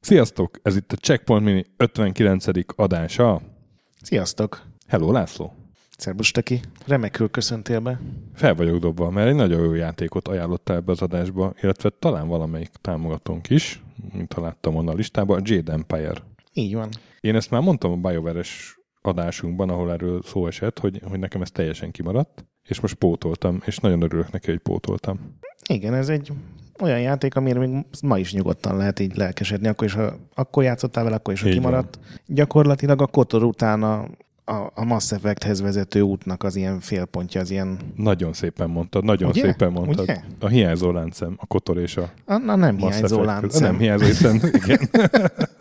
Sziasztok! 0.00 0.58
Ez 0.62 0.76
itt 0.76 0.92
a 0.92 0.96
Checkpoint 0.96 1.44
Mini 1.44 1.64
59. 1.76 2.44
adása. 2.76 3.40
Sziasztok! 4.02 4.62
Hello, 4.86 5.12
László! 5.12 5.52
Szerbus 5.96 6.30
Teki, 6.30 6.60
remekül 6.86 7.30
köszöntél 7.30 7.80
be. 7.80 8.00
Fel 8.34 8.54
vagyok 8.54 8.78
dobva, 8.78 9.10
mert 9.10 9.28
egy 9.28 9.34
nagyon 9.34 9.64
jó 9.64 9.74
játékot 9.74 10.28
ajánlottál 10.28 10.76
ebbe 10.76 10.92
az 10.92 11.02
adásba, 11.02 11.54
illetve 11.60 11.90
talán 11.98 12.28
valamelyik 12.28 12.70
támogatónk 12.80 13.50
is, 13.50 13.82
mint 14.12 14.32
ha 14.32 14.40
láttam 14.40 14.74
volna 14.74 14.90
a 14.90 14.94
listában, 14.94 15.38
a 15.38 15.42
Jade 15.44 15.72
Empire. 15.72 16.22
Így 16.52 16.74
van. 16.74 16.88
Én 17.20 17.34
ezt 17.34 17.50
már 17.50 17.62
mondtam 17.62 17.92
a 17.92 18.08
bioware 18.08 18.42
adásunkban, 19.08 19.70
ahol 19.70 19.92
erről 19.92 20.22
szó 20.22 20.46
esett, 20.46 20.78
hogy, 20.78 21.00
hogy 21.08 21.18
nekem 21.18 21.42
ez 21.42 21.50
teljesen 21.50 21.90
kimaradt, 21.90 22.44
és 22.68 22.80
most 22.80 22.94
pótoltam, 22.94 23.62
és 23.64 23.78
nagyon 23.78 24.02
örülök 24.02 24.30
neki, 24.32 24.50
hogy 24.50 24.58
pótoltam. 24.58 25.38
Igen, 25.68 25.94
ez 25.94 26.08
egy 26.08 26.32
olyan 26.80 27.00
játék, 27.00 27.36
amire 27.36 27.58
még 27.58 27.84
ma 28.02 28.18
is 28.18 28.32
nyugodtan 28.32 28.76
lehet 28.76 28.98
így 29.00 29.16
lelkesedni, 29.16 29.68
akkor 29.68 29.86
is, 29.86 29.94
ha 29.94 30.12
akkor 30.34 30.62
játszottál 30.62 31.04
vele, 31.04 31.16
akkor 31.16 31.34
is, 31.34 31.42
ha 31.42 31.48
kimaradt. 31.48 31.96
Van. 31.96 32.18
Gyakorlatilag 32.26 33.02
a 33.02 33.06
Kotor 33.06 33.44
után 33.44 33.82
a, 33.82 34.08
a, 34.44 34.70
a 34.74 34.84
Mass 34.84 35.12
Effecthez 35.12 35.60
vezető 35.60 36.00
útnak 36.00 36.42
az 36.42 36.56
ilyen 36.56 36.80
félpontja, 36.80 37.40
az 37.40 37.50
ilyen... 37.50 37.78
Nagyon 37.96 38.32
szépen 38.32 38.70
mondtad, 38.70 39.04
nagyon 39.04 39.28
Ugye? 39.28 39.40
szépen 39.40 39.72
mondtad. 39.72 40.00
Ugye? 40.00 40.20
A 40.40 40.46
hiányzó 40.46 40.90
láncem, 40.90 41.34
a 41.36 41.46
Kotor 41.46 41.78
és 41.78 41.96
a... 41.96 42.10
A, 42.24 42.36
na 42.36 42.56
nem 42.56 42.76
Mass 42.76 42.94
hiányzó 42.94 43.22
Effect. 43.22 43.40
láncem. 43.40 43.70
Nem 43.70 43.78
hiányzó, 43.78 44.04
hiszen 44.04 44.40
igen. 44.52 44.88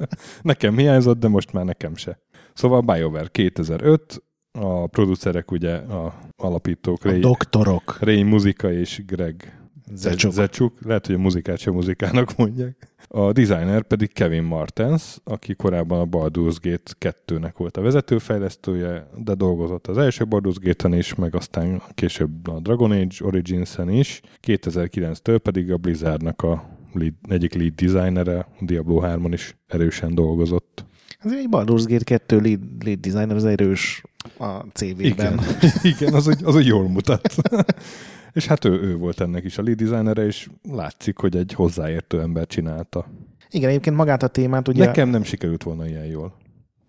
nekem 0.41 0.77
hiányzott, 0.77 1.19
de 1.19 1.27
most 1.27 1.53
már 1.53 1.65
nekem 1.65 1.95
se. 1.95 2.19
Szóval 2.57 2.81
BioWare 2.81 3.27
2005, 3.27 4.23
a 4.51 4.87
producerek 4.87 5.51
ugye 5.51 5.75
a 5.75 6.19
alapítók. 6.35 7.05
A 7.05 7.09
Ray, 7.09 7.19
doktorok. 7.19 7.97
Ray 7.99 8.23
Muzika 8.23 8.71
és 8.71 9.03
Greg 9.05 9.57
Zecsuk. 9.93 10.31
Zecsuk. 10.31 10.85
Lehet, 10.85 11.05
hogy 11.05 11.15
a 11.15 11.19
muzikát 11.19 11.57
sem 11.57 11.73
muzikának 11.73 12.35
mondják. 12.37 12.95
A 13.07 13.31
designer 13.31 13.83
pedig 13.83 14.13
Kevin 14.13 14.43
Martens, 14.43 15.17
aki 15.23 15.55
korábban 15.55 15.99
a 15.99 16.05
Baldur's 16.05 16.55
Gate 16.61 17.13
2-nek 17.25 17.53
volt 17.57 17.77
a 17.77 17.81
vezetőfejlesztője, 17.81 19.09
de 19.17 19.33
dolgozott 19.33 19.87
az 19.87 19.97
első 19.97 20.25
Baldur's 20.29 20.57
Gate-en 20.61 20.93
is, 20.93 21.15
meg 21.15 21.35
aztán 21.35 21.81
később 21.93 22.47
a 22.47 22.59
Dragon 22.59 22.91
Age 22.91 23.15
Origins-en 23.25 23.89
is. 23.89 24.21
2009-től 24.47 25.39
pedig 25.43 25.71
a 25.71 25.77
Blizzardnak 25.77 26.41
a 26.41 26.69
lead, 26.93 27.13
egyik 27.29 27.53
lead 27.53 27.73
designere, 27.73 28.37
a 28.37 28.47
Diablo 28.59 29.01
3-on 29.03 29.29
is 29.31 29.57
erősen 29.67 30.15
dolgozott. 30.15 30.85
Ez 31.23 31.31
egy 31.31 31.47
Baldur's 31.51 31.83
Gate 31.87 32.03
2 32.03 32.39
lead, 32.39 32.59
lead 32.83 32.99
designer, 32.99 33.35
az 33.35 33.45
erős 33.45 34.03
a 34.37 34.59
CV-ben. 34.73 35.11
Igen, 35.11 35.39
Igen 35.93 36.13
az, 36.13 36.27
az, 36.27 36.41
hogy 36.41 36.65
jól 36.65 36.89
mutat. 36.89 37.35
És 38.33 38.47
hát 38.47 38.65
ő, 38.65 38.81
ő 38.81 38.95
volt 38.95 39.21
ennek 39.21 39.43
is 39.43 39.57
a 39.57 39.63
lead 39.63 39.77
designere, 39.77 40.25
és 40.25 40.49
látszik, 40.71 41.17
hogy 41.17 41.35
egy 41.35 41.53
hozzáértő 41.53 42.21
ember 42.21 42.47
csinálta. 42.47 43.05
Igen, 43.49 43.69
egyébként 43.69 43.95
magát 43.95 44.23
a 44.23 44.27
témát 44.27 44.67
ugye... 44.67 44.85
Nekem 44.85 45.09
nem 45.09 45.23
sikerült 45.23 45.63
volna 45.63 45.87
ilyen 45.87 46.05
jól. 46.05 46.33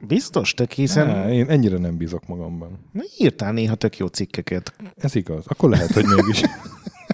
Biztos, 0.07 0.55
tök 0.55 0.73
hiszen... 0.73 1.07
Há, 1.07 1.31
én 1.31 1.49
ennyire 1.49 1.79
nem 1.79 1.97
bízok 1.97 2.27
magamban. 2.27 2.79
Na, 2.93 3.03
írtál 3.19 3.53
néha 3.53 3.75
tök 3.75 3.97
jó 3.97 4.07
cikkeket. 4.07 4.75
Ez 4.97 5.15
igaz. 5.15 5.45
Akkor 5.47 5.71
lehet, 5.71 5.93
hogy 5.93 6.05
mégis. 6.05 6.43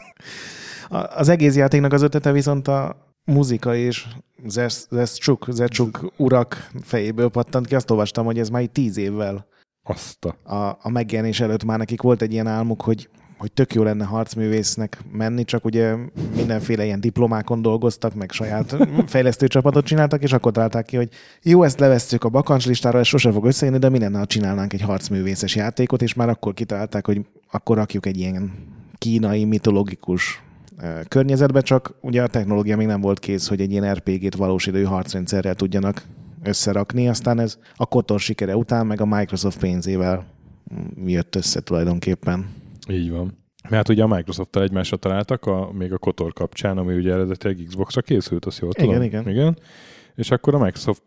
az 1.20 1.28
egész 1.28 1.56
játéknak 1.56 1.92
az 1.92 2.02
ötlete 2.02 2.32
viszont 2.32 2.68
a 2.68 2.96
muzika 3.25 3.75
és 3.75 4.06
Zeszcsuk, 4.47 5.47
Zeszcsuk 5.50 6.12
urak 6.17 6.70
fejéből 6.83 7.28
pattant 7.28 7.66
ki. 7.66 7.75
Azt 7.75 7.91
olvastam, 7.91 8.25
hogy 8.25 8.39
ez 8.39 8.48
már 8.48 8.66
tíz 8.66 8.97
évvel 8.97 9.47
azt 9.83 10.25
a... 10.25 10.55
A, 10.55 10.78
a 10.83 10.89
megjelenés 10.89 11.41
előtt 11.41 11.64
már 11.64 11.78
nekik 11.78 12.03
volt 12.03 12.22
egy 12.22 12.33
ilyen 12.33 12.47
álmuk, 12.47 12.83
hogy 12.83 13.08
hogy 13.39 13.53
tök 13.53 13.75
jó 13.75 13.83
lenne 13.83 14.05
harcművésznek 14.05 14.98
menni, 15.12 15.44
csak 15.44 15.64
ugye 15.64 15.94
mindenféle 16.36 16.84
ilyen 16.84 17.00
diplomákon 17.00 17.62
dolgoztak, 17.62 18.14
meg 18.14 18.31
saját 18.31 18.76
fejlesztő 19.06 19.47
csapatot 19.47 19.84
csináltak, 19.84 20.22
és 20.22 20.32
akkor 20.32 20.53
találták 20.53 20.84
ki, 20.84 20.97
hogy 20.97 21.09
jó, 21.43 21.62
ezt 21.62 21.81
levesszük 21.81 22.25
a 22.25 22.28
bakancslistára, 22.28 22.98
ez 22.98 23.06
sose 23.06 23.32
fog 23.32 23.44
összejönni, 23.44 23.78
de 23.78 23.88
mi 23.88 23.98
lenne, 23.98 24.19
ha 24.19 24.27
csinálnánk 24.27 24.72
egy 24.72 24.81
harcművészes 24.81 25.54
játékot, 25.54 26.03
és 26.03 26.15
már 26.15 26.28
akkor 26.28 26.54
kitalálták, 26.54 27.06
hogy 27.06 27.27
akkor 27.50 27.77
rakjuk 27.77 28.06
egy 28.06 28.16
ilyen 28.16 28.53
kínai, 28.98 29.44
mitológikus 29.44 30.44
környezetbe, 31.08 31.60
csak 31.60 31.94
ugye 32.00 32.22
a 32.22 32.26
technológia 32.26 32.76
még 32.76 32.86
nem 32.86 33.00
volt 33.00 33.18
kész, 33.18 33.48
hogy 33.48 33.60
egy 33.60 33.70
ilyen 33.70 33.94
RPG-t 33.94 34.34
valós 34.34 34.66
idő 34.66 34.84
harcrendszerrel 34.84 35.54
tudjanak 35.54 36.02
összerakni, 36.42 37.08
aztán 37.08 37.38
ez 37.38 37.58
a 37.74 37.86
Kotor 37.86 38.20
sikere 38.20 38.56
után, 38.56 38.86
meg 38.86 39.00
a 39.00 39.06
Microsoft 39.06 39.58
pénzével 39.58 40.26
jött 41.04 41.36
össze 41.36 41.60
tulajdonképpen. 41.60 42.46
Így 42.88 43.10
van. 43.10 43.38
Mert 43.68 43.88
ugye 43.88 44.02
a 44.02 44.06
Microsoft-tal 44.06 44.62
egymásra 44.62 44.96
találtak, 44.96 45.46
a, 45.46 45.72
még 45.72 45.92
a 45.92 45.98
Kotor 45.98 46.32
kapcsán, 46.32 46.78
ami 46.78 46.94
ugye 46.94 47.12
eredetileg 47.12 47.64
Xbox-ra 47.66 48.00
készült, 48.00 48.44
azt 48.44 48.58
jól 48.58 48.72
tudom. 48.72 48.91
Igen, 48.91 49.02
igen. 49.02 49.28
igen. 49.28 49.58
És 50.14 50.30
akkor 50.30 50.54
a 50.54 50.58
Microsoft 50.58 51.02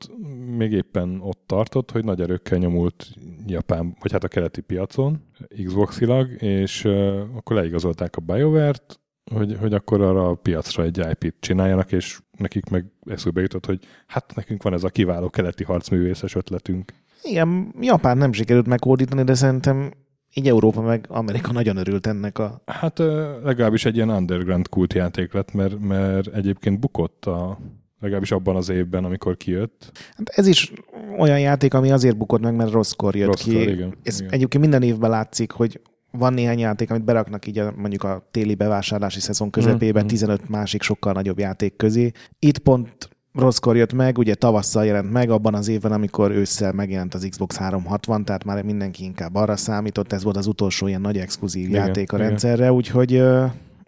még 0.57 0.72
éppen 0.72 1.19
ott 1.22 1.44
tartott, 1.45 1.91
hogy 1.91 2.03
nagy 2.03 2.22
erőkkel 2.22 2.57
nyomult 2.57 3.07
Japán, 3.45 3.95
vagy 4.01 4.11
hát 4.11 4.23
a 4.23 4.28
keleti 4.28 4.61
piacon, 4.61 5.23
Xboxilag, 5.66 6.41
és 6.41 6.84
uh, 6.85 7.19
akkor 7.35 7.55
leigazolták 7.55 8.16
a 8.16 8.22
BioWare-t, 8.22 8.99
hogy, 9.34 9.58
hogy 9.60 9.74
akkor 9.74 10.02
arra 10.02 10.30
a 10.30 10.36
piacra 10.36 10.84
egy 10.84 10.98
IP-t 10.98 11.36
csináljanak, 11.40 11.92
és 11.92 12.20
nekik 12.38 12.70
meg 12.70 12.86
eszükbe 13.06 13.42
jutott, 13.42 13.66
hogy 13.66 13.80
hát 14.08 14.36
nekünk 14.36 14.64
van 14.64 14.74
ez 14.74 14.84
a 14.84 14.90
kiváló 14.90 15.30
keleti 15.30 15.64
harcművészes 15.64 16.36
ötletünk. 16.36 16.94
Igen, 17.24 17.74
Japán 17.80 18.18
nem 18.18 18.32
sikerült 18.32 18.68
megódítani, 18.68 19.24
de 19.24 19.34
szerintem 19.34 19.92
így 20.34 20.48
Európa 20.48 20.82
meg 20.82 21.06
Amerika 21.10 21.52
nagyon 21.52 21.78
örült 21.78 22.08
ennek 22.08 22.40
a... 22.40 22.62
Hát 22.66 22.98
legalábbis 23.44 23.86
egy 23.86 23.96
ilyen 23.96 24.10
underground 24.10 24.70
kult 24.70 24.94
játék 24.94 25.34
lett, 25.34 25.54
mert, 25.54 25.80
mert 25.80 26.28
egyébként 26.28 26.80
bukott 26.80 27.26
a, 27.26 27.59
legalábbis 28.00 28.32
abban 28.32 28.56
az 28.56 28.70
évben, 28.70 29.04
amikor 29.06 29.38
kijött. 29.38 29.92
Hát 30.16 30.30
ez 30.30 30.48
is 30.48 30.72
olyan 31.18 31.40
játék, 31.40 31.74
ami 31.74 31.92
azért 31.92 32.18
bukott 32.18 32.42
meg, 32.42 32.56
mert 32.56 32.72
rosszkor 32.72 33.16
jött 33.16 33.28
rosszkor, 33.28 33.54
ki. 33.54 33.70
Igen, 33.70 33.98
ez 34.04 34.20
igen. 34.20 34.32
egyébként 34.32 34.64
minden 34.64 34.82
évben 34.82 35.09
látszik, 35.09 35.52
hogy 35.52 35.82
van 36.12 36.34
néhány 36.34 36.59
játék, 36.59 36.90
amit 36.90 37.03
beraknak 37.03 37.47
így 37.47 37.57
a, 37.57 37.73
mondjuk 37.75 38.03
a 38.03 38.28
téli 38.31 38.56
bevásárlási 38.56 39.19
szezon 39.19 39.50
közepében, 39.50 40.03
mm, 40.03 40.07
15 40.07 40.50
másik 40.50 40.81
sokkal 40.81 41.13
nagyobb 41.13 41.40
játék 41.40 41.75
közé. 41.75 42.12
Itt 42.40 42.57
pont 42.57 43.09
rosszkor 43.34 43.75
jött 43.75 43.94
meg, 43.94 44.17
ugye 44.17 44.35
tavasszal 44.35 44.85
jelent 44.85 45.12
meg, 45.12 45.29
abban 45.29 45.56
az 45.56 45.67
évben, 45.67 45.91
amikor 45.91 46.31
ősszel 46.31 46.72
megjelent 46.72 47.13
az 47.13 47.28
Xbox 47.29 47.57
360, 47.57 48.25
tehát 48.25 48.44
már 48.44 48.63
mindenki 48.63 49.03
inkább 49.03 49.35
arra 49.35 49.56
számított, 49.56 50.13
ez 50.13 50.23
volt 50.23 50.38
az 50.38 50.47
utolsó 50.47 50.88
ilyen 50.88 51.01
nagy 51.01 51.17
exkluzív 51.17 51.69
igen, 51.69 51.85
játék 51.85 52.12
a 52.12 52.16
igen. 52.16 52.28
rendszerre, 52.28 52.72
úgyhogy 52.72 53.23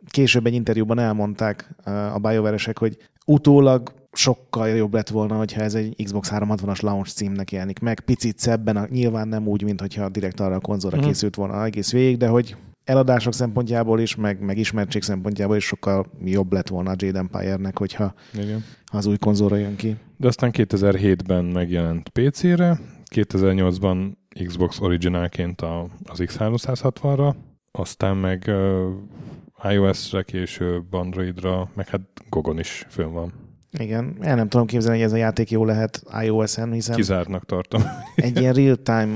később 0.09 0.45
egy 0.45 0.53
interjúban 0.53 0.99
elmondták 0.99 1.75
a 2.13 2.19
bioware 2.19 2.57
hogy 2.75 2.97
utólag 3.25 3.91
sokkal 4.11 4.67
jobb 4.67 4.93
lett 4.93 5.09
volna, 5.09 5.35
hogyha 5.37 5.61
ez 5.61 5.75
egy 5.75 6.03
Xbox 6.03 6.29
360-as 6.33 6.81
launch 6.81 7.13
címnek 7.13 7.51
jelenik 7.51 7.79
meg. 7.79 7.99
Picit 7.99 8.39
szebben, 8.39 8.87
nyilván 8.91 9.27
nem 9.27 9.47
úgy, 9.47 9.63
mint 9.63 9.79
hogyha 9.79 10.09
direkt 10.09 10.39
arra 10.39 10.55
a 10.55 10.59
konzolra 10.59 10.97
mm. 10.97 11.01
készült 11.01 11.35
volna 11.35 11.65
egész 11.65 11.91
végig, 11.91 12.17
de 12.17 12.27
hogy 12.27 12.55
eladások 12.83 13.33
szempontjából 13.33 13.99
is, 13.99 14.15
meg, 14.15 14.39
meg 14.41 14.57
ismertség 14.57 15.01
szempontjából 15.01 15.55
is 15.55 15.65
sokkal 15.65 16.05
jobb 16.23 16.53
lett 16.53 16.67
volna 16.67 16.91
a 16.91 16.95
Jade 16.97 17.19
Empire-nek, 17.19 17.77
hogyha 17.77 18.13
Igen. 18.33 18.63
az 18.85 19.05
új 19.05 19.17
konzolra 19.17 19.55
jön 19.55 19.75
ki. 19.75 19.95
De 20.17 20.27
aztán 20.27 20.51
2007-ben 20.53 21.45
megjelent 21.45 22.09
PC-re, 22.09 22.79
2008-ban 23.15 24.11
Xbox 24.45 24.79
Originalként 24.79 25.61
a, 25.61 25.87
az 26.03 26.19
X360-ra, 26.21 27.33
aztán 27.71 28.17
meg 28.17 28.43
uh, 28.47 29.71
iOS-re, 29.71 30.23
később 30.23 30.93
Androidra, 30.93 31.69
meg 31.73 31.87
hát 31.87 32.01
Gogon 32.29 32.59
is 32.59 32.85
fönn 32.89 33.11
van. 33.11 33.33
Igen, 33.71 34.17
el 34.19 34.35
nem 34.35 34.49
tudom 34.49 34.67
képzelni, 34.67 34.97
hogy 34.97 35.05
ez 35.05 35.13
a 35.13 35.17
játék 35.17 35.51
jó 35.51 35.65
lehet 35.65 36.03
iOS-en, 36.21 36.71
hiszen... 36.71 36.95
Kizártnak 36.95 37.45
tartom. 37.45 37.83
egy 38.15 38.39
ilyen 38.39 38.53
real-time 38.53 39.15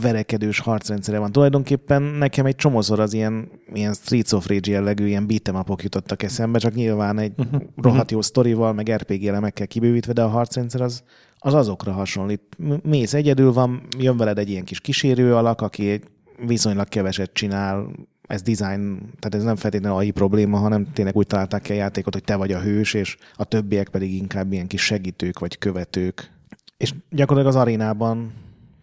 verekedős 0.00 0.58
harcrendszere 0.58 1.18
van. 1.18 1.32
Tulajdonképpen 1.32 2.02
nekem 2.02 2.46
egy 2.46 2.56
csomószor 2.56 3.00
az 3.00 3.12
ilyen, 3.12 3.48
ilyen 3.72 3.94
Streets 3.94 4.32
of 4.32 4.46
Rage 4.46 4.70
jellegű 4.70 5.06
ilyen 5.06 5.26
beat'em 5.28 5.82
jutottak 5.82 6.22
eszembe, 6.22 6.58
csak 6.58 6.74
nyilván 6.74 7.18
egy 7.18 7.32
uh-huh. 7.36 7.62
rohadt 7.76 8.10
jó 8.10 8.20
sztorival, 8.20 8.72
meg 8.72 8.90
RPG 8.90 9.24
elemekkel 9.24 9.66
kibővítve, 9.66 10.12
de 10.12 10.22
a 10.22 10.28
harcrendszer 10.28 10.80
az, 10.80 11.02
az 11.38 11.54
azokra 11.54 11.92
hasonlít. 11.92 12.42
Mész 12.82 13.14
egyedül 13.14 13.52
van, 13.52 13.82
jön 13.98 14.16
veled 14.16 14.38
egy 14.38 14.50
ilyen 14.50 14.64
kis 14.64 14.80
kísérő 14.80 15.34
alak, 15.34 15.60
aki 15.60 16.00
viszonylag 16.46 16.88
keveset 16.88 17.32
csinál, 17.32 17.90
ez 18.26 18.42
design, 18.42 18.98
tehát 19.18 19.34
ez 19.34 19.42
nem 19.42 19.56
feltétlenül 19.56 19.98
AI 19.98 20.10
probléma, 20.10 20.58
hanem 20.58 20.92
tényleg 20.92 21.16
úgy 21.16 21.26
találták 21.26 21.62
ki 21.62 21.72
a 21.72 21.76
játékot, 21.76 22.12
hogy 22.12 22.24
te 22.24 22.36
vagy 22.36 22.52
a 22.52 22.60
hős, 22.60 22.94
és 22.94 23.16
a 23.34 23.44
többiek 23.44 23.88
pedig 23.88 24.14
inkább 24.14 24.52
ilyen 24.52 24.66
kis 24.66 24.84
segítők 24.84 25.38
vagy 25.38 25.58
követők. 25.58 26.30
És 26.76 26.94
gyakorlatilag 27.10 27.56
az 27.56 27.62
arénában 27.62 28.32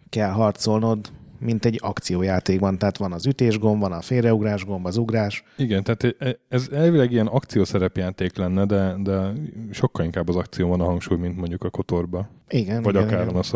kell 0.08 0.30
harcolnod, 0.30 1.10
mint 1.38 1.64
egy 1.64 1.78
akciójátékban. 1.82 2.78
Tehát 2.78 2.96
van 2.96 3.12
az 3.12 3.26
ütésgomb, 3.26 3.80
van 3.80 3.92
a 3.92 4.00
félreugrás 4.00 4.64
gomb, 4.64 4.86
az 4.86 4.96
ugrás. 4.96 5.44
Igen, 5.56 5.82
tehát 5.84 6.16
ez 6.48 6.68
elvileg 6.72 7.12
ilyen 7.12 7.26
akciószerepjáték 7.26 8.36
lenne, 8.36 8.64
de, 8.64 8.96
de 9.02 9.32
sokkal 9.70 10.04
inkább 10.04 10.28
az 10.28 10.36
akció 10.36 10.68
van 10.68 10.80
a 10.80 10.84
hangsúly, 10.84 11.18
mint 11.18 11.36
mondjuk 11.36 11.64
a 11.64 11.70
kotorba. 11.70 12.28
Igen. 12.48 12.82
Vagy 12.82 12.94
igen, 12.94 13.06
akár 13.06 13.20
igen. 13.20 13.34
a 13.34 13.36
Mass. 13.36 13.52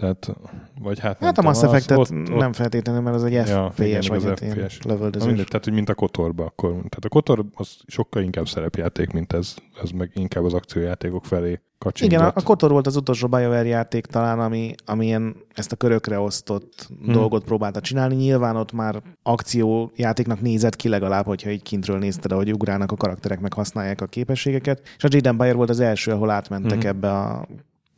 Tehát, 0.00 0.36
vagy 0.80 0.98
hát 0.98 1.18
Hát 1.18 1.38
a 1.38 1.42
Mass 1.42 1.62
Effect-et 1.62 1.98
ott, 1.98 2.10
nem 2.28 2.52
feltétlenül, 2.52 3.00
mert 3.00 3.16
az 3.16 3.24
egy 3.24 3.32
ja, 3.32 3.70
FPS 3.70 3.84
igen, 3.84 4.02
vagy 4.08 4.26
egy 4.26 4.50
FPS. 4.50 4.82
lövöldözés. 4.82 5.28
Mindegy, 5.28 5.46
tehát, 5.46 5.64
hogy 5.64 5.74
mint 5.74 5.88
a 5.88 5.94
Kotorba 5.94 6.44
akkor. 6.44 6.70
Tehát 6.70 7.04
a 7.04 7.08
Kotor 7.08 7.44
az 7.54 7.76
sokkal 7.86 8.22
inkább 8.22 8.48
szerepjáték, 8.48 9.12
mint 9.12 9.32
ez. 9.32 9.54
Ez 9.82 9.90
meg 9.90 10.10
inkább 10.14 10.44
az 10.44 10.54
akciójátékok 10.54 11.24
felé 11.24 11.60
kacsingat. 11.78 12.18
Igen, 12.18 12.32
a, 12.32 12.32
a 12.34 12.42
Kotor 12.42 12.70
volt 12.70 12.86
az 12.86 12.96
utolsó 12.96 13.28
BioWare 13.28 13.64
játék 13.64 14.06
talán, 14.06 14.40
ami, 14.40 14.74
ami 14.84 15.06
ilyen, 15.06 15.36
ezt 15.54 15.72
a 15.72 15.76
körökre 15.76 16.18
osztott 16.18 16.88
hmm. 17.04 17.12
dolgot 17.12 17.44
próbálta 17.44 17.80
csinálni. 17.80 18.14
Nyilván 18.14 18.56
ott 18.56 18.72
már 18.72 19.02
akciójátéknak 19.22 20.40
nézett 20.40 20.76
ki 20.76 20.88
legalább, 20.88 21.24
hogyha 21.26 21.50
így 21.50 21.62
kintről 21.62 21.98
nézted, 21.98 22.32
ahogy 22.32 22.52
ugrálnak 22.52 22.92
a 22.92 22.96
karakterek, 22.96 23.40
meg 23.40 23.52
használják 23.52 24.00
a 24.00 24.06
képességeket. 24.06 24.82
És 24.96 25.04
a 25.04 25.08
Jaden 25.10 25.36
Bayer 25.36 25.56
volt 25.56 25.70
az 25.70 25.80
első, 25.80 26.12
ahol 26.12 26.30
átmentek 26.30 26.80
hmm. 26.80 26.88
ebbe 26.88 27.12
a 27.12 27.46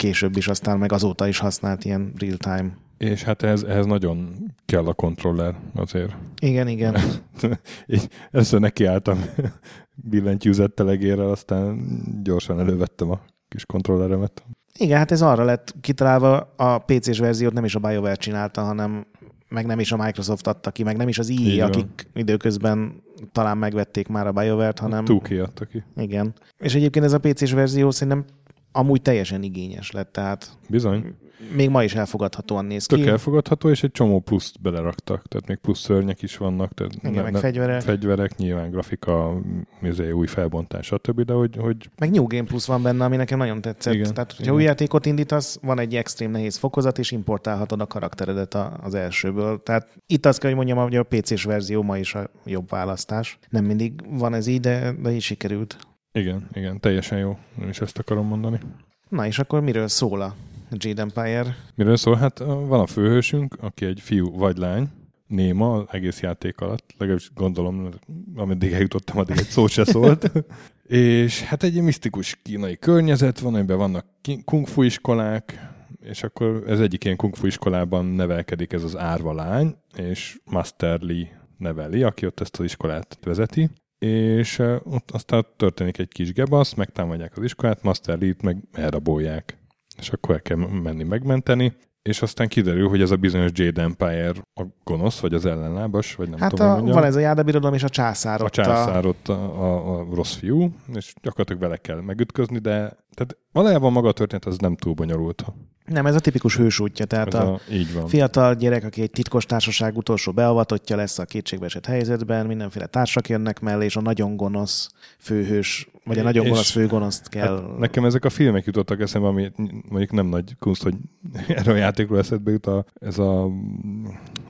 később 0.03 0.37
is, 0.37 0.49
aztán 0.49 0.79
meg 0.79 0.93
azóta 0.93 1.29
is 1.29 1.39
használt 1.39 1.85
ilyen 1.85 2.13
real-time. 2.19 2.77
És 2.99 3.23
hát 3.23 3.43
ehhez, 3.43 3.63
ehhez 3.63 3.87
nagyon 3.87 4.35
kell 4.67 4.87
a 4.87 4.93
kontroller 4.93 5.55
azért. 5.75 6.13
Igen, 6.41 6.69
igen. 6.69 6.97
Így 7.87 8.09
először 8.31 8.61
nekiálltam 8.61 9.25
billentyűzettel 10.11 10.91
egérrel, 10.91 11.31
aztán 11.31 11.79
gyorsan 12.23 12.61
elővettem 12.61 13.11
a 13.11 13.21
kis 13.49 13.67
kontrolleremet. 13.67 14.45
Igen, 14.79 14.99
hát 14.99 15.11
ez 15.11 15.23
arra 15.23 15.45
lett 15.45 15.75
kitalálva, 15.81 16.53
a 16.57 16.79
PC-s 16.79 17.19
verziót 17.19 17.53
nem 17.53 17.65
is 17.65 17.75
a 17.75 17.79
BioWare 17.79 18.15
csinálta, 18.15 18.63
hanem 18.63 19.07
meg 19.49 19.67
nem 19.67 19.81
is 19.81 19.93
a 19.93 19.97
Microsoft 19.97 20.47
adta 20.47 20.71
ki, 20.71 20.83
meg 20.83 20.97
nem 20.97 21.09
is 21.09 21.19
az 21.19 21.33
EA, 21.45 21.67
akik 21.67 22.09
időközben 22.15 23.03
talán 23.33 23.59
megvették 23.59 24.09
már 24.09 24.27
a 24.27 24.33
BioWare-t, 24.33 24.79
hanem... 24.79 25.05
Túki 25.05 25.39
adta 25.39 25.65
ki. 25.65 25.83
Igen. 25.97 26.35
És 26.59 26.75
egyébként 26.75 27.05
ez 27.05 27.13
a 27.13 27.19
PC-s 27.19 27.53
verzió 27.53 27.91
szerintem 27.91 28.25
amúgy 28.73 29.03
teljesen 29.03 29.43
igényes 29.43 29.91
lett, 29.91 30.13
tehát 30.13 30.51
Bizony. 30.69 31.15
még 31.55 31.69
ma 31.69 31.85
is 31.85 31.95
elfogadhatóan 31.95 32.65
néz 32.65 32.87
ki. 32.87 32.97
Tök 32.97 33.07
elfogadható, 33.07 33.71
és 33.71 33.83
egy 33.83 33.91
csomó 33.91 34.21
pluszt 34.21 34.61
beleraktak, 34.61 35.29
tehát 35.29 35.49
még 35.49 35.57
plusz 35.57 35.81
szörnyek 35.81 36.23
is 36.23 36.37
vannak, 36.37 36.75
tehát 36.75 36.93
Igen, 36.95 37.13
ne, 37.13 37.23
meg 37.23 37.33
ne, 37.33 37.39
fegyverek. 37.39 37.81
fegyverek, 37.81 38.37
nyilván 38.37 38.71
grafika, 38.71 39.41
mizé, 39.81 40.11
új 40.11 40.27
felbontás, 40.27 40.87
stb., 40.87 41.21
de 41.21 41.33
hogy, 41.33 41.57
hogy... 41.57 41.91
Meg 41.99 42.11
New 42.11 42.27
Game 42.27 42.45
Plus 42.45 42.67
van 42.67 42.83
benne, 42.83 43.05
ami 43.05 43.17
nekem 43.17 43.39
nagyon 43.39 43.61
tetszett. 43.61 43.95
Igen, 43.95 44.15
tehát, 44.15 44.31
hogyha 44.31 44.43
Igen. 44.43 44.55
új 44.55 44.63
játékot 44.63 45.07
indítasz, 45.07 45.59
van 45.63 45.79
egy 45.79 45.97
extrém 45.97 46.31
nehéz 46.31 46.57
fokozat, 46.57 46.99
és 46.99 47.11
importálhatod 47.11 47.81
a 47.81 47.87
karakteredet 47.87 48.55
az 48.83 48.95
elsőből. 48.95 49.63
Tehát 49.63 49.89
itt 50.07 50.27
azt 50.27 50.39
kell, 50.39 50.49
hogy 50.49 50.65
mondjam, 50.67 50.79
hogy 50.79 50.97
a 50.97 51.03
PC-s 51.03 51.45
verzió 51.45 51.83
ma 51.83 51.99
is 51.99 52.15
a 52.15 52.31
jobb 52.45 52.69
választás. 52.71 53.39
Nem 53.49 53.65
mindig 53.65 53.93
van 54.19 54.35
ez 54.35 54.47
így, 54.47 54.61
de, 54.61 54.93
de 55.03 55.11
így 55.11 55.21
sikerült. 55.21 55.77
Igen, 56.13 56.49
igen, 56.53 56.81
teljesen 56.81 57.19
jó. 57.19 57.39
Nem 57.55 57.69
is 57.69 57.81
ezt 57.81 57.99
akarom 57.99 58.27
mondani. 58.27 58.61
Na 59.09 59.27
és 59.27 59.39
akkor 59.39 59.61
miről 59.61 59.89
szól 59.89 60.21
a 60.21 60.35
Jade 60.71 61.03
Empire? 61.03 61.57
Miről 61.75 61.97
szól? 61.97 62.17
Hát 62.17 62.39
van 62.39 62.81
a 62.81 62.87
főhősünk, 62.87 63.57
aki 63.61 63.85
egy 63.85 64.01
fiú 64.01 64.37
vagy 64.37 64.57
lány, 64.57 64.89
néma 65.27 65.85
egész 65.91 66.21
játék 66.21 66.61
alatt, 66.61 66.95
legalábbis 66.99 67.31
gondolom, 67.35 67.89
ameddig 68.35 68.73
eljutottam, 68.73 69.19
addig 69.19 69.39
egy 69.39 69.49
szó 69.49 69.67
se 69.67 69.85
szólt. 69.85 70.31
és 70.87 71.43
hát 71.43 71.63
egy 71.63 71.83
misztikus 71.83 72.39
kínai 72.43 72.77
környezet 72.77 73.39
van, 73.39 73.55
amiben 73.55 73.77
vannak 73.77 74.07
kung 74.45 74.67
fu 74.67 74.83
iskolák, 74.83 75.71
és 76.01 76.23
akkor 76.23 76.65
ez 76.67 76.81
egyik 76.81 77.05
ilyen 77.05 77.17
kung 77.17 77.37
fu 77.37 77.47
iskolában 77.47 78.05
nevelkedik 78.05 78.73
ez 78.73 78.83
az 78.83 78.97
árva 78.97 79.35
lány, 79.35 79.77
és 79.97 80.39
Master 80.45 81.01
Lee 81.01 81.41
neveli, 81.59 82.03
aki 82.03 82.27
ott 82.27 82.41
ezt 82.41 82.57
az 82.59 82.65
iskolát 82.65 83.19
vezeti, 83.23 83.71
és 84.03 84.59
ott 84.85 85.11
aztán 85.11 85.47
történik 85.57 85.99
egy 85.99 86.09
kis 86.09 86.33
gebasz, 86.33 86.75
megtámadják 86.75 87.37
az 87.37 87.43
iskolát, 87.43 87.83
Master 87.83 88.19
Lead 88.19 88.43
meg 88.43 88.57
elrabolják. 88.73 89.59
És 89.99 90.11
akkor 90.11 90.35
el 90.35 90.43
kell 90.43 90.57
menni 90.57 91.03
megmenteni, 91.03 91.73
és 92.03 92.23
aztán 92.23 92.49
kiderül, 92.49 92.89
hogy 92.89 93.01
ez 93.01 93.11
a 93.11 93.17
bizonyos 93.17 93.51
Jade 93.55 93.83
Empire 93.83 94.33
a 94.55 94.63
gonosz, 94.85 95.19
vagy 95.19 95.35
az 95.35 95.47
ellenlábas, 95.47 96.15
vagy 96.15 96.29
nem 96.29 96.39
hát 96.39 96.51
tudom, 96.51 96.67
a, 96.67 96.73
mondjam. 96.73 96.95
van 96.95 97.05
ez 97.05 97.17
a 97.17 97.21
jádabirodalom 97.21 97.75
és 97.75 97.83
a 97.83 97.89
császár 97.89 98.43
A 98.43 98.51
császár 98.51 99.07
ott 99.07 99.29
a, 99.29 99.63
a, 99.63 99.99
a 99.99 100.07
rossz 100.15 100.35
fiú, 100.35 100.75
és 100.95 101.15
gyakorlatilag 101.23 101.61
vele 101.61 101.77
kell 101.77 102.01
megütközni, 102.01 102.59
de 102.59 102.97
tehát 103.15 103.37
valójában 103.53 103.93
maga 103.93 104.09
a 104.09 104.13
történet 104.13 104.45
az 104.45 104.59
nem 104.59 104.77
túl 104.77 104.95
bonyolult. 104.95 105.45
Nem, 105.93 106.07
ez 106.07 106.15
a 106.15 106.21
tipikus 106.21 106.57
hősútja, 106.57 107.05
tehát 107.05 107.35
a, 107.35 107.53
a 107.53 107.61
így 107.71 107.95
van. 107.95 108.07
fiatal 108.07 108.55
gyerek, 108.55 108.85
aki 108.85 109.03
egy 109.03 109.11
titkos 109.11 109.45
társaság 109.45 109.97
utolsó 109.97 110.33
beavatottja 110.33 110.97
lesz 110.97 111.19
a 111.19 111.25
kétségbeesett 111.25 111.87
helyzetben, 111.87 112.47
mindenféle 112.47 112.87
társak 112.87 113.29
jönnek 113.29 113.61
mellé, 113.61 113.85
és 113.85 113.97
a 113.97 114.01
nagyon 114.01 114.37
gonosz 114.37 114.89
főhős, 115.19 115.89
vagy 116.05 116.19
a 116.19 116.23
nagyon 116.23 116.49
gonosz 116.49 116.71
főgonoszt 116.71 117.29
kell... 117.29 117.57
Hát 117.57 117.79
nekem 117.79 118.05
ezek 118.05 118.25
a 118.25 118.31
filmek 118.31 118.65
jutottak 118.65 119.01
eszembe, 119.01 119.29
ami 119.29 119.53
mondjuk 119.89 120.11
nem 120.11 120.27
nagy 120.27 120.57
kunst, 120.59 120.83
hogy 120.83 120.95
erről 121.49 121.75
a 121.75 121.79
játékról 121.79 122.19
eszedbe 122.19 122.51
jut 122.51 122.67
a, 122.67 122.85
ez 123.01 123.19
a, 123.19 123.49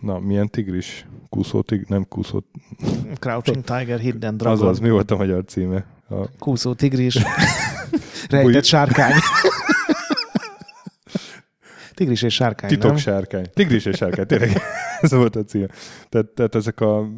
na, 0.00 0.18
milyen 0.18 0.48
tigris? 0.48 1.06
Kúszó 1.28 1.60
tig, 1.60 1.84
nem 1.88 2.06
kúszó... 2.08 2.42
Crouching 3.18 3.64
Tiger, 3.70 3.98
Hidden 3.98 4.36
Dragon. 4.36 4.58
Azaz, 4.58 4.78
mi 4.78 4.90
volt 4.90 5.10
a 5.10 5.16
magyar 5.16 5.44
címe? 5.44 5.84
A... 6.08 6.28
Kúszó 6.38 6.74
tigris, 6.74 7.18
rejtett 8.30 8.64
sárkány. 8.64 9.12
Tigris 12.02 12.22
és 12.22 12.34
sárkány, 12.34 12.70
Titok 12.70 12.90
nem? 12.90 12.96
sárkány. 12.96 13.46
Tigris 13.54 13.84
és 13.84 13.96
sárkány, 13.96 14.26
tényleg 14.26 14.50
ez 15.00 15.12
volt 15.12 15.37
a 15.37 15.44
cím. 15.44 15.66
Tehát, 16.08 16.26
tehát 16.26 16.54
ezek 16.54 16.81
a... 16.81 17.08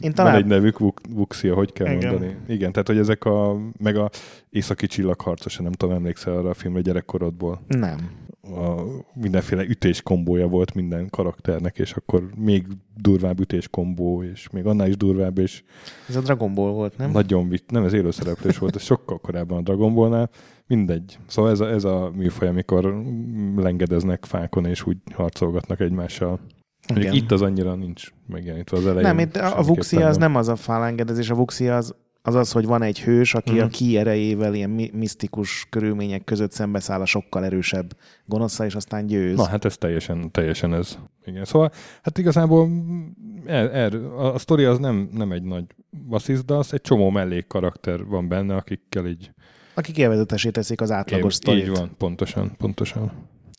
Én 0.00 0.12
talán... 0.12 0.32
Van 0.32 0.40
egy 0.42 0.48
nevük, 0.48 0.78
Vuxia, 1.10 1.54
hogy 1.54 1.72
kell 1.72 1.92
Igen. 1.92 2.08
mondani. 2.08 2.36
Igen, 2.48 2.72
tehát 2.72 2.86
hogy 2.86 2.98
ezek 2.98 3.24
a... 3.24 3.56
Meg 3.78 3.96
a 3.96 4.10
Északi 4.50 4.86
csillagharcos, 4.86 5.56
nem 5.56 5.72
tudom, 5.72 5.94
emlékszel 5.94 6.36
arra 6.36 6.50
a 6.50 6.54
filmre 6.54 6.80
gyerekkorodból? 6.80 7.60
Nem. 7.66 8.10
A 8.42 8.82
mindenféle 9.14 9.62
ütés 9.62 10.02
kombója 10.02 10.46
volt 10.46 10.74
minden 10.74 11.10
karakternek, 11.10 11.78
és 11.78 11.92
akkor 11.92 12.28
még 12.36 12.66
durvább 12.96 13.40
ütés 13.40 13.68
kombó, 13.68 14.22
és 14.22 14.48
még 14.50 14.66
annál 14.66 14.88
is 14.88 14.96
durvább, 14.96 15.38
és... 15.38 15.62
Ez 16.08 16.16
a 16.16 16.20
Dragon 16.20 16.54
Ball 16.54 16.70
volt, 16.70 16.96
nem? 16.96 17.10
Nagyon 17.10 17.48
vitt, 17.48 17.70
nem, 17.70 17.84
ez 17.84 17.92
élőszereplős 17.92 18.58
volt, 18.58 18.76
ez 18.76 18.82
sokkal 18.82 19.18
korábban 19.18 19.58
a 19.58 19.62
Dragon 19.62 19.94
Ballnál. 19.94 20.30
Mindegy. 20.68 21.18
Szóval 21.26 21.50
ez 21.50 21.60
a, 21.60 21.68
ez 21.68 21.84
a 21.84 22.10
műfaj, 22.14 22.48
amikor 22.48 23.02
lengedeznek 23.56 24.24
fákon, 24.24 24.64
és 24.64 24.86
úgy 24.86 24.96
harcolgatnak 25.14 25.80
egymással. 25.80 26.40
Igen. 26.94 27.14
Itt 27.14 27.30
az 27.30 27.42
annyira 27.42 27.74
nincs 27.74 28.08
megjelenítve 28.26 28.76
az 28.76 28.86
elején. 28.86 29.02
Nem, 29.02 29.18
itt 29.18 29.36
a, 29.36 29.58
a 29.58 29.62
Vuxia 29.62 30.06
az 30.06 30.16
nem 30.16 30.36
az 30.36 30.48
a 30.48 30.56
fálengedezés, 30.56 31.30
a 31.30 31.34
Vuxia 31.34 31.76
az, 31.76 31.94
az 32.22 32.34
az, 32.34 32.52
hogy 32.52 32.66
van 32.66 32.82
egy 32.82 33.00
hős, 33.00 33.34
aki 33.34 33.50
uh-huh. 33.50 33.66
a 33.66 33.68
ki 33.68 33.96
erejével 33.96 34.54
ilyen 34.54 34.70
mi- 34.70 34.90
misztikus 34.94 35.66
körülmények 35.70 36.24
között 36.24 36.52
szembeszáll 36.52 37.00
a 37.00 37.06
sokkal 37.06 37.44
erősebb 37.44 37.96
gonoszra, 38.24 38.64
és 38.64 38.74
aztán 38.74 39.06
győz. 39.06 39.36
Na, 39.36 39.46
hát 39.46 39.64
ez 39.64 39.76
teljesen, 39.76 40.30
teljesen 40.30 40.74
ez. 40.74 40.98
Igen. 41.24 41.44
Szóval, 41.44 41.70
hát 42.02 42.18
igazából 42.18 42.68
er, 43.46 43.74
er, 43.74 43.94
a, 43.94 44.34
a 44.34 44.38
sztori 44.38 44.64
az 44.64 44.78
nem, 44.78 45.08
nem 45.12 45.32
egy 45.32 45.42
nagy 45.42 45.64
basszizda, 46.08 46.58
az 46.58 46.72
egy 46.72 46.80
csomó 46.80 47.10
mellék 47.10 47.46
karakter 47.46 48.04
van 48.04 48.28
benne, 48.28 48.54
akikkel 48.54 49.06
így 49.06 49.30
akik 49.78 49.98
élvezetesé 49.98 50.50
teszik 50.50 50.80
az 50.80 50.90
átlagos 50.90 51.34
sztorit. 51.34 51.62
Így 51.62 51.70
van, 51.70 51.90
pontosan, 51.98 52.52
pontosan. 52.58 53.12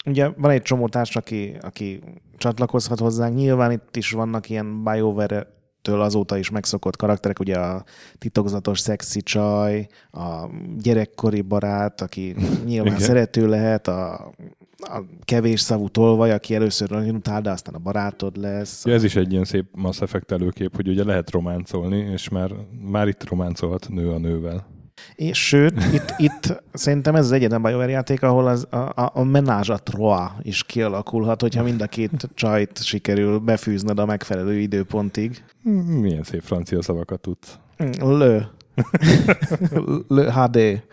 Ugye 0.06 0.30
van 0.38 0.52
egy 0.52 0.62
csomó 0.62 0.88
társ, 0.88 1.16
aki, 1.16 1.58
aki 1.62 2.00
csatlakozhat 2.38 3.00
hozzánk. 3.00 3.36
Nyilván 3.36 3.72
itt 3.72 3.96
is 3.96 4.12
vannak 4.12 4.50
ilyen 4.50 4.84
BioWare 4.84 5.48
től 5.82 6.02
azóta 6.02 6.38
is 6.38 6.50
megszokott 6.50 6.96
karakterek, 6.96 7.40
ugye 7.40 7.58
a 7.58 7.84
titokzatos 8.18 8.80
szexi 8.80 9.22
csaj, 9.22 9.88
a 10.12 10.50
gyerekkori 10.78 11.42
barát, 11.42 12.02
aki 12.02 12.36
nyilván 12.66 12.94
Igen. 12.94 13.06
szerető 13.06 13.48
lehet, 13.48 13.88
a, 13.88 14.14
a 14.78 15.04
kevés 15.24 15.60
szavú 15.60 15.88
tolvaj, 15.88 16.32
aki 16.32 16.56
először 16.56 16.90
nagyon 16.90 17.16
utál, 17.16 17.42
de 17.42 17.52
aztán 17.52 17.74
a 17.76 17.80
barátod 17.80 18.38
lesz. 18.38 18.86
Ja, 18.86 18.94
ez 18.94 19.04
is 19.04 19.16
egy 19.16 19.32
ilyen 19.32 19.44
szép 19.44 19.66
Mass 19.72 20.02
Effect 20.02 20.32
előkép, 20.32 20.76
hogy 20.76 20.88
ugye 20.88 21.04
lehet 21.04 21.32
románcolni, 21.32 21.98
és 21.98 22.30
már, 22.30 22.52
már 22.82 23.08
itt 23.08 23.30
románcolhat 23.30 23.90
nő 23.90 24.12
a 24.12 24.18
nővel. 24.18 24.79
És 25.16 25.48
sőt, 25.48 25.84
itt, 25.94 26.14
itt 26.18 26.64
szerintem 26.74 27.16
ez 27.16 27.26
az 27.26 27.32
egyetlen 27.32 27.62
BioWare 27.62 27.92
játék, 27.92 28.24
ahol 28.24 28.48
az, 28.48 28.68
a, 28.70 28.76
a, 28.76 29.12
a 29.14 29.24
menázs 29.24 29.70
a 29.70 29.78
troa 29.78 30.36
is 30.42 30.64
kialakulhat, 30.64 31.42
hogyha 31.42 31.64
mind 31.64 31.82
a 31.82 31.88
két 31.88 32.30
csajt 32.34 32.84
sikerül 32.84 33.40
befűzned 33.40 34.00
a 34.00 34.06
megfelelő 34.06 34.60
időpontig. 34.60 35.44
Milyen 36.02 36.24
szép 36.24 36.42
francia 36.42 36.82
szavakat 36.82 37.20
tudsz. 37.20 37.60
Lő. 38.00 38.48
Lő 40.08 40.30
HD. 40.30 40.58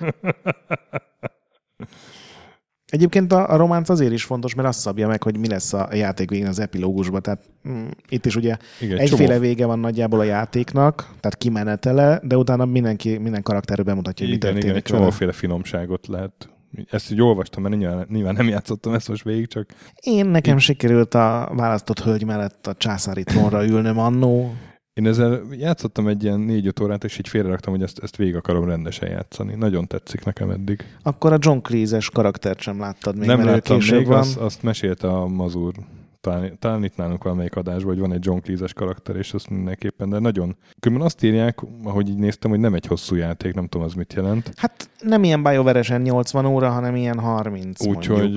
Egyébként 2.87 3.33
a, 3.33 3.53
a 3.53 3.57
románc 3.57 3.89
azért 3.89 4.13
is 4.13 4.25
fontos, 4.25 4.55
mert 4.55 4.69
azt 4.69 4.79
szabja 4.79 5.09
meg, 5.09 5.23
hogy 5.23 5.39
mi 5.39 5.49
lesz 5.49 5.73
a 5.73 5.89
játék 5.93 6.31
végén 6.31 6.47
az 6.47 6.59
epilógusban. 6.59 7.23
Tehát 7.23 7.41
mm, 7.69 7.87
itt 8.09 8.27
is 8.27 8.37
ugye 8.37 8.57
Igen, 8.81 8.99
egyféle 8.99 9.29
csomó. 9.29 9.41
vége 9.41 9.67
van 9.67 9.79
nagyjából 9.79 10.21
a 10.21 10.25
játéknak, 10.25 10.97
tehát 11.21 11.37
kimenetele, 11.39 12.21
de 12.23 12.37
utána 12.37 12.65
mindenki, 12.65 13.19
minden 13.19 13.43
karakterről 13.43 13.85
bemutatja, 13.85 14.27
hogy 14.27 14.35
mi 14.35 14.41
történik. 14.41 14.65
Igen, 14.65 14.77
egy 14.77 14.83
csomóféle 14.83 15.33
finomságot 15.33 16.07
lehet 16.07 16.49
ezt 16.91 17.11
így 17.11 17.23
olvastam, 17.23 17.63
mert 17.63 17.77
nyilván, 17.77 18.07
nyilván 18.11 18.35
nem 18.35 18.49
játszottam 18.49 18.93
ezt 18.93 19.09
most 19.09 19.25
végig, 19.25 19.47
csak... 19.47 19.71
Én 20.01 20.27
nekem 20.27 20.57
így... 20.57 20.63
sikerült 20.63 21.15
a 21.15 21.53
választott 21.55 22.01
hölgy 22.01 22.25
mellett 22.25 22.67
a 22.67 22.75
császári 22.75 23.25
trónra 23.25 23.65
ülnöm 23.65 23.99
annó. 23.99 24.55
Én 24.97 25.07
ezzel 25.07 25.41
játszottam 25.51 26.07
egy 26.07 26.23
ilyen 26.23 26.41
négy-öt 26.41 26.81
órát, 26.81 27.05
és 27.05 27.19
így 27.19 27.29
félreraktam, 27.29 27.73
hogy 27.73 27.83
ezt, 27.83 27.99
ezt 27.99 28.17
végig 28.17 28.37
akarom 28.37 28.65
rendesen 28.65 29.09
játszani. 29.11 29.55
Nagyon 29.55 29.87
tetszik 29.87 30.25
nekem 30.25 30.51
eddig. 30.51 30.85
Akkor 31.03 31.33
a 31.33 31.39
John 31.41 31.59
Cleese-es 31.59 32.11
karaktert 32.11 32.61
sem 32.61 32.81
láttad 32.81 33.17
még, 33.17 33.27
Nem 33.27 33.45
láttam 33.45 33.79
még, 33.91 34.07
van. 34.07 34.19
Azt, 34.19 34.37
azt 34.37 34.63
mesélte 34.63 35.09
a 35.09 35.27
Mazur 35.27 35.75
talán, 36.21 36.59
talán 36.59 36.85
itt 36.85 36.97
nálunk 36.97 37.23
valamelyik 37.23 37.57
adásban, 37.57 37.93
hogy 37.93 37.99
van 37.99 38.13
egy 38.13 38.25
John 38.25 38.39
Cleese-es 38.39 38.73
karakter, 38.73 39.17
és 39.17 39.33
azt 39.33 39.51
mindenképpen, 39.51 40.09
de 40.09 40.19
nagyon... 40.19 40.57
Különben 40.81 41.07
azt 41.07 41.23
írják, 41.23 41.59
ahogy 41.85 42.09
így 42.09 42.19
néztem, 42.19 42.51
hogy 42.51 42.61
nem 42.61 42.75
egy 42.75 42.87
hosszú 42.87 43.15
játék, 43.15 43.55
nem 43.55 43.67
tudom, 43.67 43.87
az 43.87 43.95
mit 43.95 44.13
jelent. 44.13 44.51
Hát 44.57 44.91
nem 45.01 45.25
ilyen 45.25 45.43
BioWare-esen 45.43 46.01
80 46.01 46.47
óra, 46.47 46.71
hanem 46.71 46.97
ilyen 46.97 47.19
30 47.19 47.87
Úgyhogy 47.87 48.35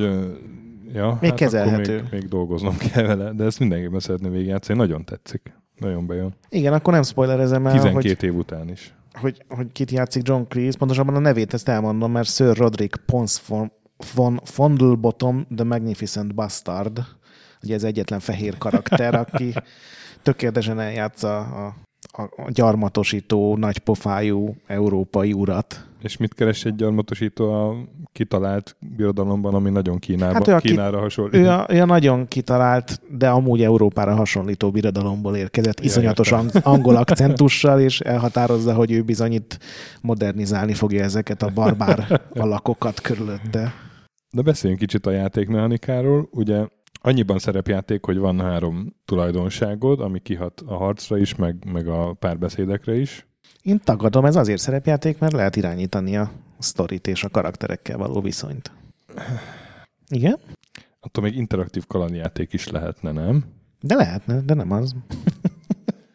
ja, 0.93 1.17
még 1.21 1.29
hát 1.29 1.39
kezelhető. 1.39 1.95
Még, 1.95 2.11
még, 2.11 2.27
dolgoznom 2.27 2.77
kell 2.77 3.05
vele, 3.05 3.31
de 3.31 3.43
ezt 3.43 3.59
mindenképpen 3.59 3.99
szeretném 3.99 4.31
végigjátszani, 4.31 4.79
nagyon 4.79 5.05
tetszik. 5.05 5.57
Nagyon 5.79 6.05
bejön. 6.07 6.33
Igen, 6.49 6.73
akkor 6.73 6.93
nem 6.93 7.03
spoilerezem 7.03 7.65
el, 7.65 7.71
12 7.71 8.15
hogy... 8.19 8.23
év 8.23 8.35
után 8.35 8.69
is. 8.69 8.93
hogy, 9.13 9.45
hogy 9.47 9.71
kit 9.71 9.91
játszik 9.91 10.27
John 10.27 10.43
Cleese, 10.47 10.77
pontosabban 10.77 11.15
a 11.15 11.19
nevét 11.19 11.53
ezt 11.53 11.67
elmondom, 11.67 12.11
mert 12.11 12.29
Sir 12.29 12.57
Roderick 12.57 13.01
Pons 13.05 13.41
von, 13.47 13.71
von 14.13 14.39
Fondlebottom, 14.43 15.47
The 15.55 15.63
Magnificent 15.63 16.35
Bastard, 16.35 16.99
ugye 17.63 17.73
ez 17.73 17.83
egyetlen 17.83 18.19
fehér 18.19 18.57
karakter, 18.57 19.15
aki 19.15 19.53
tökéletesen 20.23 20.79
eljátsza 20.79 21.37
a, 21.37 21.75
a, 22.11 22.51
gyarmatosító, 22.51 23.57
nagypofájú 23.57 24.55
európai 24.67 25.33
urat. 25.33 25.83
És 26.01 26.17
mit 26.17 26.33
keres 26.33 26.65
egy 26.65 26.75
gyarmatosító 26.75 27.51
a 27.51 27.75
kitalált 28.11 28.75
birodalomban, 28.95 29.53
ami 29.53 29.69
nagyon 29.69 29.99
Kínába, 29.99 30.33
hát 30.33 30.47
ő 30.47 30.53
a 30.53 30.59
Kínára 30.59 30.95
ki, 30.95 31.01
hasonlít? 31.01 31.33
Ő 31.33 31.49
a, 31.49 31.65
ő 31.69 31.81
a 31.81 31.85
nagyon 31.85 32.27
kitalált, 32.27 33.01
de 33.09 33.29
amúgy 33.29 33.63
Európára 33.63 34.15
hasonlító 34.15 34.71
birodalomból 34.71 35.35
érkezett, 35.35 35.79
ja, 35.79 35.85
iszonyatos 35.85 36.31
értem. 36.31 36.61
angol 36.73 36.95
akcentussal, 36.95 37.79
és 37.79 37.99
elhatározza, 37.99 38.73
hogy 38.73 38.91
ő 38.91 39.01
bizony 39.01 39.31
itt 39.33 39.57
modernizálni 40.01 40.73
fogja 40.73 41.03
ezeket 41.03 41.43
a 41.43 41.51
barbár 41.53 42.21
alakokat 42.43 43.01
körülötte. 43.01 43.73
De 44.31 44.41
beszéljünk 44.41 44.81
kicsit 44.81 45.05
a 45.05 45.11
játékmechanikáról. 45.11 46.29
Ugye 46.31 46.65
annyiban 47.01 47.39
szerepjáték, 47.39 48.05
hogy 48.05 48.17
van 48.17 48.41
három 48.41 48.95
tulajdonságod, 49.05 49.99
ami 49.99 50.19
kihat 50.19 50.63
a 50.65 50.75
harcra 50.75 51.17
is, 51.17 51.35
meg, 51.35 51.65
meg 51.71 51.87
a 51.87 52.13
párbeszédekre 52.13 52.95
is. 52.95 53.27
Én 53.61 53.79
tagadom, 53.83 54.25
ez 54.25 54.35
azért 54.35 54.61
szerepjáték, 54.61 55.19
mert 55.19 55.33
lehet 55.33 55.55
irányítani 55.55 56.17
a 56.17 56.31
sztorit 56.59 57.07
és 57.07 57.23
a 57.23 57.29
karakterekkel 57.29 57.97
való 57.97 58.21
viszonyt. 58.21 58.71
Igen? 60.07 60.37
Attól 60.99 61.23
még 61.23 61.35
interaktív 61.35 61.87
kalandjáték 61.87 62.53
is 62.53 62.67
lehetne, 62.67 63.11
nem? 63.11 63.43
De 63.81 63.95
lehetne, 63.95 64.41
de 64.41 64.53
nem 64.53 64.71
az. 64.71 64.95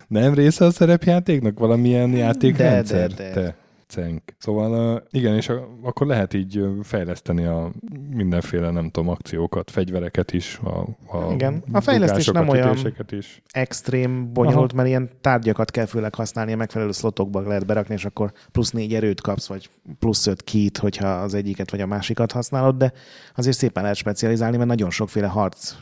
nem 0.09 0.35
része 0.35 0.65
a 0.65 0.71
szerepjátéknak 0.71 1.59
valamilyen 1.59 2.11
játékrendszer? 2.11 3.09
De, 3.09 3.15
de, 3.15 3.29
de. 3.29 3.41
Te 3.41 3.64
cenk. 3.95 4.23
Szóval 4.39 5.03
igen, 5.11 5.35
és 5.35 5.51
akkor 5.83 6.07
lehet 6.07 6.35
így 6.35 6.65
fejleszteni 6.83 7.45
a 7.45 7.71
mindenféle, 8.11 8.71
nem 8.71 8.91
tudom, 8.91 9.09
akciókat, 9.09 9.71
fegyvereket 9.71 10.33
is, 10.33 10.61
a, 10.65 10.79
a 11.17 11.33
Igen, 11.33 11.63
a 11.73 11.81
fejlesztés 11.81 12.27
nem 12.27 12.49
olyan 12.49 12.77
is. 13.11 13.43
extrém 13.51 14.33
bonyolult, 14.33 14.73
Aha. 14.73 14.77
mert 14.77 14.89
ilyen 14.89 15.11
tárgyakat 15.21 15.71
kell 15.71 15.87
főleg 15.87 16.15
használni, 16.15 16.53
a 16.53 16.57
megfelelő 16.57 16.93
szlotokba 16.93 17.41
lehet 17.41 17.67
berakni, 17.67 17.95
és 17.95 18.05
akkor 18.05 18.33
plusz 18.53 18.71
négy 18.71 18.95
erőt 18.95 19.21
kapsz, 19.21 19.47
vagy 19.47 19.71
plusz 19.99 20.27
öt 20.27 20.43
kit, 20.43 20.79
hogyha 20.79 21.09
az 21.09 21.35
egyiket 21.35 21.71
vagy 21.71 21.81
a 21.81 21.87
másikat 21.87 22.33
használod, 22.33 22.77
de 22.77 22.93
azért 23.35 23.57
szépen 23.57 23.83
lehet 23.83 23.99
specializálni, 23.99 24.57
mert 24.57 24.69
nagyon 24.69 24.91
sokféle 24.91 25.27
harc, 25.27 25.75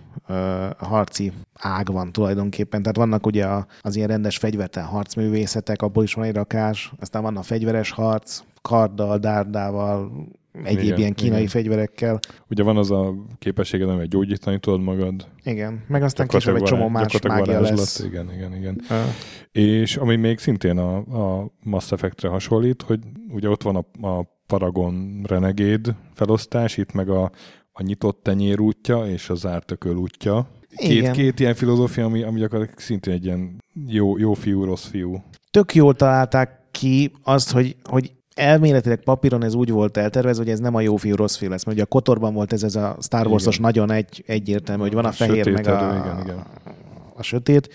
harci 0.79 1.33
ág 1.59 1.93
van 1.93 2.13
tulajdonképpen. 2.13 2.83
Tehát 2.83 2.97
vannak 2.97 3.27
ugye 3.27 3.47
az 3.81 3.97
ilyen 3.97 4.09
rendes 4.09 4.37
fegyvertel 4.37 4.85
harcművészetek, 4.85 5.83
abból 5.83 6.03
is 6.03 6.15
van 6.15 6.25
egy 6.25 6.35
rakás, 6.35 6.93
aztán 7.01 7.23
van 7.23 7.37
a 7.37 7.43
fegyveres 7.43 7.91
harc, 8.03 8.43
karddal, 8.63 9.19
dárdával, 9.19 10.13
egyéb 10.65 10.85
igen, 10.85 10.99
ilyen 10.99 11.15
kínai 11.15 11.37
igen. 11.37 11.49
fegyverekkel. 11.49 12.19
Ugye 12.49 12.63
van 12.63 12.77
az 12.77 12.91
a 12.91 13.15
képességed, 13.39 13.89
hogy 13.89 14.09
gyógyítani 14.09 14.59
tudod 14.59 14.81
magad. 14.81 15.29
Igen, 15.45 15.85
meg 15.89 16.03
aztán 16.03 16.27
később 16.27 16.57
egy 16.57 16.63
csomó 16.63 16.89
más 16.89 17.21
mágia 17.21 17.61
lesz. 17.61 17.99
Igen, 17.99 18.33
igen, 18.33 18.57
igen. 18.57 18.81
Uh. 18.91 18.97
És 19.53 19.97
ami 19.97 20.17
még 20.17 20.39
szintén 20.39 20.79
a, 20.79 20.97
a 20.97 21.51
Mass 21.63 21.93
Effect-re 21.93 22.29
hasonlít, 22.29 22.83
hogy 22.83 23.01
ugye 23.31 23.49
ott 23.49 23.63
van 23.63 23.77
a, 23.77 24.07
a 24.09 24.41
Paragon 24.47 25.23
Renegade 25.29 25.97
felosztás, 26.15 26.77
itt 26.77 26.93
meg 26.93 27.09
a, 27.09 27.31
a 27.73 27.83
nyitott 27.83 28.23
tenyér 28.23 28.61
útja 28.61 29.07
és 29.07 29.31
a 29.31 29.35
zárt 29.35 29.71
ököl 29.71 29.97
útja. 29.97 30.47
Két, 30.77 31.11
két 31.11 31.41
ilyen 31.41 31.55
filozófia, 31.55 32.05
ami, 32.05 32.23
ami 32.23 32.41
gyakorlatilag 32.41 32.81
szintén 32.81 33.13
egy 33.13 33.25
ilyen 33.25 33.63
jó, 33.87 34.19
jó 34.19 34.33
fiú, 34.33 34.65
rossz 34.65 34.87
fiú. 34.87 35.23
Tök 35.51 35.75
jól 35.75 35.95
találták 35.95 36.62
ki 36.73 37.13
azt, 37.23 37.51
hogy, 37.51 37.77
hogy 37.85 38.13
elméletileg 38.35 39.03
papíron 39.03 39.45
ez 39.45 39.55
úgy 39.55 39.71
volt 39.71 39.97
eltervezve, 39.97 40.43
hogy 40.43 40.53
ez 40.53 40.59
nem 40.59 40.75
a 40.75 40.81
jó 40.81 40.97
fiú, 40.97 41.15
rossz 41.15 41.37
fiú 41.37 41.51
lesz. 41.51 41.65
Mert 41.65 41.77
ugye 41.77 41.87
a 41.87 41.89
Kotorban 41.89 42.35
volt 42.35 42.53
ez, 42.53 42.63
ez 42.63 42.77
a 42.77 42.97
Star 43.01 43.27
Wars-os 43.27 43.59
nagyon 43.59 43.91
egy, 43.91 44.25
egyértelmű, 44.27 44.83
hogy 44.83 44.93
van 44.93 45.05
a, 45.05 45.09
a 45.09 45.13
fehér, 45.13 45.51
meg 45.51 45.67
a, 45.67 45.97
igen, 46.01 46.21
igen. 46.23 46.45
a 47.15 47.23
sötét. 47.23 47.69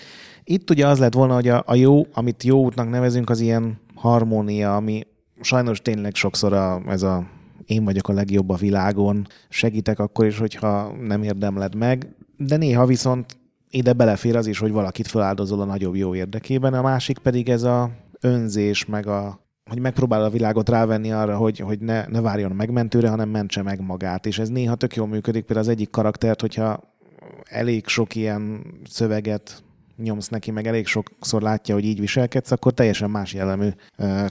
Itt 0.44 0.70
ugye 0.70 0.88
az 0.88 1.00
lett 1.00 1.14
volna, 1.14 1.34
hogy 1.34 1.48
a, 1.48 1.64
a 1.66 1.76
jó, 1.76 2.06
amit 2.14 2.44
jó 2.44 2.64
útnak 2.64 2.90
nevezünk, 2.90 3.30
az 3.30 3.40
ilyen 3.40 3.80
harmónia, 3.96 4.76
ami 4.76 5.04
sajnos 5.42 5.82
tényleg 5.82 6.16
sokszor 6.16 6.54
a, 6.54 6.82
ez 6.88 7.02
a 7.02 7.26
én 7.66 7.84
vagyok 7.84 8.10
a 8.10 8.14
legjobb 8.14 8.50
a 8.50 8.56
világon, 8.56 9.28
segítek 9.50 10.00
akkor 10.00 10.26
is, 10.26 10.38
hogyha 10.38 10.96
nem 11.02 11.24
érdemled 11.24 11.76
meg, 11.76 12.08
de 12.38 12.58
néha 12.58 12.86
viszont 12.86 13.38
ide 13.70 13.94
belefér 13.94 14.36
az 14.36 14.48
is, 14.48 14.60
hogy 14.60 14.72
valakit 14.72 15.08
feláldozol 15.08 15.62
a 15.62 15.66
nagyobb 15.66 15.96
jó 15.96 16.16
érdekében, 16.16 16.74
a 16.74 16.82
másik 16.82 17.18
pedig 17.18 17.50
ez 17.50 17.64
a 17.64 17.90
önzés, 18.22 18.86
meg 18.86 19.08
a 19.08 19.46
hogy 19.70 19.80
megpróbál 19.80 20.24
a 20.24 20.30
világot 20.30 20.70
rávenni 20.70 21.12
arra, 21.12 21.38
hogy, 21.38 21.60
hogy 21.60 21.80
ne, 21.80 22.08
ne 22.08 22.22
várjon 22.22 22.52
megmentőre, 22.52 23.10
hanem 23.10 23.30
mentse 23.30 23.62
meg 23.62 23.82
magát. 23.82 24.26
És 24.26 24.40
ez 24.40 24.50
néha 24.50 24.76
tök 24.76 24.96
jól 24.96 25.08
működik, 25.08 25.46
például 25.46 25.68
az 25.68 25.74
egyik 25.74 25.90
karaktert, 25.90 26.42
hogyha 26.42 26.96
elég 27.44 27.88
sok 27.88 28.16
ilyen 28.16 28.66
szöveget 28.90 29.64
nyomsz 29.98 30.28
neki, 30.28 30.52
meg 30.52 30.68
elég 30.68 30.86
sokszor 30.86 31.42
látja, 31.42 31.74
hogy 31.74 31.86
így 31.86 32.00
viselkedsz, 32.00 32.52
akkor 32.52 32.74
teljesen 32.74 33.10
más 33.10 33.34
jellemű 33.34 33.70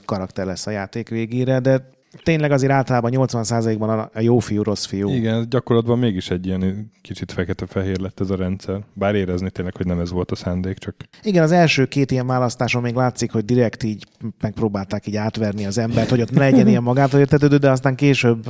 karakter 0.05 0.45
lesz 0.45 0.67
a 0.67 0.71
játék 0.71 1.09
végére, 1.09 1.59
de 1.59 1.89
tényleg 2.23 2.51
azért 2.51 2.71
általában 2.71 3.11
80%-ban 3.15 4.09
a 4.13 4.19
jó 4.19 4.39
fiú, 4.39 4.61
rossz 4.61 4.85
fiú. 4.85 5.09
Igen, 5.09 5.49
gyakorlatban 5.49 5.99
mégis 5.99 6.29
egy 6.29 6.45
ilyen 6.45 6.91
kicsit 7.01 7.31
fekete-fehér 7.31 7.99
lett 7.99 8.19
ez 8.19 8.29
a 8.29 8.35
rendszer. 8.35 8.81
Bár 8.93 9.15
érezni 9.15 9.49
tényleg, 9.49 9.75
hogy 9.75 9.85
nem 9.85 9.99
ez 9.99 10.11
volt 10.11 10.31
a 10.31 10.35
szándék, 10.35 10.77
csak... 10.77 10.95
Igen, 11.23 11.43
az 11.43 11.51
első 11.51 11.85
két 11.85 12.11
ilyen 12.11 12.27
választáson 12.27 12.81
még 12.81 12.93
látszik, 12.93 13.31
hogy 13.31 13.45
direkt 13.45 13.83
így 13.83 14.05
megpróbálták 14.41 15.07
így 15.07 15.15
átverni 15.15 15.65
az 15.65 15.77
embert, 15.77 16.09
hogy 16.09 16.21
ott 16.21 16.31
ne 16.31 16.39
legyen 16.39 16.67
ilyen 16.67 16.83
magától 16.83 17.19
értetődő, 17.19 17.57
de 17.57 17.71
aztán 17.71 17.95
később 17.95 18.45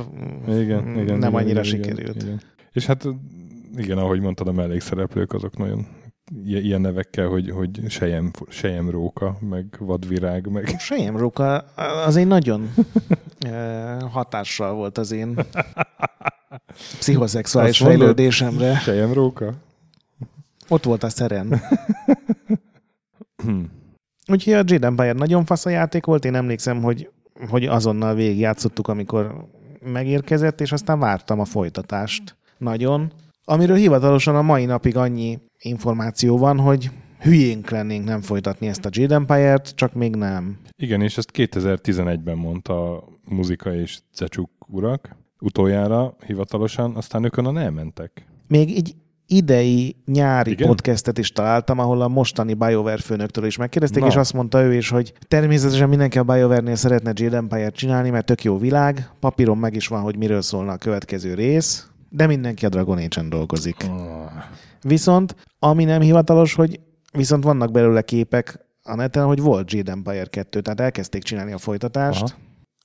igen, 0.48 0.60
igen, 0.60 0.82
nem 0.90 1.04
igen, 1.04 1.34
annyira 1.34 1.50
igen, 1.50 1.62
sikerült. 1.62 2.14
Igen, 2.14 2.26
igen. 2.26 2.40
És 2.72 2.86
hát 2.86 3.08
igen, 3.76 3.98
ahogy 3.98 4.20
mondtad, 4.20 4.48
a 4.48 4.52
mellékszereplők 4.52 5.32
azok 5.32 5.58
nagyon 5.58 5.86
ilyen 6.44 6.80
nevekkel, 6.80 7.26
hogy, 7.26 7.50
hogy 7.50 7.80
sejem, 7.88 8.30
sejem 8.48 8.90
róka, 8.90 9.38
meg 9.40 9.76
vadvirág, 9.78 10.46
meg... 10.46 10.74
Sejem 10.78 11.16
róka 11.16 11.56
az 12.06 12.16
egy 12.16 12.26
nagyon 12.26 12.74
hatással 14.12 14.74
volt 14.74 14.98
az 14.98 15.12
én 15.12 15.38
pszichoszexuális 16.98 17.78
fejlődésemre. 17.78 18.78
Sejem 18.78 19.12
róka? 19.12 19.54
Ott 20.68 20.84
volt 20.84 21.02
a 21.02 21.08
szeren. 21.08 21.60
Úgyhogy 24.26 24.52
a 24.52 24.62
Jade 24.66 24.86
Empire 24.86 25.12
nagyon 25.12 25.44
fasz 25.44 25.66
a 25.66 25.70
játék 25.70 26.04
volt, 26.04 26.24
én 26.24 26.34
emlékszem, 26.34 26.82
hogy, 26.82 27.10
hogy 27.48 27.64
azonnal 27.64 28.14
végigjátszottuk, 28.14 28.88
amikor 28.88 29.48
megérkezett, 29.80 30.60
és 30.60 30.72
aztán 30.72 30.98
vártam 30.98 31.40
a 31.40 31.44
folytatást. 31.44 32.36
Nagyon. 32.58 33.12
Amiről 33.50 33.76
hivatalosan 33.76 34.36
a 34.36 34.42
mai 34.42 34.64
napig 34.64 34.96
annyi 34.96 35.38
információ 35.58 36.38
van, 36.38 36.58
hogy 36.58 36.90
hülyénk 37.20 37.70
lennénk 37.70 38.04
nem 38.04 38.20
folytatni 38.20 38.66
ezt 38.66 38.84
a 38.84 38.88
Jade 38.92 39.14
Empire-t, 39.14 39.74
csak 39.74 39.92
még 39.92 40.16
nem. 40.16 40.58
Igen, 40.76 41.00
és 41.00 41.18
ezt 41.18 41.30
2011-ben 41.34 42.36
mondta 42.36 42.96
a 42.96 43.04
Muzika 43.24 43.74
és 43.74 43.98
Cecsuk 44.14 44.50
urak, 44.66 45.16
utoljára 45.40 46.16
hivatalosan, 46.26 46.96
aztán 46.96 47.24
ők 47.24 47.36
onnan 47.36 47.58
elmentek. 47.58 48.26
Még 48.48 48.76
egy 48.76 48.94
idei 49.26 49.96
nyári 50.04 50.50
Igen? 50.50 50.66
podcastet 50.66 51.18
is 51.18 51.32
találtam, 51.32 51.78
ahol 51.78 52.00
a 52.00 52.08
mostani 52.08 52.54
BioWare 52.54 52.96
főnöktől 52.96 53.44
is 53.44 53.56
megkérdezték, 53.56 54.02
Na. 54.02 54.08
és 54.08 54.16
azt 54.16 54.32
mondta 54.32 54.62
ő 54.62 54.74
is, 54.74 54.88
hogy 54.88 55.12
természetesen 55.28 55.88
mindenki 55.88 56.18
a 56.18 56.24
BioWare-nél 56.24 56.74
szeretne 56.74 57.12
Jade 57.14 57.36
Empire-t 57.36 57.74
csinálni, 57.74 58.10
mert 58.10 58.26
tök 58.26 58.42
jó 58.44 58.58
világ, 58.58 59.10
papíron 59.20 59.58
meg 59.58 59.74
is 59.74 59.86
van, 59.86 60.00
hogy 60.00 60.16
miről 60.16 60.42
szólna 60.42 60.72
a 60.72 60.76
következő 60.76 61.34
rész, 61.34 61.88
de 62.08 62.26
mindenki 62.26 62.66
a 62.66 62.68
Dragon 62.68 62.98
Age-en 62.98 63.28
dolgozik. 63.28 63.76
Viszont, 64.82 65.36
ami 65.58 65.84
nem 65.84 66.00
hivatalos, 66.00 66.54
hogy 66.54 66.80
viszont 67.12 67.44
vannak 67.44 67.70
belőle 67.70 68.02
képek 68.02 68.66
a 68.82 68.94
neten, 68.94 69.24
hogy 69.24 69.40
volt 69.40 69.72
Jade 69.72 69.92
Empire 69.92 70.24
2, 70.24 70.60
tehát 70.60 70.80
elkezdték 70.80 71.22
csinálni 71.22 71.52
a 71.52 71.58
folytatást. 71.58 72.22
Aha. 72.22 72.32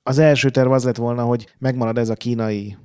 Az 0.02 0.18
első 0.18 0.50
terv 0.50 0.72
az 0.72 0.84
lett 0.84 0.96
volna, 0.96 1.22
hogy 1.22 1.54
megmarad 1.58 1.98
ez 1.98 2.08
a 2.08 2.14
kínai 2.14 2.76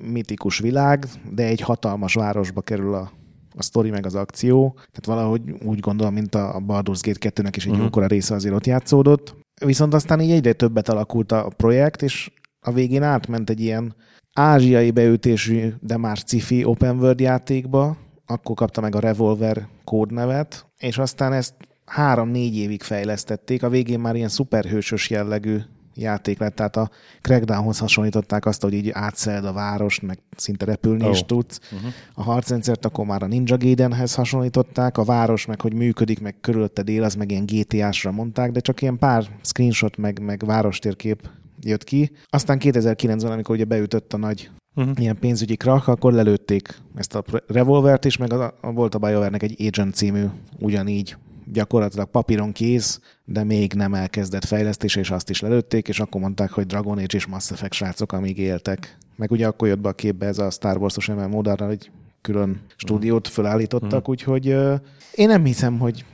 mitikus 0.00 0.58
világ, 0.58 1.06
de 1.32 1.44
egy 1.44 1.60
hatalmas 1.60 2.14
városba 2.14 2.60
kerül 2.60 2.94
a, 2.94 3.12
a 3.56 3.62
sztori 3.62 3.90
meg 3.90 4.06
az 4.06 4.14
akció, 4.14 4.72
tehát 4.74 5.06
valahogy 5.06 5.42
úgy 5.64 5.80
gondolom, 5.80 6.14
mint 6.14 6.34
a 6.34 6.62
Baldur's 6.66 7.00
Gate 7.02 7.30
2-nek 7.42 7.52
is 7.56 7.64
egy 7.64 7.70
uh-huh. 7.70 7.84
jókora 7.84 8.06
része 8.06 8.34
azért 8.34 8.54
ott 8.54 8.66
játszódott. 8.66 9.36
Viszont 9.64 9.94
aztán 9.94 10.20
így 10.20 10.30
egyre 10.30 10.52
többet 10.52 10.88
alakult 10.88 11.32
a 11.32 11.52
projekt, 11.56 12.02
és 12.02 12.30
a 12.60 12.72
végén 12.72 13.02
átment 13.02 13.50
egy 13.50 13.60
ilyen 13.60 13.94
ázsiai 14.32 14.90
beütésű, 14.90 15.72
de 15.80 15.96
más 15.96 16.22
cifi 16.22 16.64
open 16.64 16.98
world 16.98 17.20
játékba, 17.20 17.96
akkor 18.26 18.56
kapta 18.56 18.80
meg 18.80 18.94
a 18.94 19.00
Revolver 19.00 19.68
kódnevet, 19.84 20.66
és 20.78 20.98
aztán 20.98 21.32
ezt 21.32 21.54
három-négy 21.84 22.56
évig 22.56 22.82
fejlesztették, 22.82 23.62
a 23.62 23.68
végén 23.68 24.00
már 24.00 24.16
ilyen 24.16 24.28
szuperhősös 24.28 25.10
jellegű 25.10 25.58
játék 25.98 26.38
lett, 26.38 26.54
tehát 26.54 26.76
a 26.76 26.90
Crackdownhoz 27.20 27.78
hasonlították 27.78 28.46
azt, 28.46 28.62
hogy 28.62 28.72
így 28.72 28.90
átszeled 28.92 29.44
a 29.44 29.52
várost, 29.52 30.02
meg 30.02 30.18
szinte 30.36 30.64
repülni 30.64 31.04
oh. 31.04 31.10
is 31.10 31.22
tudsz. 31.22 31.60
Uh-huh. 31.72 31.92
A 32.14 32.22
harcrendszert 32.22 32.84
akkor 32.84 33.06
már 33.06 33.22
a 33.22 33.26
Ninja 33.26 33.56
Gaidenhez 33.56 34.14
hasonlították, 34.14 34.98
a 34.98 35.04
város 35.04 35.46
meg 35.46 35.60
hogy 35.60 35.74
működik, 35.74 36.20
meg 36.20 36.40
körülötted 36.40 36.88
él, 36.88 37.02
az 37.02 37.14
meg 37.14 37.30
ilyen 37.30 37.46
GTA-sra 37.46 38.10
mondták, 38.10 38.50
de 38.50 38.60
csak 38.60 38.82
ilyen 38.82 38.98
pár 38.98 39.24
screenshot, 39.42 39.96
meg, 39.96 40.20
meg 40.20 40.42
várostérkép 40.46 41.30
jött 41.60 41.84
ki. 41.84 42.10
Aztán 42.28 42.58
2009-ben, 42.60 43.32
amikor 43.32 43.54
ugye 43.54 43.64
beütött 43.64 44.12
a 44.12 44.16
nagy 44.16 44.50
uh-huh. 44.74 45.00
ilyen 45.00 45.18
pénzügyi 45.18 45.56
krak, 45.56 45.88
akkor 45.88 46.12
lelőtték 46.12 46.78
ezt 46.94 47.14
a 47.14 47.24
revolvert 47.46 48.04
is, 48.04 48.16
meg 48.16 48.32
a, 48.32 48.54
a 48.60 48.72
volt 48.72 48.94
a 48.94 48.98
BioWare-nek 48.98 49.42
egy 49.42 49.66
Agent 49.66 49.94
című 49.94 50.24
ugyanígy 50.58 51.16
gyakorlatilag 51.52 52.10
papíron 52.10 52.52
kész, 52.52 53.00
de 53.24 53.44
még 53.44 53.72
nem 53.72 53.94
elkezdett 53.94 54.44
fejlesztés, 54.44 54.96
és 54.96 55.10
azt 55.10 55.30
is 55.30 55.40
lelőtték, 55.40 55.88
és 55.88 56.00
akkor 56.00 56.20
mondták, 56.20 56.50
hogy 56.50 56.66
Dragon 56.66 56.98
Age 56.98 57.16
és 57.16 57.26
Mass 57.26 57.50
Effect 57.50 57.72
srácok, 57.72 58.12
amíg 58.12 58.38
éltek. 58.38 58.98
Meg 59.16 59.30
ugye 59.30 59.46
akkor 59.46 59.68
jött 59.68 59.80
be 59.80 59.88
a 59.88 59.92
képbe 59.92 60.26
ez 60.26 60.38
a 60.38 60.50
Star 60.50 60.76
Wars-os 60.76 61.06
MMO, 61.06 61.42
egy 61.68 61.90
külön 62.20 62.60
stúdiót 62.76 63.28
fölállítottak, 63.28 64.08
mm. 64.08 64.10
úgyhogy 64.10 64.48
uh, 64.48 64.74
én 65.14 65.28
nem 65.28 65.44
hiszem, 65.44 65.78
hogy 65.78 66.04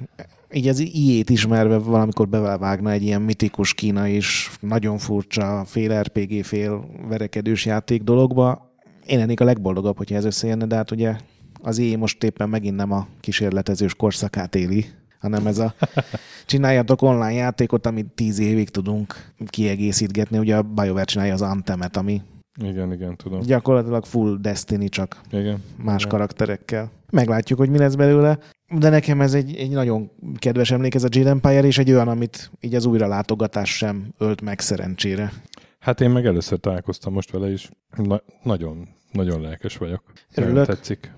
így 0.54 0.68
az 0.68 0.78
iét 0.78 1.30
ismerve 1.30 1.78
valamikor 1.78 2.28
bevágna 2.28 2.90
egy 2.90 3.02
ilyen 3.02 3.22
mitikus 3.22 3.74
kína 3.74 4.06
is, 4.06 4.50
nagyon 4.60 4.98
furcsa, 4.98 5.64
fél 5.66 6.00
RPG, 6.00 6.44
fél 6.44 6.86
verekedős 7.08 7.66
játék 7.66 8.02
dologba. 8.02 8.72
Én 9.06 9.20
ennék 9.20 9.40
a 9.40 9.44
legboldogabb, 9.44 9.96
hogyha 9.96 10.16
ez 10.16 10.24
összejönne, 10.24 10.66
de 10.66 10.76
hát 10.76 10.90
ugye 10.90 11.16
az 11.62 11.78
IE 11.78 11.96
most 11.96 12.24
éppen 12.24 12.48
megint 12.48 12.76
nem 12.76 12.92
a 12.92 13.06
kísérletezős 13.20 13.94
korszakát 13.94 14.54
éli, 14.54 14.86
hanem 15.20 15.46
ez 15.46 15.58
a 15.58 15.74
csináljatok 16.46 17.02
online 17.02 17.32
játékot, 17.32 17.86
amit 17.86 18.06
tíz 18.14 18.38
évig 18.38 18.68
tudunk 18.68 19.32
kiegészítgetni. 19.46 20.38
Ugye 20.38 20.56
a 20.56 20.62
BioWare 20.62 21.04
csinálja 21.04 21.32
az 21.32 21.42
Antemet, 21.42 21.96
ami 21.96 22.22
igen, 22.62 22.92
igen, 22.92 23.16
tudom. 23.16 23.40
Gyakorlatilag 23.40 24.04
full 24.04 24.38
Destiny, 24.40 24.88
csak 24.88 25.20
igen, 25.30 25.62
más 25.76 26.00
igen. 26.00 26.08
karakterekkel. 26.08 26.90
Meglátjuk, 27.10 27.58
hogy 27.58 27.70
mi 27.70 27.78
lesz 27.78 27.94
belőle. 27.94 28.38
De 28.78 28.88
nekem 28.88 29.20
ez 29.20 29.34
egy, 29.34 29.56
egy 29.56 29.70
nagyon 29.70 30.10
kedves 30.36 30.70
emlék, 30.70 30.94
ez 30.94 31.04
a 31.04 31.08
Jade 31.10 31.28
Empire, 31.28 31.64
és 31.64 31.78
egy 31.78 31.90
olyan, 31.90 32.08
amit 32.08 32.50
így 32.60 32.74
az 32.74 32.84
újra 32.84 33.06
látogatás 33.06 33.76
sem 33.76 34.14
ölt 34.18 34.40
meg 34.40 34.60
szerencsére. 34.60 35.32
Hát 35.78 36.00
én 36.00 36.10
meg 36.10 36.26
először 36.26 36.58
találkoztam 36.58 37.12
most 37.12 37.30
vele 37.30 37.50
is. 37.50 37.70
Na, 37.96 38.22
nagyon, 38.42 38.88
nagyon 39.12 39.40
lelkes 39.40 39.76
vagyok. 39.76 40.02
Örülök. 40.34 40.66
tetszik. 40.66 41.12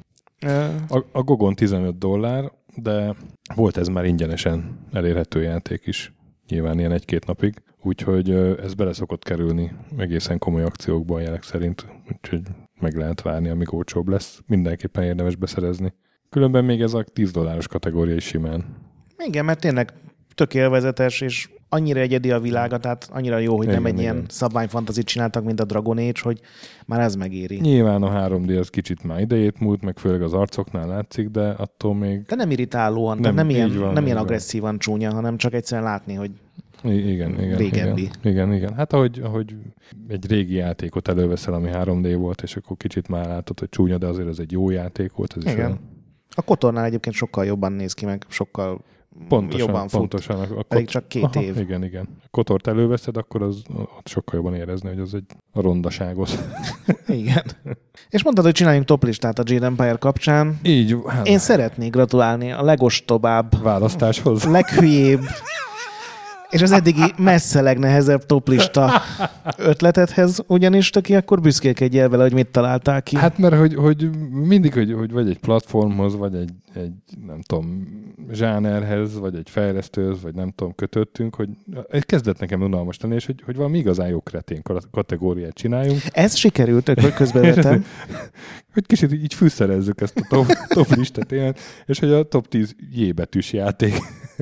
A, 0.89 1.05
a 1.13 1.23
Gogon 1.23 1.55
15 1.55 1.99
dollár, 1.99 2.53
de 2.75 3.15
volt 3.55 3.77
ez 3.77 3.89
már 3.89 4.05
ingyenesen 4.05 4.79
elérhető 4.93 5.43
játék 5.43 5.87
is, 5.87 6.13
nyilván 6.49 6.79
ilyen 6.79 6.93
egy-két 6.93 7.27
napig, 7.27 7.63
úgyhogy 7.83 8.31
ez 8.63 8.75
bele 8.75 8.93
szokott 8.93 9.23
kerülni 9.23 9.73
egészen 9.97 10.39
komoly 10.39 10.63
akciókban 10.63 11.23
jelek 11.23 11.43
szerint, 11.43 11.87
úgyhogy 12.13 12.43
meg 12.81 12.97
lehet 12.97 13.23
várni, 13.23 13.49
amíg 13.49 13.75
olcsóbb 13.75 14.09
lesz. 14.09 14.41
Mindenképpen 14.47 15.05
érdemes 15.05 15.37
beszerezni. 15.37 15.93
Különben 16.37 16.65
még 16.65 16.81
ez 16.81 16.95
a 16.95 17.03
10 17.13 17.31
dolláros 17.31 17.69
kategória 17.69 18.15
is 18.15 18.25
simán. 18.25 18.65
Igen, 19.27 19.45
mert 19.45 19.61
tényleg 19.61 19.93
tök 20.35 20.55
élvezetes, 20.55 21.21
és 21.21 21.49
annyira 21.69 22.01
egyedi 22.01 22.31
a 22.31 22.41
világa, 22.41 22.79
tehát 22.79 23.09
annyira 23.13 23.39
jó, 23.39 23.57
hogy 23.57 23.67
igen, 23.67 23.83
nem 23.83 23.87
egy 23.87 24.01
igen. 24.01 24.15
ilyen 24.15 24.25
szabványfantazit 24.29 25.07
csináltak, 25.07 25.45
mint 25.45 25.61
a 25.61 25.65
Dragon 25.65 25.99
Age, 25.99 26.21
hogy 26.23 26.41
már 26.87 27.01
ez 27.01 27.15
megéri. 27.15 27.61
Nyilván 27.61 28.03
a 28.03 28.29
3D 28.29 28.59
az 28.59 28.69
kicsit 28.69 29.05
már 29.05 29.21
idejét 29.21 29.61
múlt, 29.61 29.83
meg 29.83 29.99
főleg 29.99 30.23
az 30.23 30.33
arcoknál 30.33 30.87
látszik, 30.87 31.29
de 31.29 31.49
attól 31.49 31.95
még... 31.95 32.23
De 32.23 32.35
nem 32.35 32.51
irritálóan, 32.51 33.19
nem, 33.19 33.35
nem 33.35 33.51
ilyen, 33.51 33.79
van, 33.79 33.93
nem 33.93 34.05
ilyen 34.05 34.17
agresszívan 34.17 34.79
csúnya, 34.79 35.13
hanem 35.13 35.37
csak 35.37 35.53
egyszerűen 35.53 35.87
látni, 35.87 36.15
hogy 36.15 36.31
igen, 36.83 37.43
igen, 37.43 37.57
régebbi. 37.57 38.03
Igen, 38.03 38.13
igen, 38.23 38.53
igen. 38.53 38.75
Hát 38.75 38.93
ahogy, 38.93 39.21
ahogy 39.23 39.55
egy 40.09 40.27
régi 40.31 40.55
játékot 40.55 41.09
előveszel, 41.09 41.55
ami 41.55 41.71
3D 41.73 42.15
volt, 42.19 42.43
és 42.43 42.57
akkor 42.57 42.77
kicsit 42.77 43.09
már 43.09 43.27
látod, 43.27 43.59
hogy 43.59 43.69
csúnya, 43.69 43.99
de 43.99 44.07
azért 44.07 44.29
ez 44.29 44.39
egy 44.39 44.53
jó 44.53 44.71
játék 44.71 45.13
volt. 45.13 45.35
Ez 45.37 45.43
igen. 45.43 45.55
Is 45.55 45.61
olyan... 45.65 45.95
A 46.39 46.43
Kotornál 46.43 46.85
egyébként 46.85 47.15
sokkal 47.15 47.45
jobban 47.45 47.73
néz 47.73 47.93
ki, 47.93 48.05
meg 48.05 48.25
sokkal 48.29 48.81
pontosan, 49.29 49.67
jobban 49.67 49.89
fut. 49.89 49.99
Pontosan. 49.99 50.41
A 50.41 50.65
kot... 50.69 50.85
Csak 50.85 51.09
két 51.09 51.25
Aha, 51.25 51.43
év. 51.43 51.59
Igen, 51.59 51.85
igen. 51.85 52.09
A 52.25 52.29
kotort 52.31 52.67
előveszed, 52.67 53.17
akkor 53.17 53.43
az 53.43 53.63
ott 53.99 54.07
sokkal 54.07 54.35
jobban 54.35 54.55
érezni, 54.55 54.89
hogy 54.89 54.99
az 54.99 55.15
egy 55.15 55.25
a 55.53 55.61
rondaságot. 55.61 56.39
igen. 57.07 57.45
És 58.09 58.23
mondtad, 58.23 58.45
hogy 58.45 58.55
csináljunk 58.55 58.87
toplistát 58.87 59.39
a 59.39 59.43
Jade 59.47 59.67
Empire 59.67 59.97
kapcsán. 59.97 60.59
Így. 60.63 60.97
Hát, 61.07 61.27
Én 61.27 61.39
szeretnék 61.39 61.91
gratulálni 61.91 62.53
a 62.53 62.63
legostobább, 62.63 63.63
választáshoz. 63.63 64.45
Leghülyébb 64.45 65.21
és 66.51 66.63
az 66.63 66.73
eddigi 66.73 67.13
messze 67.17 67.61
legnehezebb 67.61 68.27
toplista 68.27 69.03
ötletedhez 69.59 70.45
ugyanis 70.47 70.91
ki 71.03 71.15
akkor 71.15 71.41
büszkélkedj 71.41 71.99
el 71.99 72.09
vele, 72.09 72.23
hogy 72.23 72.33
mit 72.33 72.47
találtál 72.47 73.03
ki. 73.03 73.17
Hát 73.17 73.39
mert 73.39 73.57
hogy, 73.57 73.75
hogy 73.75 74.11
mindig, 74.31 74.73
hogy, 74.73 74.93
hogy 74.93 75.13
vagy 75.13 75.29
egy 75.29 75.39
platformhoz, 75.39 76.17
vagy 76.17 76.35
egy, 76.35 76.51
egy 76.75 76.93
nem 77.27 77.41
tudom, 77.41 77.89
zsánerhez, 78.33 79.19
vagy 79.19 79.35
egy 79.37 79.51
fejlesztőhöz, 79.51 80.23
vagy 80.23 80.35
nem 80.35 80.51
tudom, 80.51 80.75
kötöttünk, 80.75 81.35
hogy 81.35 81.49
ez 81.89 82.03
kezdett 82.03 82.39
nekem 82.39 82.63
unalmas 82.63 83.01
lenni, 83.01 83.15
és 83.15 83.27
hogy, 83.27 83.43
hogy 83.45 83.57
valami 83.57 83.79
igazán 83.79 84.09
jó 84.09 84.21
kretén 84.21 84.63
kategóriát 84.91 85.55
csináljunk. 85.55 86.01
Ez 86.11 86.37
sikerült, 86.37 86.87
hogy 87.01 87.15
közbevetem. 87.15 87.85
hogy 88.75 88.87
kicsit 88.87 89.13
így 89.13 89.35
fűszerezzük 89.35 90.01
ezt 90.01 90.19
a 90.19 90.27
top, 90.29 90.47
top 90.69 90.95
listát, 90.95 91.59
és 91.87 91.99
hogy 91.99 92.13
a 92.13 92.23
top 92.23 92.49
10 92.49 92.75
J 92.93 93.11
betűs 93.11 93.53
játék. 93.53 93.95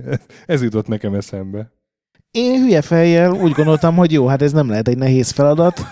ez 0.46 0.62
jutott 0.62 0.86
nekem 0.86 1.14
eszembe. 1.14 1.72
Én 2.34 2.60
hülye 2.60 2.82
fejjel 2.82 3.32
úgy 3.32 3.52
gondoltam, 3.52 3.96
hogy 3.96 4.12
jó, 4.12 4.26
hát 4.26 4.42
ez 4.42 4.52
nem 4.52 4.68
lehet 4.68 4.88
egy 4.88 4.98
nehéz 4.98 5.30
feladat. 5.30 5.86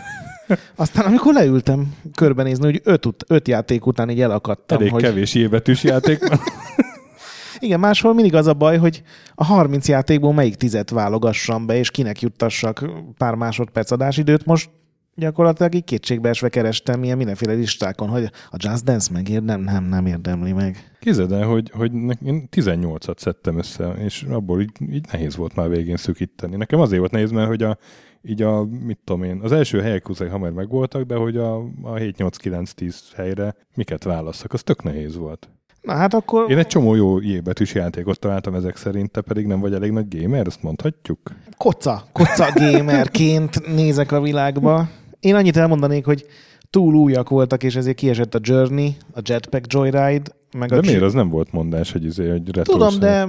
Aztán 0.76 1.04
amikor 1.04 1.34
leültem 1.34 1.94
körbenézni, 2.14 2.64
hogy 2.64 2.80
öt, 2.84 3.06
ut- 3.06 3.24
öt 3.28 3.48
játék 3.48 3.86
után 3.86 4.10
így 4.10 4.20
elakadtam. 4.20 4.78
Elég 4.78 4.92
hogy... 4.92 5.02
kevés 5.02 5.34
évetűs 5.34 5.82
játék. 5.82 6.18
Igen, 7.58 7.80
máshol 7.80 8.14
mindig 8.14 8.34
az 8.34 8.46
a 8.46 8.54
baj, 8.54 8.78
hogy 8.78 9.02
a 9.34 9.44
30 9.44 9.88
játékból 9.88 10.32
melyik 10.32 10.54
tizet 10.54 10.90
válogassam 10.90 11.66
be, 11.66 11.76
és 11.76 11.90
kinek 11.90 12.20
juttassak 12.20 12.84
pár 13.18 13.34
másodperc 13.34 13.90
adásidőt. 13.90 14.44
Most 14.44 14.70
gyakorlatilag 15.14 15.74
így 15.74 15.84
kétségbeesve 15.84 16.48
kerestem 16.48 17.04
ilyen 17.04 17.16
mindenféle 17.16 17.52
listákon, 17.52 18.08
hogy 18.08 18.24
a 18.50 18.56
Just 18.56 18.84
Dance 18.84 19.12
megérdem, 19.12 19.60
nem, 19.60 19.84
nem 19.84 20.06
érdemli 20.06 20.52
meg. 20.52 20.96
Képzeld 21.00 21.32
el, 21.32 21.46
hogy, 21.46 21.70
hogy 21.70 21.92
én 22.24 22.48
18-at 22.56 23.18
szedtem 23.18 23.58
össze, 23.58 23.88
és 23.88 24.22
abból 24.30 24.60
így, 24.60 24.70
így 24.90 25.06
nehéz 25.12 25.36
volt 25.36 25.54
már 25.54 25.68
végén 25.68 25.96
szükíteni. 25.96 26.56
Nekem 26.56 26.80
azért 26.80 27.00
volt 27.00 27.12
nehéz, 27.12 27.30
mert 27.30 27.48
hogy 27.48 27.62
a, 27.62 27.78
így 28.22 28.42
a, 28.42 28.64
mit 28.64 28.98
tudom 29.04 29.22
én, 29.22 29.40
az 29.42 29.52
első 29.52 29.80
helyek 29.80 30.08
uzai 30.08 30.28
hamar 30.28 30.52
megvoltak, 30.52 31.02
de 31.02 31.14
hogy 31.14 31.36
a, 31.36 31.56
a 31.82 31.92
7-8-9-10 31.94 32.94
helyre 33.14 33.54
miket 33.74 34.04
válasszak, 34.04 34.52
az 34.52 34.62
tök 34.62 34.82
nehéz 34.82 35.16
volt. 35.16 35.48
Na 35.82 35.92
hát 35.92 36.14
akkor... 36.14 36.50
Én 36.50 36.58
egy 36.58 36.66
csomó 36.66 36.94
jó 36.94 37.20
jébetűs 37.20 37.74
játékot 37.74 38.18
találtam 38.18 38.54
ezek 38.54 38.76
szerint, 38.76 39.10
te 39.10 39.20
pedig 39.20 39.46
nem 39.46 39.60
vagy 39.60 39.74
elég 39.74 39.90
nagy 39.90 40.18
gamer, 40.20 40.46
ezt 40.46 40.62
mondhatjuk? 40.62 41.18
Koca, 41.56 42.04
koca 42.12 42.52
gamerként 42.54 43.74
nézek 43.74 44.12
a 44.12 44.20
világba. 44.20 44.88
Én 45.22 45.34
annyit 45.34 45.56
elmondanék, 45.56 46.04
hogy 46.04 46.26
túl 46.70 46.94
újak 46.94 47.28
voltak, 47.28 47.62
és 47.62 47.76
ezért 47.76 47.96
kiesett 47.96 48.34
a 48.34 48.38
Journey, 48.42 48.96
a 49.14 49.20
Jetpack 49.24 49.72
Joyride, 49.72 50.30
meg 50.52 50.68
de 50.68 50.76
a 50.76 50.80
miért? 50.80 51.02
Az 51.02 51.12
nem 51.12 51.28
volt 51.28 51.52
mondás, 51.52 51.92
hogy, 51.92 52.04
izé, 52.04 52.28
hogy 52.28 52.54
retro 52.54 52.72
Tudom, 52.72 52.98
de 52.98 53.28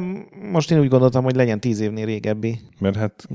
most 0.51 0.71
én 0.71 0.79
úgy 0.79 0.87
gondoltam, 0.87 1.23
hogy 1.23 1.35
legyen 1.35 1.59
tíz 1.59 1.79
évnél 1.79 2.05
régebbi. 2.05 2.59
Mert 2.79 2.95
hát... 2.95 3.27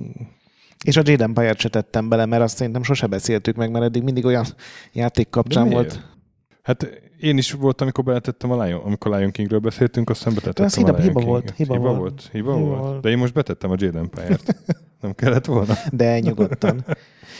És 0.85 0.97
a 0.97 1.03
Jade 1.05 1.25
Empire-t 1.25 1.59
se 1.59 1.68
tettem 1.68 2.09
bele, 2.09 2.27
mert 2.27 2.42
azt 2.42 2.57
szerintem 2.57 2.83
sose 2.83 3.07
beszéltük 3.07 3.57
meg, 3.57 3.71
mert 3.71 3.85
eddig 3.85 4.03
mindig 4.03 4.25
olyan 4.25 4.44
játék 4.92 5.31
kapcsán 5.31 5.68
volt. 5.68 6.03
Hát 6.62 7.01
én 7.21 7.38
is 7.38 7.53
voltam, 7.53 7.87
amikor 7.87 8.05
beletettem 8.05 8.51
a 8.51 8.64
Lion, 8.64 8.81
amikor 8.85 9.16
Lion 9.16 9.31
Kingről 9.31 9.59
beszéltünk, 9.59 10.11
azt 10.11 10.35
betettem 10.35 10.64
az 10.64 10.77
a 10.77 10.81
hiba, 10.81 10.97
Lion 10.97 11.03
hiba 11.03 11.21
volt, 11.21 11.53
hiba, 11.57 11.75
hiba 11.75 11.88
volt. 11.88 11.99
volt. 11.99 12.29
Hiba, 12.33 12.55
hiba 12.55 12.66
volt. 12.66 12.81
volt. 12.81 13.01
De 13.01 13.09
én 13.09 13.18
most 13.18 13.33
betettem 13.33 13.71
a 13.71 13.75
Jade 13.79 13.99
Empire-t. 13.99 14.57
Nem 15.01 15.14
kellett 15.14 15.44
volna? 15.44 15.75
De 15.92 16.21
nyugodtan. 16.21 16.85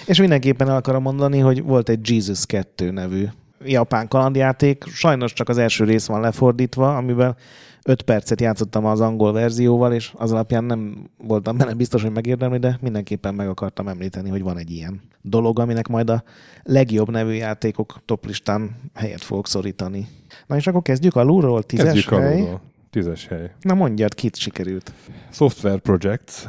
És 0.07 0.19
mindenképpen 0.21 0.69
el 0.69 0.77
akarom 0.77 1.03
mondani, 1.03 1.39
hogy 1.39 1.63
volt 1.63 1.89
egy 1.89 2.11
Jesus 2.11 2.47
2 2.47 2.91
nevű 2.91 3.25
japán 3.65 4.09
kalandjáték. 4.09 4.85
Sajnos 4.87 5.33
csak 5.33 5.49
az 5.49 5.59
első 5.59 5.85
rész 5.85 6.07
van 6.07 6.21
lefordítva, 6.21 6.97
amiben 6.97 7.37
5 7.85 8.03
percet 8.03 8.41
játszottam 8.41 8.85
az 8.85 9.01
angol 9.01 9.33
verzióval, 9.33 9.93
és 9.93 10.13
az 10.17 10.33
alapján 10.33 10.65
nem 10.65 11.11
voltam 11.17 11.57
benne 11.57 11.75
biztos, 11.75 12.03
hogy 12.03 12.13
megérdemli, 12.13 12.59
de 12.59 12.79
mindenképpen 12.81 13.35
meg 13.35 13.49
akartam 13.49 13.89
említeni, 13.89 14.29
hogy 14.29 14.43
van 14.43 14.59
egy 14.59 14.71
ilyen 14.71 15.01
dolog, 15.23 15.59
aminek 15.59 15.89
majd 15.89 16.11
a 16.11 16.23
legjobb 16.63 17.11
nevű 17.11 17.33
játékok 17.33 17.99
toplistán 18.05 18.77
helyet 18.95 19.23
fogok 19.23 19.49
szorítani. 19.49 20.09
Na 20.47 20.57
és 20.57 20.67
akkor 20.67 20.83
kezdjük 20.83 21.17
alulról, 21.17 21.63
tízes 21.63 21.87
Kezdjük 21.87 22.09
hely. 22.09 22.35
alulról. 22.37 22.61
Tízes 22.91 23.27
hely. 23.27 23.51
Na 23.61 23.75
mondjad, 23.75 24.15
kit 24.15 24.37
sikerült. 24.37 24.93
Software 25.31 25.79
Projects 25.79 26.45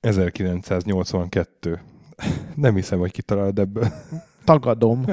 1982. 0.00 1.80
Nem 2.54 2.74
hiszem, 2.74 2.98
hogy 2.98 3.10
kitalálod 3.10 3.58
ebből. 3.58 3.92
Tagadom. 4.44 5.04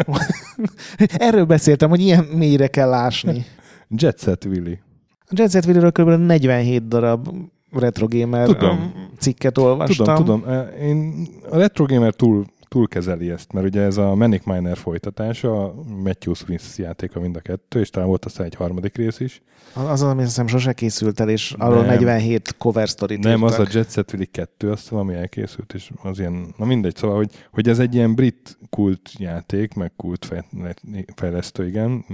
Erről 1.18 1.46
beszéltem, 1.46 1.90
hogy 1.90 2.00
ilyen 2.00 2.24
mélyre 2.24 2.68
kell 2.68 2.94
ásni. 2.94 3.46
Jet 3.88 4.20
Set 4.20 4.46
Willy. 4.46 4.80
A 5.20 5.32
Jet 5.36 5.52
Set 5.52 5.66
Video-ről 5.66 5.92
kb. 5.92 6.10
47 6.10 6.88
darab 6.88 7.28
retro 7.72 8.08
gamer 8.10 8.48
Tudom. 8.48 8.94
cikket 9.18 9.58
olvastam. 9.58 10.16
Tudom, 10.16 10.42
tudom. 10.42 10.68
Én, 10.82 11.28
a 11.50 11.58
Retro 11.58 11.86
Gamer 11.86 12.14
túl, 12.14 12.46
túl 12.72 12.88
kezeli 12.88 13.30
ezt, 13.30 13.54
mert 13.54 13.66
ugye 13.66 13.82
ez 13.82 13.98
a 13.98 14.16
Manic 14.16 14.46
Miner 14.46 14.78
folytatása, 14.78 15.64
a 15.64 15.74
Matthew 16.04 16.34
Smith 16.34 16.80
játéka 16.80 17.20
mind 17.20 17.36
a 17.36 17.40
kettő, 17.40 17.80
és 17.80 17.90
talán 17.90 18.08
volt 18.08 18.26
aztán 18.26 18.46
egy 18.46 18.56
harmadik 18.56 18.96
rész 18.96 19.20
is. 19.20 19.42
Az 19.74 19.90
az, 19.90 20.02
ami 20.02 20.22
hiszem 20.22 20.48
sosem 20.48 20.74
készült 20.74 21.20
el, 21.20 21.30
és 21.30 21.56
arról 21.58 21.82
Nem. 21.82 21.88
47 21.88 22.58
cover 22.58 22.88
story 22.88 23.18
Nem, 23.18 23.44
az 23.44 23.60
a 23.60 23.68
Jet 23.72 23.92
Set 23.92 24.14
Willy 24.14 24.26
2, 24.26 24.72
azt 24.72 24.88
tudom, 24.88 25.08
ami 25.08 25.18
elkészült, 25.18 25.74
és 25.74 25.92
az 26.04 26.20
ilyen, 26.20 26.54
na 26.58 26.66
mindegy, 26.66 26.96
szóval, 26.96 27.18
hogy, 27.18 27.32
hogy 27.52 27.70
ez 27.70 27.80
egy 27.80 27.96
ilyen 27.96 28.16
brit 28.16 28.58
kult 28.70 29.12
játék, 29.18 29.74
meg 29.74 29.92
kult 29.96 30.26
fej- 30.26 30.82
fejlesztő, 31.16 31.68
igen. 31.68 32.06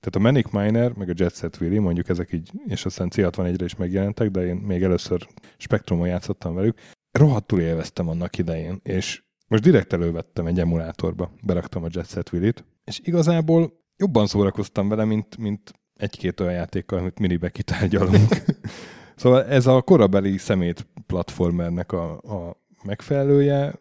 Tehát 0.00 0.16
a 0.16 0.18
Manic 0.18 0.50
Miner, 0.50 0.92
meg 0.92 1.08
a 1.08 1.14
Jet 1.16 1.36
Set 1.36 1.60
Willy, 1.60 1.78
mondjuk 1.78 2.08
ezek 2.08 2.32
így, 2.32 2.50
és 2.66 2.84
aztán 2.84 3.10
C61-re 3.14 3.64
is 3.64 3.76
megjelentek, 3.76 4.30
de 4.30 4.46
én 4.46 4.56
még 4.56 4.82
először 4.82 5.26
Spectrumon 5.56 6.06
játszottam 6.06 6.54
velük. 6.54 6.78
Rohadtul 7.18 7.60
élveztem 7.60 8.08
annak 8.08 8.38
idején, 8.38 8.80
és 8.82 9.22
most 9.50 9.62
direkt 9.62 9.92
elővettem 9.92 10.46
egy 10.46 10.60
emulátorba, 10.60 11.30
beraktam 11.42 11.84
a 11.84 11.88
Jet 11.90 12.08
Set 12.08 12.32
Willy-t, 12.32 12.64
és 12.84 13.00
igazából 13.04 13.72
jobban 13.96 14.26
szórakoztam 14.26 14.88
vele, 14.88 15.04
mint, 15.04 15.36
mint 15.36 15.72
egy-két 15.94 16.40
olyan 16.40 16.52
játékkal, 16.52 16.98
amit 16.98 17.18
minibe 17.18 17.50
kitárgyalunk. 17.50 18.42
szóval 19.16 19.44
ez 19.44 19.66
a 19.66 19.82
korabeli 19.82 20.36
szemét 20.36 20.86
platformernek 21.06 21.92
a, 21.92 22.12
a 22.12 22.56
megfelelője, 22.84 23.74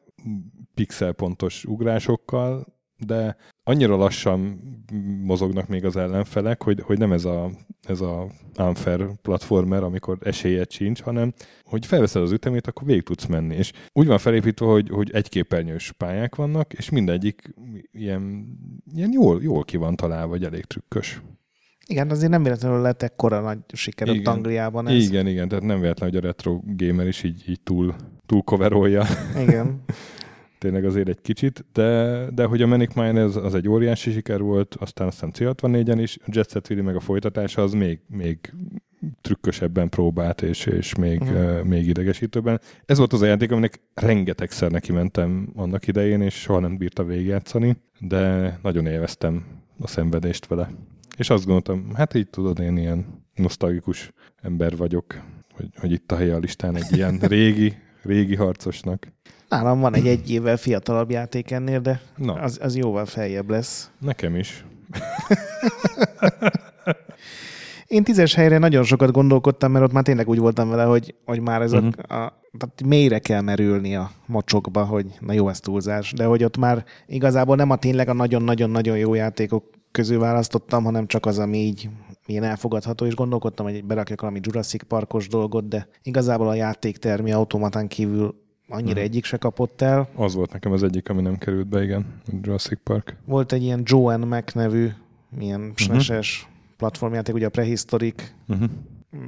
pixelpontos 0.73 1.65
ugrásokkal, 1.65 2.78
de 3.05 3.35
annyira 3.63 3.95
lassan 3.95 4.59
mozognak 5.23 5.67
még 5.67 5.85
az 5.85 5.95
ellenfelek, 5.95 6.63
hogy, 6.63 6.81
hogy 6.81 6.97
nem 6.97 7.11
ez 7.11 7.25
a, 7.25 7.49
ez 7.87 8.01
a 8.01 8.27
unfair 8.57 9.07
platformer, 9.21 9.83
amikor 9.83 10.17
esélyed 10.21 10.71
sincs, 10.71 11.01
hanem 11.01 11.33
hogy 11.63 11.85
felveszed 11.85 12.21
az 12.21 12.31
ütemét, 12.31 12.67
akkor 12.67 12.87
végig 12.87 13.03
tudsz 13.03 13.25
menni. 13.25 13.55
És 13.55 13.71
úgy 13.93 14.07
van 14.07 14.17
felépítve, 14.17 14.65
hogy, 14.65 14.89
hogy 14.89 15.11
egyképernyős 15.11 15.91
pályák 15.91 16.35
vannak, 16.35 16.73
és 16.73 16.89
mindegyik 16.89 17.53
ilyen, 17.91 18.47
ilyen 18.95 19.11
jól, 19.11 19.41
jól 19.41 19.63
ki 19.63 19.77
van 19.77 19.95
találva, 19.95 20.27
vagy 20.27 20.43
elég 20.43 20.65
trükkös. 20.65 21.21
Igen, 21.87 22.09
azért 22.09 22.31
nem 22.31 22.43
véletlenül 22.43 22.81
lett 22.81 23.01
ekkora 23.03 23.39
nagy 23.39 23.57
siker 23.73 24.07
Igen. 24.07 24.33
Angliában 24.33 24.87
ez. 24.87 25.03
Igen, 25.03 25.27
igen, 25.27 25.47
tehát 25.47 25.63
nem 25.63 25.79
véletlen, 25.79 26.09
hogy 26.09 26.17
a 26.17 26.21
retro 26.21 26.59
gamer 26.65 27.07
is 27.07 27.23
így, 27.23 27.43
így 27.49 27.61
túl, 27.61 27.95
túl 28.25 28.41
coverolja. 28.41 29.05
Igen. 29.37 29.81
tényleg 30.59 30.85
azért 30.85 31.07
egy 31.07 31.21
kicsit, 31.21 31.65
de, 31.73 32.25
de 32.33 32.45
hogy 32.45 32.61
a 32.61 32.67
Manic 32.67 32.93
Mine 32.93 33.23
az, 33.23 33.35
az 33.35 33.55
egy 33.55 33.67
óriási 33.67 34.11
siker 34.11 34.41
volt, 34.41 34.75
aztán 34.79 35.07
aztán 35.07 35.31
C64-en 35.37 35.97
is, 36.01 36.17
a 36.21 36.29
Jet 36.31 36.49
Set 36.49 36.69
Willy 36.69 36.81
meg 36.81 36.95
a 36.95 36.99
folytatása 36.99 37.61
az 37.61 37.73
még, 37.73 37.99
még 38.07 38.53
trükkösebben 39.21 39.89
próbált, 39.89 40.41
és, 40.41 40.65
és 40.65 40.95
még, 40.95 41.21
uh-huh. 41.21 41.59
uh, 41.59 41.63
még 41.63 41.87
idegesítőbben. 41.87 42.61
Ez 42.85 42.97
volt 42.97 43.13
az 43.13 43.21
a 43.21 43.25
játék, 43.25 43.51
aminek 43.51 43.79
rengetegszer 43.93 44.71
neki 44.71 44.91
mentem 44.91 45.49
annak 45.55 45.87
idején, 45.87 46.21
és 46.21 46.33
soha 46.33 46.59
nem 46.59 46.77
bírta 46.77 47.03
végigjátszani, 47.03 47.77
de 47.99 48.53
nagyon 48.63 48.85
élveztem 48.85 49.45
a 49.79 49.87
szenvedést 49.87 50.47
vele. 50.47 50.69
És 51.17 51.29
azt 51.29 51.45
gondoltam, 51.45 51.95
hát 51.95 52.13
így 52.13 52.29
tudod, 52.29 52.59
én 52.59 52.77
ilyen 52.77 53.05
nosztalgikus 53.35 54.11
ember 54.41 54.77
vagyok, 54.77 55.21
hogy, 55.53 55.69
hogy 55.75 55.91
itt 55.91 56.11
a 56.11 56.15
helye 56.15 56.35
a 56.35 56.39
listán 56.39 56.75
egy 56.75 56.95
ilyen 56.95 57.17
régi, 57.27 57.77
régi 58.03 58.35
harcosnak. 58.35 59.07
Nálam 59.49 59.79
van 59.79 59.95
egy 59.95 60.07
egy 60.07 60.31
évvel 60.31 60.57
fiatalabb 60.57 61.11
játék 61.11 61.51
ennél, 61.51 61.79
de 61.79 62.01
Na, 62.15 62.33
az, 62.33 62.59
az 62.61 62.75
jóval 62.75 63.05
feljebb 63.05 63.49
lesz. 63.49 63.91
nekem 63.99 64.35
is. 64.35 64.65
Én 67.87 68.03
tízes 68.03 68.33
helyre 68.33 68.57
nagyon 68.57 68.83
sokat 68.83 69.11
gondolkodtam, 69.11 69.71
mert 69.71 69.85
ott 69.85 69.91
már 69.91 70.03
tényleg 70.03 70.27
úgy 70.27 70.37
voltam 70.37 70.69
vele, 70.69 70.83
hogy, 70.83 71.15
hogy 71.25 71.39
már 71.39 71.61
ez 71.61 71.73
uh-huh. 71.73 71.89
a, 72.07 72.13
a, 72.13 72.41
tehát 72.57 72.83
mélyre 72.85 73.19
kell 73.19 73.41
merülni 73.41 73.95
a 73.95 74.11
mocsokba, 74.25 74.85
hogy 74.85 75.05
na 75.19 75.33
jó, 75.33 75.49
ez 75.49 75.59
túlzás, 75.59 76.13
de 76.13 76.25
hogy 76.25 76.43
ott 76.43 76.57
már 76.57 76.85
igazából 77.07 77.55
nem 77.55 77.69
a 77.69 77.75
tényleg 77.75 78.09
a 78.09 78.13
nagyon-nagyon-nagyon 78.13 78.97
jó 78.97 79.13
játékok 79.13 79.63
közül 79.91 80.19
választottam, 80.19 80.83
hanem 80.83 81.07
csak 81.07 81.25
az, 81.25 81.39
ami 81.39 81.57
így 81.57 81.89
ilyen 82.25 82.43
elfogadható, 82.43 83.05
és 83.05 83.15
gondolkodtam, 83.15 83.65
hogy 83.65 83.83
berakjak 83.85 84.21
valami 84.21 84.39
Jurassic 84.43 84.83
Parkos 84.87 85.27
dolgot, 85.27 85.67
de 85.67 85.87
igazából 86.03 86.47
a 86.47 86.53
játéktermi 86.53 87.31
automatán 87.31 87.87
kívül 87.87 88.35
annyira 88.67 88.95
Mhm. 88.95 89.03
egyik 89.03 89.25
se 89.25 89.37
kapott 89.37 89.81
el. 89.81 90.09
Az 90.15 90.33
volt 90.33 90.51
nekem 90.53 90.71
az 90.71 90.83
egyik, 90.83 91.09
ami 91.09 91.21
nem 91.21 91.37
került 91.37 91.67
be, 91.67 91.83
igen. 91.83 92.05
Jurassic 92.41 92.79
Park. 92.83 93.15
Volt 93.25 93.51
egy 93.51 93.63
ilyen 93.63 93.81
Joan 93.85 94.19
Mac 94.19 94.53
nevű, 94.53 94.87
ilyen 95.39 95.71
SNES-es 95.75 96.47
platformjáték, 96.77 97.35
ugye 97.35 97.45
a 97.45 97.49
Prehistoric 97.49 98.31
Uh-huh. 98.47 98.69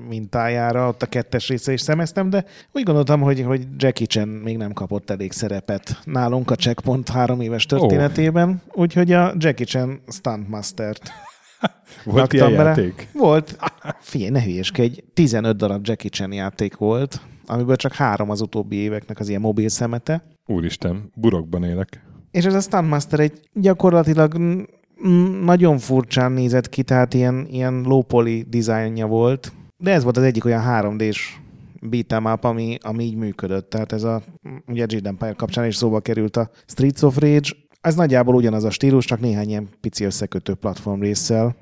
Mintájára, 0.07 0.87
ott 0.87 1.01
a 1.01 1.05
kettes 1.05 1.47
része 1.47 1.73
is 1.73 1.81
szemeztem, 1.81 2.29
de 2.29 2.45
úgy 2.71 2.83
gondoltam, 2.83 3.21
hogy, 3.21 3.41
hogy 3.41 3.67
Jackie 3.77 4.07
Chan 4.07 4.27
még 4.27 4.57
nem 4.57 4.73
kapott 4.73 5.09
elég 5.09 5.31
szerepet 5.31 5.99
nálunk 6.03 6.51
a 6.51 6.55
Checkpoint 6.55 7.09
három 7.09 7.41
éves 7.41 7.65
történetében, 7.65 8.61
úgyhogy 8.71 9.11
a 9.11 9.33
Jackie 9.37 9.65
Chan 9.65 10.01
Stuntmaster-t 10.07 11.11
Volt 12.05 12.33
ilyen 12.33 12.51
bele. 12.51 12.69
játék? 12.69 13.07
Volt. 13.13 13.57
Figyelj, 13.99 14.31
ne 14.31 14.43
hülyeskedj, 14.43 14.99
15 15.13 15.57
darab 15.57 15.87
Jackie 15.87 16.09
Chan 16.09 16.33
játék 16.33 16.77
volt, 16.77 17.21
amiből 17.45 17.75
csak 17.75 17.93
három 17.93 18.29
az 18.29 18.41
utóbbi 18.41 18.75
éveknek 18.75 19.19
az 19.19 19.29
ilyen 19.29 19.41
mobil 19.41 19.69
szemete. 19.69 20.23
Úristen, 20.45 21.11
burokban 21.15 21.63
élek. 21.63 22.03
És 22.31 22.45
ez 22.45 22.53
a 22.53 22.59
Stuntmaster 22.59 23.19
egy 23.19 23.39
gyakorlatilag 23.53 24.37
nagyon 25.43 25.77
furcsán 25.77 26.31
nézett 26.31 26.69
ki, 26.69 26.83
tehát 26.83 27.13
ilyen, 27.13 27.47
ilyen 27.49 27.81
low 27.81 28.01
poly 28.01 28.45
dizájnja 28.47 29.07
volt, 29.07 29.51
de 29.81 29.91
ez 29.91 30.03
volt 30.03 30.17
az 30.17 30.23
egyik 30.23 30.45
olyan 30.45 30.63
3D-s 30.65 31.37
beat'em 31.81 32.33
up, 32.33 32.43
ami, 32.43 32.77
ami 32.81 33.03
így 33.03 33.15
működött. 33.15 33.69
Tehát 33.69 33.91
ez 33.91 34.03
a, 34.03 34.21
ugye 34.67 34.85
Jade 34.89 35.09
Empire 35.09 35.33
kapcsán 35.33 35.65
is 35.65 35.75
szóba 35.75 35.99
került 35.99 36.37
a 36.37 36.49
Streets 36.65 37.01
of 37.01 37.17
Rage, 37.17 37.49
ez 37.81 37.95
nagyjából 37.95 38.35
ugyanaz 38.35 38.63
a 38.63 38.69
stílus, 38.69 39.05
csak 39.05 39.19
néhány 39.19 39.49
ilyen 39.49 39.69
pici 39.81 40.03
összekötő 40.03 40.53
platform 40.53 41.01
résszel. 41.01 41.55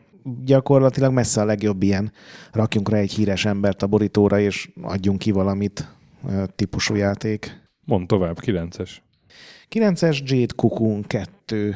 Gyakorlatilag 0.46 1.14
messze 1.14 1.42
a 1.42 1.46
legjobb 1.46 1.84
ilyen 1.84 2.12
rakjunk 2.52 2.90
rá 2.90 2.98
egy 2.98 3.12
híres 3.12 3.46
embert 3.46 3.84
a 3.84 3.88
borítóra, 3.88 4.40
és 4.40 4.70
adjunk 4.82 5.20
ki 5.20 5.32
valamit 5.32 5.88
típusú 6.56 6.96
játék. 6.96 7.62
Mond 7.86 8.08
tovább, 8.08 8.38
9-es. 8.42 8.90
9-es 9.70 10.24
Jade 10.24 10.54
Cocoon 10.56 11.04
2, 11.08 11.76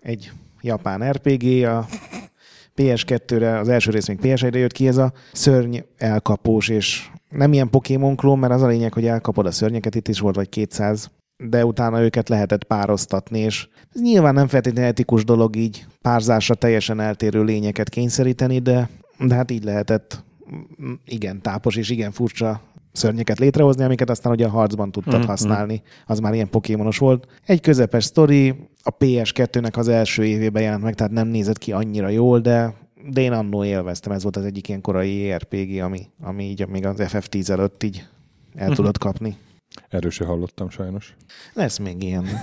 egy 0.00 0.32
japán 0.60 1.10
RPG, 1.10 1.64
a 1.64 1.86
PS2-re, 2.78 3.58
az 3.58 3.68
első 3.68 3.90
rész 3.90 4.08
még 4.08 4.18
PS1-re 4.22 4.58
jött 4.58 4.72
ki, 4.72 4.88
ez 4.88 4.96
a 4.96 5.12
szörny 5.32 5.76
elkapós, 5.96 6.68
és 6.68 7.10
nem 7.28 7.52
ilyen 7.52 7.70
Pokémon 7.70 8.16
klón, 8.16 8.38
mert 8.38 8.52
az 8.52 8.62
a 8.62 8.66
lényeg, 8.66 8.92
hogy 8.92 9.06
elkapod 9.06 9.46
a 9.46 9.50
szörnyeket, 9.50 9.94
itt 9.94 10.08
is 10.08 10.20
volt 10.20 10.34
vagy 10.34 10.48
200, 10.48 11.10
de 11.36 11.64
utána 11.64 12.02
őket 12.02 12.28
lehetett 12.28 12.64
pároztatni, 12.64 13.38
és 13.38 13.68
ez 13.94 14.00
nyilván 14.00 14.34
nem 14.34 14.46
feltétlenül 14.46 14.90
etikus 14.90 15.24
dolog 15.24 15.56
így 15.56 15.86
párzásra 16.02 16.54
teljesen 16.54 17.00
eltérő 17.00 17.42
lényeket 17.42 17.88
kényszeríteni, 17.88 18.58
de, 18.58 18.88
de 19.18 19.34
hát 19.34 19.50
így 19.50 19.64
lehetett. 19.64 20.24
Mm, 20.82 20.92
igen 21.04 21.42
tápos 21.42 21.76
és 21.76 21.90
igen 21.90 22.10
furcsa 22.10 22.60
szörnyeket 22.92 23.38
létrehozni, 23.38 23.84
amiket 23.84 24.10
aztán 24.10 24.32
ugye 24.32 24.46
a 24.46 24.50
harcban 24.50 24.92
tudtad 24.92 25.18
Mhm. 25.18 25.28
használni. 25.28 25.82
Az 26.06 26.18
már 26.18 26.34
ilyen 26.34 26.50
pokémonos 26.50 26.98
volt. 26.98 27.26
Egy 27.46 27.60
közepes 27.60 28.04
sztori, 28.04 28.68
a 28.82 28.96
PS2-nek 28.96 29.76
az 29.76 29.88
első 29.88 30.24
évében 30.24 30.62
jelent 30.62 30.82
meg, 30.82 30.94
tehát 30.94 31.12
nem 31.12 31.28
nézett 31.28 31.58
ki 31.58 31.72
annyira 31.72 32.08
jól, 32.08 32.40
de, 32.40 32.74
de 33.10 33.20
én 33.20 33.32
annó 33.32 33.64
élveztem. 33.64 34.12
Ez 34.12 34.22
volt 34.22 34.36
az 34.36 34.44
egyik 34.44 34.68
ilyen 34.68 34.80
korai 34.80 35.32
RPG, 35.34 35.80
ami, 35.82 36.06
ami 36.22 36.44
így 36.44 36.66
még 36.68 36.86
az 36.86 36.96
FF10 36.98 37.48
előtt 37.48 37.82
így 37.82 38.06
el 38.54 38.66
Mhm. 38.66 38.74
tudod 38.76 38.98
kapni. 38.98 39.36
Erről 39.88 40.10
se 40.10 40.24
hallottam 40.24 40.70
sajnos. 40.70 41.14
Lesz 41.54 41.78
még 41.78 42.02
ilyen. 42.02 42.24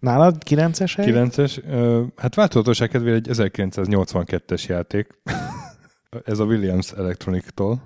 Nálad 0.00 0.42
9-es 0.50 0.92
hely? 0.96 1.06
9-es, 1.12 1.58
ö, 1.70 2.02
hát 2.16 2.34
változatosság 2.34 2.88
kedvére 2.88 3.16
egy 3.16 3.28
1982-es 3.30 4.66
játék. 4.68 5.06
Ez 6.24 6.38
a 6.38 6.44
Williams 6.44 6.92
Electronic-tól. 6.92 7.82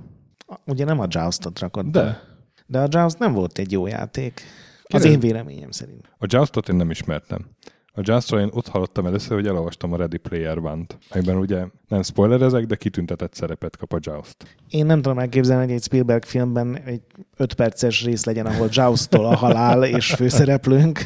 Ugye 0.67 0.85
nem 0.85 1.01
a 1.01 1.07
Joust-ot 1.09 1.59
rakod 1.59 1.87
De. 1.87 2.03
be. 2.03 2.23
De 2.67 2.79
a 2.79 2.87
Joust 2.91 3.19
nem 3.19 3.33
volt 3.33 3.59
egy 3.59 3.73
jó 3.73 3.87
játék. 3.87 4.41
Az 4.83 5.01
Kinek? 5.01 5.15
én 5.17 5.21
véleményem 5.21 5.71
szerint. 5.71 6.09
A 6.19 6.25
Joustot 6.29 6.69
én 6.69 6.77
nem 6.77 6.91
ismertem. 6.91 7.47
A 7.95 8.01
Joustról 8.03 8.41
én 8.41 8.49
ott 8.53 8.69
hallottam 8.69 9.07
először, 9.07 9.37
hogy 9.37 9.47
elolvastam 9.47 9.93
a 9.93 9.97
Ready 9.97 10.17
Player 10.17 10.59
One-t, 10.59 10.99
amiben 11.11 11.37
ugye 11.37 11.65
nem 11.89 12.03
spoilerezek, 12.03 12.67
de 12.67 12.75
kitüntetett 12.75 13.35
szerepet 13.35 13.77
kap 13.77 13.93
a 13.93 13.99
Joust. 14.01 14.37
Én 14.69 14.87
nem 14.87 15.03
tudom 15.03 15.19
elképzelni, 15.19 15.65
hogy 15.65 15.75
egy 15.75 15.83
Spielberg 15.83 16.25
filmben 16.25 16.79
egy 16.85 17.03
5 17.37 17.55
perces 17.55 18.05
rész 18.05 18.25
legyen, 18.25 18.47
ahol 18.47 18.69
Joust-tól 18.71 19.27
a 19.27 19.37
halál 19.37 19.85
és 19.85 20.15
főszereplőnk. 20.15 20.99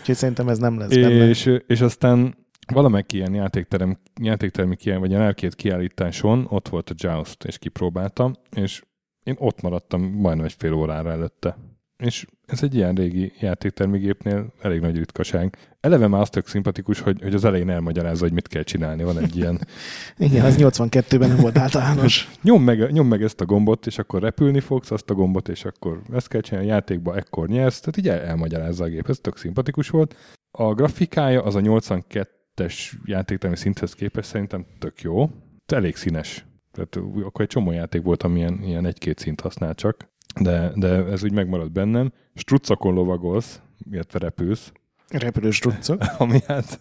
Úgyhogy 0.00 0.16
szerintem 0.16 0.48
ez 0.48 0.58
nem 0.58 0.78
lesz 0.78 0.94
benne. 0.94 1.28
És, 1.28 1.58
és 1.66 1.80
aztán 1.80 2.34
valamelyik 2.72 3.12
ilyen 3.12 3.34
játékterem, 3.34 3.98
játéktermi 4.20 4.76
kiáll, 4.76 4.98
vagy 4.98 5.10
ilyen 5.10 5.22
elkét 5.22 5.54
kiállításon 5.54 6.46
ott 6.48 6.68
volt 6.68 6.90
a 6.90 6.94
Joust, 6.96 7.44
és 7.44 7.58
kipróbáltam, 7.58 8.32
és 8.56 8.82
én 9.22 9.36
ott 9.38 9.60
maradtam 9.60 10.02
majdnem 10.02 10.46
egy 10.46 10.54
fél 10.58 10.72
órára 10.72 11.10
előtte. 11.10 11.56
És 11.96 12.26
ez 12.46 12.62
egy 12.62 12.74
ilyen 12.74 12.94
régi 12.94 13.32
játéktermi 13.40 13.98
gépnél 13.98 14.52
elég 14.60 14.80
nagy 14.80 14.96
ritkaság. 14.96 15.56
Eleve 15.80 16.06
már 16.06 16.20
az 16.20 16.30
tök 16.30 16.46
szimpatikus, 16.46 17.00
hogy, 17.00 17.22
hogy 17.22 17.34
az 17.34 17.44
elején 17.44 17.70
elmagyarázza, 17.70 18.22
hogy 18.24 18.32
mit 18.32 18.48
kell 18.48 18.62
csinálni. 18.62 19.02
Van 19.02 19.18
egy 19.18 19.36
ilyen... 19.36 19.60
Igen, 20.18 20.44
az 20.44 20.56
82-ben 20.58 21.28
nem 21.28 21.36
volt 21.40 21.58
általános. 21.58 22.30
nyom, 22.42 22.62
meg, 22.62 22.92
nyom 22.92 23.06
meg 23.06 23.22
ezt 23.22 23.40
a 23.40 23.44
gombot, 23.44 23.86
és 23.86 23.98
akkor 23.98 24.22
repülni 24.22 24.60
fogsz, 24.60 24.90
azt 24.90 25.10
a 25.10 25.14
gombot, 25.14 25.48
és 25.48 25.64
akkor 25.64 26.00
ezt 26.12 26.28
kell 26.28 26.40
csinálni, 26.40 26.68
a 26.68 26.72
játékba 26.72 27.16
ekkor 27.16 27.48
nyersz. 27.48 27.80
Tehát 27.80 27.96
így 27.96 28.08
el, 28.08 28.28
elmagyarázza 28.28 28.84
a 28.84 28.88
gép. 28.88 29.08
Ez 29.08 29.18
tök 29.18 29.36
szimpatikus 29.36 29.88
volt. 29.88 30.16
A 30.58 30.74
grafikája 30.74 31.42
az 31.42 31.54
a 31.54 31.60
82-es 32.56 32.92
játéktermi 33.04 33.56
szinthez 33.56 33.94
képest 33.94 34.28
szerintem 34.28 34.66
tök 34.78 35.00
jó. 35.00 35.30
Elég 35.66 35.96
színes. 35.96 36.46
Tehát 36.72 36.96
akkor 36.96 37.40
egy 37.40 37.46
csomó 37.46 37.72
játék 37.72 38.02
volt, 38.02 38.22
amilyen 38.22 38.62
ilyen 38.62 38.86
egy-két 38.86 39.18
szint 39.18 39.40
használ 39.40 39.74
csak 39.74 40.10
de, 40.40 40.72
de 40.74 40.88
ez 40.88 41.24
úgy 41.24 41.32
megmaradt 41.32 41.72
bennem. 41.72 42.12
Struccakon 42.34 42.94
lovagolsz, 42.94 43.60
illetve 43.90 44.18
repülsz. 44.18 44.72
Repülő 45.08 45.50
struccok. 45.50 46.02
Ami 46.18 46.38
hát, 46.46 46.80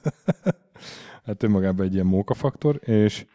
hát 1.26 1.44
önmagában 1.44 1.86
egy 1.86 1.94
ilyen 1.94 2.06
mókafaktor, 2.06 2.80
és 2.84 3.26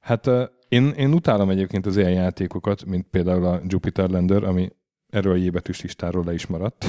hát 0.00 0.30
én, 0.68 0.88
én 0.88 1.12
utálom 1.12 1.50
egyébként 1.50 1.86
az 1.86 1.96
ilyen 1.96 2.12
játékokat, 2.12 2.84
mint 2.84 3.06
például 3.10 3.44
a 3.44 3.60
Jupiter 3.66 4.10
Lander, 4.10 4.44
ami 4.44 4.70
erről 5.08 5.32
a 5.32 5.36
jébetűs 5.36 5.82
listáról 5.82 6.24
le 6.24 6.32
is 6.32 6.46
maradt, 6.46 6.86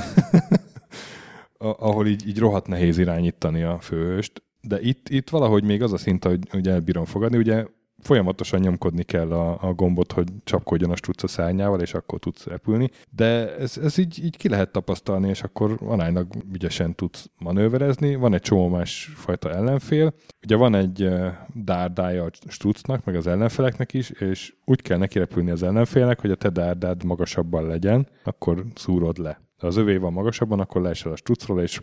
ahol 1.57 2.07
így, 2.07 2.27
így 2.27 2.39
rohadt 2.39 2.67
nehéz 2.67 2.97
irányítani 2.97 3.63
a 3.63 3.79
főhőst, 3.79 4.43
de 4.61 4.81
itt, 4.81 5.09
itt 5.09 5.29
valahogy 5.29 5.63
még 5.63 5.81
az 5.81 5.93
a 5.93 5.97
szint, 5.97 6.23
hogy, 6.23 6.39
hogy 6.49 6.67
elbírom 6.67 7.05
fogadni. 7.05 7.37
Ugye 7.37 7.65
folyamatosan 7.99 8.59
nyomkodni 8.59 9.03
kell 9.03 9.31
a, 9.31 9.57
a 9.61 9.73
gombot, 9.73 10.11
hogy 10.11 10.27
csapkodjon 10.43 10.91
a 10.91 10.95
strucca 10.95 11.27
szárnyával, 11.27 11.81
és 11.81 11.93
akkor 11.93 12.19
tudsz 12.19 12.45
repülni. 12.45 12.89
De 13.09 13.55
ez, 13.57 13.77
ez 13.77 13.97
így, 13.97 14.23
így 14.23 14.37
ki 14.37 14.49
lehet 14.49 14.71
tapasztalni, 14.71 15.29
és 15.29 15.43
akkor 15.43 15.77
aránylag 15.85 16.27
ügyesen 16.53 16.95
tudsz 16.95 17.29
manőverezni. 17.37 18.15
Van 18.15 18.33
egy 18.33 18.41
csomó 18.41 18.67
más 18.67 19.11
fajta 19.15 19.51
ellenfél. 19.51 20.13
Ugye 20.43 20.55
van 20.55 20.75
egy 20.75 21.09
dárdája 21.53 22.23
a 22.23 22.31
struccnak, 22.47 23.05
meg 23.05 23.15
az 23.15 23.27
ellenfeleknek 23.27 23.93
is, 23.93 24.09
és 24.09 24.53
úgy 24.65 24.81
kell 24.81 24.97
neki 24.97 25.19
repülni 25.19 25.51
az 25.51 25.63
ellenfélnek, 25.63 26.21
hogy 26.21 26.31
a 26.31 26.35
te 26.35 26.49
dárdád 26.49 27.03
magasabban 27.03 27.67
legyen, 27.67 28.07
akkor 28.23 28.65
szúrod 28.75 29.17
le 29.17 29.46
ha 29.57 29.67
az 29.67 29.77
övé 29.77 29.97
van 29.97 30.13
magasabban, 30.13 30.59
akkor 30.59 30.81
leesel 30.81 31.11
a 31.11 31.15
strucról, 31.15 31.61
és 31.61 31.79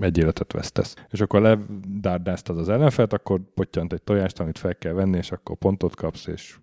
egy 0.00 0.18
életet 0.18 0.52
vesztesz. 0.52 0.94
És 1.10 1.20
akkor 1.20 1.40
ledárdáztad 1.40 2.58
az 2.58 2.68
ellenfelt, 2.68 3.12
akkor 3.12 3.40
pottyant 3.54 3.92
egy 3.92 4.02
tojást, 4.02 4.40
amit 4.40 4.58
fel 4.58 4.76
kell 4.76 4.92
venni, 4.92 5.16
és 5.16 5.32
akkor 5.32 5.56
pontot 5.56 5.96
kapsz, 5.96 6.26
és 6.26 6.56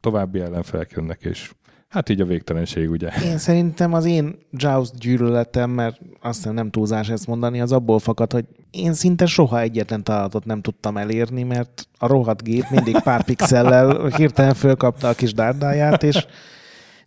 további 0.00 0.40
ellenfelek 0.40 0.90
jönnek, 0.90 1.22
és 1.22 1.52
Hát 1.94 2.08
így 2.08 2.20
a 2.20 2.24
végtelenség, 2.24 2.90
ugye? 2.90 3.10
Én 3.24 3.38
szerintem 3.38 3.92
az 3.92 4.04
én 4.04 4.38
Joust 4.50 4.98
gyűlöletem, 4.98 5.70
mert 5.70 6.00
azt 6.20 6.36
hiszem 6.36 6.54
nem 6.54 6.70
túlzás 6.70 7.08
ezt 7.08 7.26
mondani, 7.26 7.60
az 7.60 7.72
abból 7.72 7.98
fakad, 7.98 8.32
hogy 8.32 8.44
én 8.70 8.92
szinte 8.92 9.26
soha 9.26 9.60
egyetlen 9.60 10.04
találatot 10.04 10.44
nem 10.44 10.60
tudtam 10.60 10.96
elérni, 10.96 11.42
mert 11.42 11.88
a 11.98 12.06
rohadt 12.06 12.42
gép 12.42 12.64
mindig 12.70 13.00
pár 13.02 13.24
pixellel 13.24 14.06
hirtelen 14.06 14.54
fölkapta 14.54 15.08
a 15.08 15.12
kis 15.14 15.32
dárdáját, 15.32 16.02
és 16.02 16.26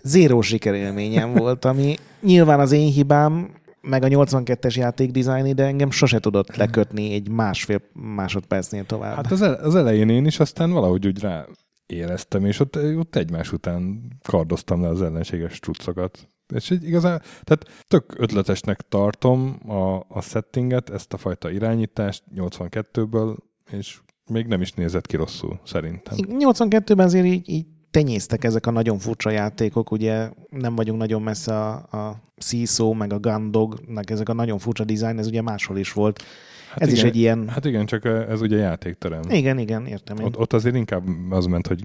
zéró 0.04 0.42
sikerélményem 0.42 1.34
volt, 1.34 1.66
ami 1.66 1.96
nyilván 2.22 2.60
az 2.60 2.72
én 2.72 2.92
hibám, 2.92 3.50
meg 3.82 4.04
a 4.04 4.08
82-es 4.08 4.76
játék 4.76 5.12
dizájn, 5.12 5.56
de 5.56 5.66
engem 5.66 5.92
sose 5.92 6.20
tudott 6.20 6.56
lekötni 6.56 7.14
egy 7.14 7.30
másfél 7.30 7.82
másodpercnél 7.94 8.86
tovább. 8.86 9.16
Hát 9.16 9.32
az, 9.32 9.42
az 9.42 9.76
elején 9.76 10.10
én 10.10 10.26
is, 10.26 10.40
aztán 10.40 10.72
valahogy 10.72 11.08
úgy 11.08 11.20
rá 11.20 11.46
éreztem, 11.86 12.46
és 12.46 12.60
ott, 12.60 12.76
ott 12.76 13.16
egymás 13.16 13.52
után 13.52 14.12
kardoztam 14.24 14.82
le 14.82 14.88
az 14.88 15.02
ellenséges 15.02 15.60
truccokat. 15.60 16.30
És 16.56 16.70
így 16.70 16.84
igazán, 16.84 17.22
tehát 17.44 17.84
tök 17.88 18.14
ötletesnek 18.18 18.82
tartom 18.82 19.60
a, 19.68 19.96
a 19.96 20.22
settinget, 20.22 20.90
ezt 20.90 21.14
a 21.14 21.18
fajta 21.18 21.50
irányítást 21.50 22.24
82-ből, 22.36 23.36
és 23.72 24.00
még 24.30 24.46
nem 24.46 24.62
is 24.62 24.72
nézett 24.72 25.08
ki 25.08 25.16
rosszul, 25.16 25.60
szerintem. 25.64 26.16
82-ben 26.18 27.06
azért 27.06 27.26
így, 27.26 27.50
így 27.50 27.66
tenyésztek 27.91 28.43
ezek 28.43 28.65
a 28.65 28.71
nagyon 28.71 28.97
furcsa 28.97 29.30
játékok, 29.30 29.91
ugye 29.91 30.30
nem 30.50 30.76
vagyunk 30.76 31.00
nagyon 31.00 31.21
messze 31.21 31.60
a, 31.60 31.73
a 31.76 32.21
Seesaw, 32.38 32.93
meg 32.93 33.13
a 33.13 33.19
Gundog, 33.19 33.80
ezek 34.04 34.30
a 34.30 34.34
nagyon 34.34 34.58
furcsa 34.58 34.84
dizájn, 34.84 35.17
ez 35.17 35.28
ugye 35.28 35.41
máshol 35.41 35.78
is 35.78 35.93
volt. 35.93 36.23
Hát 36.69 36.82
ez 36.82 36.88
igen, 36.88 37.06
is 37.06 37.10
egy 37.10 37.15
ilyen... 37.15 37.50
Hát 37.50 37.65
igen, 37.65 37.86
csak 37.86 38.06
ez 38.06 38.41
ugye 38.41 38.58
játékterem. 38.58 39.21
Igen, 39.30 39.60
igen, 39.60 39.86
értem. 39.86 40.23
Ott, 40.23 40.38
ott 40.38 40.54
azért 40.54 40.76
inkább 40.76 41.04
az 41.30 41.45
ment, 41.45 41.67
hogy 41.67 41.82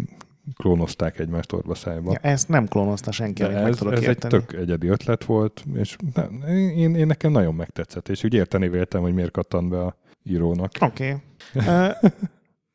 klónozták 0.56 1.18
egymást 1.18 1.52
orba 1.52 1.74
szájba. 1.74 2.12
Ja, 2.12 2.18
ezt 2.30 2.48
nem 2.48 2.66
klónozta 2.66 3.12
senki, 3.12 3.42
ez, 3.42 3.80
meg 3.80 3.92
ez 3.92 4.02
érteni. 4.02 4.06
egy 4.08 4.18
tök 4.18 4.52
egyedi 4.60 4.88
ötlet 4.88 5.24
volt, 5.24 5.64
és 5.74 5.96
nem, 6.14 6.42
én, 6.76 6.94
én 6.94 7.06
nekem 7.06 7.32
nagyon 7.32 7.54
megtetszett, 7.54 8.08
és 8.08 8.24
úgy 8.24 8.34
érteni 8.34 8.68
véltem, 8.68 9.00
hogy 9.00 9.14
miért 9.14 9.30
kattant 9.30 9.68
be 9.68 9.80
a 9.80 9.96
írónak. 10.22 10.70
Oké. 10.80 11.16
Okay. 11.54 11.94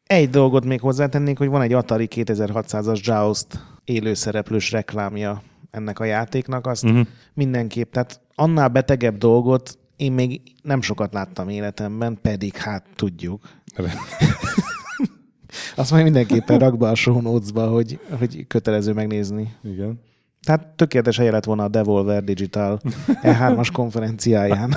Egy 0.08 0.30
dolgot 0.30 0.66
még 0.66 0.80
hozzátennék, 0.80 1.38
hogy 1.38 1.48
van 1.48 1.62
egy 1.62 1.74
Atari 1.74 2.08
2600-as 2.16 3.02
Joust 3.04 3.48
élőszereplős 3.84 4.72
reklámja 4.72 5.42
ennek 5.72 6.00
a 6.00 6.04
játéknak, 6.04 6.68
azt 6.68 6.84
uh-huh. 6.84 7.08
mindenképp, 7.34 7.92
tehát 7.92 8.22
annál 8.36 8.68
betegebb 8.68 9.18
dolgot 9.18 9.78
én 9.96 10.12
még 10.12 10.42
nem 10.64 10.82
sokat 10.82 11.14
láttam 11.14 11.50
életemben, 11.50 12.18
pedig 12.22 12.56
hát 12.56 12.86
tudjuk. 12.96 13.50
Azt 15.76 15.92
majd 15.92 16.04
mindenképpen 16.04 16.60
rak 16.60 16.78
be 16.78 16.90
a 16.90 16.96
show 16.96 17.22
notes-ba, 17.22 17.68
hogy, 17.68 18.00
hogy 18.18 18.48
kötelező 18.48 18.94
megnézni. 18.94 19.56
Igen. 19.64 20.00
Tehát 20.42 20.68
tökéletes 20.68 21.18
helye 21.18 21.32
lett 21.32 21.44
volna 21.44 21.64
a 21.64 21.68
Devolver 21.68 22.24
Digital 22.24 22.80
E3-as 23.08 23.70
konferenciáján. 23.74 24.74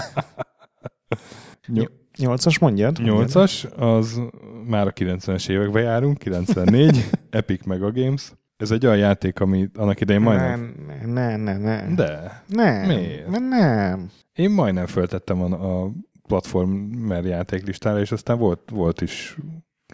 Nyolcas 2.20 2.58
mondjad? 2.58 3.02
Nyolcas, 3.02 3.66
az 3.76 4.20
már 4.66 4.86
a 4.86 4.92
90-es 4.92 5.48
években 5.48 5.82
járunk, 5.82 6.18
94, 6.18 7.10
Epic 7.30 7.64
Mega 7.64 7.92
Games. 7.92 8.32
Ez 8.56 8.70
egy 8.70 8.86
olyan 8.86 8.98
játék, 8.98 9.40
ami 9.40 9.68
annak 9.74 10.00
idején 10.00 10.22
majdnem... 10.22 10.74
Nem, 11.04 11.40
nem, 11.40 11.60
nem. 11.60 11.94
De? 11.94 12.42
Nem. 12.46 12.86
Miért? 12.86 13.38
Nem. 13.48 14.10
Én 14.32 14.50
majdnem 14.50 14.86
föltettem 14.86 15.42
a, 15.42 15.82
a 15.82 15.90
platformer 16.26 17.24
játéklistára, 17.24 18.00
és 18.00 18.12
aztán 18.12 18.38
volt, 18.38 18.60
volt 18.70 19.00
is 19.00 19.36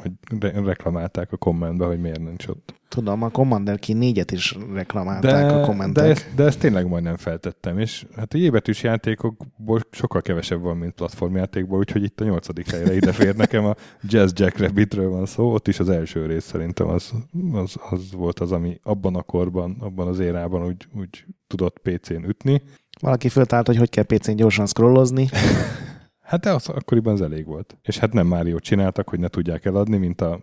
hogy 0.01 0.13
re- 0.41 0.61
reklamálták 0.61 1.33
a 1.33 1.37
kommentbe, 1.37 1.85
hogy 1.85 2.01
miért 2.01 2.21
nincs 2.21 2.47
ott. 2.47 2.75
Tudom, 2.89 3.23
a 3.23 3.31
Commander 3.31 3.79
Key 3.79 3.97
4-et 3.99 4.29
is 4.31 4.57
reklamálták 4.73 5.47
de, 5.47 5.53
a 5.53 5.67
kommentek. 5.67 6.05
De 6.05 6.11
ezt, 6.11 6.27
de 6.35 6.45
ezt 6.45 6.59
tényleg 6.59 6.87
majdnem 6.87 7.17
feltettem, 7.17 7.79
és 7.79 8.07
hát 8.17 8.35
a 8.35 8.37
jébetűs 8.37 8.83
játékokból 8.83 9.81
sokkal 9.91 10.23
kevesebb 10.23 10.61
van, 10.61 10.77
mint 10.77 10.93
platformjátékból, 10.93 11.79
úgyhogy 11.79 12.03
itt 12.03 12.21
a 12.21 12.25
nyolcadik 12.25 12.71
helyre 12.71 12.95
ide 12.95 13.13
fér 13.13 13.37
nekem 13.37 13.65
a 13.65 13.75
Jazz 14.03 14.33
Jack 14.35 14.59
Rabbitről 14.59 15.11
van 15.11 15.27
szó, 15.27 15.53
ott 15.53 15.69
is 15.69 15.79
az 15.79 15.89
első 15.89 16.27
rész 16.27 16.45
szerintem 16.45 16.89
az, 16.89 17.13
az, 17.53 17.77
az 17.91 18.13
volt 18.13 18.41
az, 18.41 18.53
ami 18.53 18.81
abban 18.83 19.15
a 19.15 19.23
korban, 19.23 19.77
abban 19.81 20.09
az 20.09 20.19
érában 20.19 20.67
úgy, 20.67 20.89
úgy 20.99 21.25
tudott 21.47 21.79
PC-n 21.83 22.25
ütni. 22.25 22.63
Valaki 23.01 23.29
föltált, 23.29 23.67
hogy 23.67 23.77
hogy 23.77 23.91
kell 23.91 24.05
PC-n 24.05 24.37
gyorsan 24.37 24.67
scrollozni. 24.67 25.29
Hát 26.27 26.41
de 26.41 26.53
az 26.53 26.69
akkoriban 26.69 27.12
az 27.12 27.21
elég 27.21 27.47
volt. 27.47 27.77
És 27.83 27.99
hát 27.99 28.12
nem 28.12 28.27
Mário 28.27 28.59
csináltak, 28.59 29.09
hogy 29.09 29.19
ne 29.19 29.29
tudják 29.29 29.65
eladni, 29.65 29.97
mint 29.97 30.21
a 30.21 30.41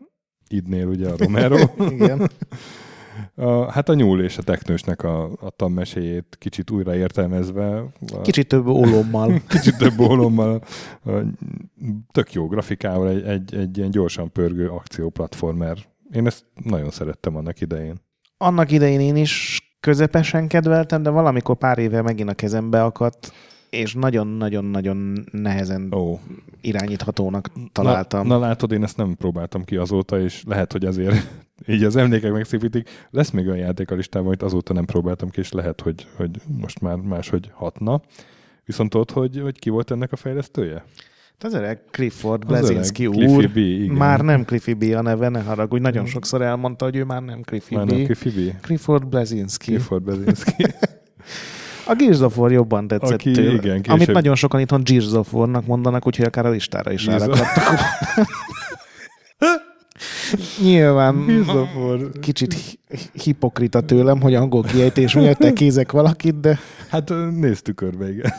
idnél 0.48 0.88
ugye 0.88 1.10
a 1.10 1.18
Romero. 1.18 1.58
Igen. 1.96 2.30
A, 3.36 3.72
hát 3.72 3.90
a 3.90 3.94
nyúl 3.94 4.22
és 4.22 4.38
a 4.38 4.42
teknősnek 4.42 5.04
a, 5.04 5.24
a 5.24 5.50
tanmeséjét 5.50 6.36
kicsit 6.40 6.72
újra 6.72 6.96
értelmezve. 6.96 7.78
A, 7.78 8.22
kicsit 8.22 8.48
több 8.48 8.68
ólommal. 8.68 9.42
kicsit 9.48 9.78
több 9.78 10.00
ólommal. 10.00 10.64
A, 11.06 11.12
tök 12.12 12.34
jó 12.34 12.48
grafikával, 12.48 13.10
egy, 13.10 13.24
egy, 13.24 13.56
egy 13.56 13.78
ilyen 13.78 13.92
gyorsan 13.92 14.32
pörgő 14.32 14.68
akcióplatformer. 14.70 15.78
Én 16.12 16.26
ezt 16.26 16.46
nagyon 16.64 16.90
szerettem 16.90 17.36
annak 17.36 17.62
idején. 17.62 17.96
Annak 18.38 18.72
idején 18.72 19.00
én 19.00 19.16
is 19.16 19.62
közepesen 19.80 20.48
kedveltem, 20.48 21.04
de 21.04 21.10
valamikor 21.10 21.58
pár 21.58 21.78
éve 21.78 22.02
megint 22.02 22.30
a 22.30 22.34
kezembe 22.34 22.84
akadt 22.84 23.34
és 23.74 23.94
nagyon-nagyon-nagyon 23.94 25.26
nehezen 25.32 25.88
oh. 25.90 26.20
irányíthatónak 26.62 27.50
találtam. 27.72 28.28
Na, 28.28 28.34
na 28.38 28.46
látod, 28.46 28.72
én 28.72 28.84
ezt 28.84 28.98
nem 28.98 29.16
próbáltam 29.16 29.64
ki 29.64 29.76
azóta, 29.76 30.20
és 30.20 30.44
lehet, 30.48 30.72
hogy 30.72 30.86
azért 30.86 31.30
így 31.68 31.84
az 31.84 31.96
emlékek 31.96 32.32
megszépítik. 32.32 32.90
Lesz 33.10 33.30
még 33.30 33.48
olyan 33.48 33.58
játék 33.58 33.92
a 33.92 33.96
listában, 33.96 34.28
amit 34.28 34.44
azóta 34.44 34.74
nem 34.74 34.86
próbáltam 34.86 35.30
ki, 35.30 35.40
és 35.40 35.52
lehet, 35.52 35.82
hogy, 35.82 36.08
hogy 36.16 36.30
most 36.60 36.82
már 36.82 36.96
máshogy 36.96 37.50
hatna. 37.54 38.02
Viszont 38.66 38.90
tudod, 38.90 39.12
hogy, 39.12 39.40
hogy 39.42 39.60
ki 39.60 39.70
volt 39.70 39.92
ennek 39.92 40.12
a 40.12 40.16
fejlesztője? 40.16 40.74
Hát 40.74 41.52
az 41.52 41.54
öreg 41.54 41.82
Clifford 41.92 42.46
Blazinski 42.46 43.08
úr. 43.08 43.50
B, 43.50 43.58
igen. 43.58 43.96
Már 43.96 44.22
nem 44.22 44.46
Cliffy 44.46 44.74
B 44.74 44.84
a 44.84 45.02
neve, 45.02 45.30
ne 45.30 45.42
haragudj. 45.42 45.82
Nagyon 45.82 46.06
sokszor 46.06 46.42
elmondta, 46.42 46.86
hogy 46.86 46.96
ő 46.96 47.04
már 47.04 47.22
nem 47.22 47.42
Cliffy 47.42 47.76
már 47.76 47.86
B. 47.86 47.90
Nem 47.90 48.04
Cliffy 48.04 48.30
B. 48.30 48.62
Clifford 48.62 49.08
Blazinski. 49.08 49.72
Clifford 49.72 50.04
Blazinski. 50.04 50.66
A 51.86 51.96
Gears 51.96 52.20
of 52.20 52.38
War 52.38 52.52
jobban 52.52 52.88
tetszett 52.88 53.14
Aki, 53.14 53.32
tőle, 53.32 53.54
igen, 53.54 53.82
később... 53.82 53.96
Amit 53.96 54.12
nagyon 54.12 54.36
sokan 54.36 54.60
itthon 54.60 54.82
Gears 54.84 55.12
of 55.12 55.34
War-nak 55.34 55.66
mondanak, 55.66 56.08
úgyhogy 56.08 56.26
akár 56.26 56.46
a 56.46 56.50
listára 56.50 56.92
is 56.92 57.06
rárakadtak. 57.06 57.74
Nyilván 60.62 61.46
kicsit 62.22 62.56
hipokrita 63.14 63.82
tőlem, 63.82 64.22
hogy 64.22 64.36
angol 64.36 64.64
kiejtés 64.64 65.14
miatt 65.14 65.54
kézek 65.54 65.92
valakit, 65.92 66.40
de... 66.40 66.60
Hát 66.90 67.14
néztük 67.40 67.76
körbe, 67.76 68.12
igen. 68.12 68.32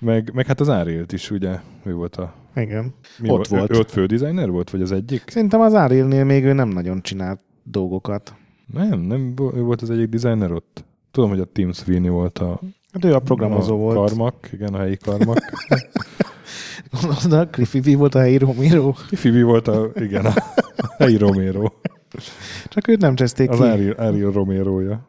Meg, 0.00 0.30
meg 0.34 0.46
hát 0.46 0.60
az 0.60 0.68
Árilt 0.68 1.12
is, 1.12 1.30
ugye, 1.30 1.58
ő 1.84 1.94
volt 1.94 2.16
a... 2.16 2.34
Igen, 2.56 2.94
Mi 3.18 3.30
ott 3.30 3.46
volt. 3.46 3.74
Ő, 3.74 3.78
ott 3.78 3.90
fődesigner 3.90 4.50
volt, 4.50 4.70
vagy 4.70 4.82
az 4.82 4.92
egyik? 4.92 5.22
Szerintem 5.26 5.60
az 5.60 5.74
Árilnél 5.74 6.24
még 6.24 6.44
ő 6.44 6.52
nem 6.52 6.68
nagyon 6.68 7.02
csinált 7.02 7.40
dolgokat. 7.62 8.34
Nem, 8.72 9.00
nem, 9.00 9.34
ő 9.54 9.60
volt 9.60 9.82
az 9.82 9.90
egyik 9.90 10.08
designer 10.08 10.52
ott. 10.52 10.84
Tudom, 11.10 11.30
hogy 11.30 11.40
a 11.40 11.44
Tim 11.44 11.72
Sweeney 11.72 12.10
volt 12.10 12.38
a... 12.38 12.60
Hát 12.92 13.04
ő 13.04 13.14
a 13.14 13.18
programozó 13.18 13.74
a 13.74 13.76
volt. 13.76 13.96
Karmak, 13.96 14.48
igen, 14.52 14.74
a 14.74 14.78
helyi 14.78 14.96
karmak. 14.96 15.38
Gondolod, 17.20 17.50
Cliffy 17.50 17.80
B 17.80 17.96
volt 17.96 18.14
a 18.14 18.18
helyi 18.18 18.36
Romero? 18.36 18.92
Cliffy 18.92 19.30
B 19.30 19.42
volt 19.42 19.68
a, 19.68 19.90
igen, 19.94 20.24
a 20.24 20.32
helyi 20.98 21.16
Romero. 21.16 21.66
Csak 22.68 22.88
őt 22.88 23.00
nem 23.00 23.14
cseszték 23.14 23.50
az 23.50 23.56
ki. 23.56 23.62
Az 23.62 23.70
Ariel, 23.70 23.92
Ariel 23.92 24.30
Romero-ja. 24.30 25.08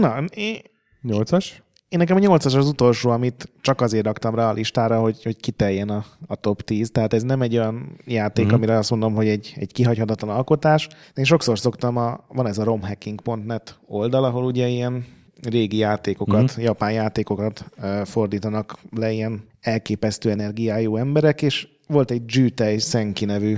Na, 0.00 0.24
én... 0.34 0.56
Nyolcas? 1.02 1.62
Én 1.88 1.98
nekem 1.98 2.16
a 2.16 2.20
nyolcas 2.20 2.54
az 2.54 2.68
utolsó, 2.68 3.10
amit 3.10 3.52
csak 3.60 3.80
azért 3.80 4.04
raktam 4.04 4.34
rá 4.34 4.50
a 4.50 4.52
listára, 4.52 5.00
hogy, 5.00 5.22
hogy 5.22 5.36
kiteljen 5.36 5.88
a, 5.88 6.04
a 6.26 6.34
top 6.34 6.62
10. 6.62 6.90
Tehát 6.90 7.12
ez 7.12 7.22
nem 7.22 7.42
egy 7.42 7.56
olyan 7.56 7.96
játék, 8.04 8.44
mm-hmm. 8.44 8.54
amire 8.54 8.76
azt 8.76 8.90
mondom, 8.90 9.14
hogy 9.14 9.28
egy, 9.28 9.54
egy 9.56 9.72
kihagyhatatlan 9.72 10.36
alkotás. 10.36 10.88
Én 11.14 11.24
sokszor 11.24 11.58
szoktam, 11.58 11.96
a, 11.96 12.24
van 12.28 12.46
ez 12.46 12.58
a 12.58 12.64
romhacking.net 12.64 13.78
oldal, 13.86 14.24
ahol 14.24 14.44
ugye 14.44 14.66
ilyen 14.66 15.04
régi 15.42 15.76
játékokat, 15.76 16.58
mm. 16.58 16.62
japán 16.62 16.92
játékokat 16.92 17.64
fordítanak 18.04 18.78
le 18.90 19.12
ilyen 19.12 19.44
elképesztő 19.60 20.30
energiájú 20.30 20.96
emberek, 20.96 21.42
és 21.42 21.68
volt 21.86 22.10
egy 22.10 22.22
Jutei 22.26 22.78
Senki 22.78 23.24
nevű 23.24 23.56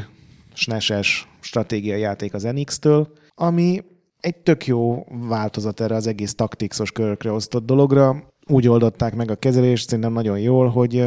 SNES-es 0.52 1.28
stratégiai 1.40 2.00
játék 2.00 2.34
az 2.34 2.42
NX-től, 2.42 3.12
ami 3.34 3.84
egy 4.20 4.36
tök 4.36 4.66
jó 4.66 5.06
változat 5.08 5.80
erre 5.80 5.94
az 5.94 6.06
egész 6.06 6.34
taktikszos 6.34 6.92
körökre 6.92 7.32
osztott 7.32 7.66
dologra. 7.66 8.22
Úgy 8.46 8.68
oldották 8.68 9.14
meg 9.14 9.30
a 9.30 9.34
kezelést, 9.34 9.88
szerintem 9.88 10.12
nagyon 10.12 10.38
jól, 10.38 10.68
hogy 10.68 11.04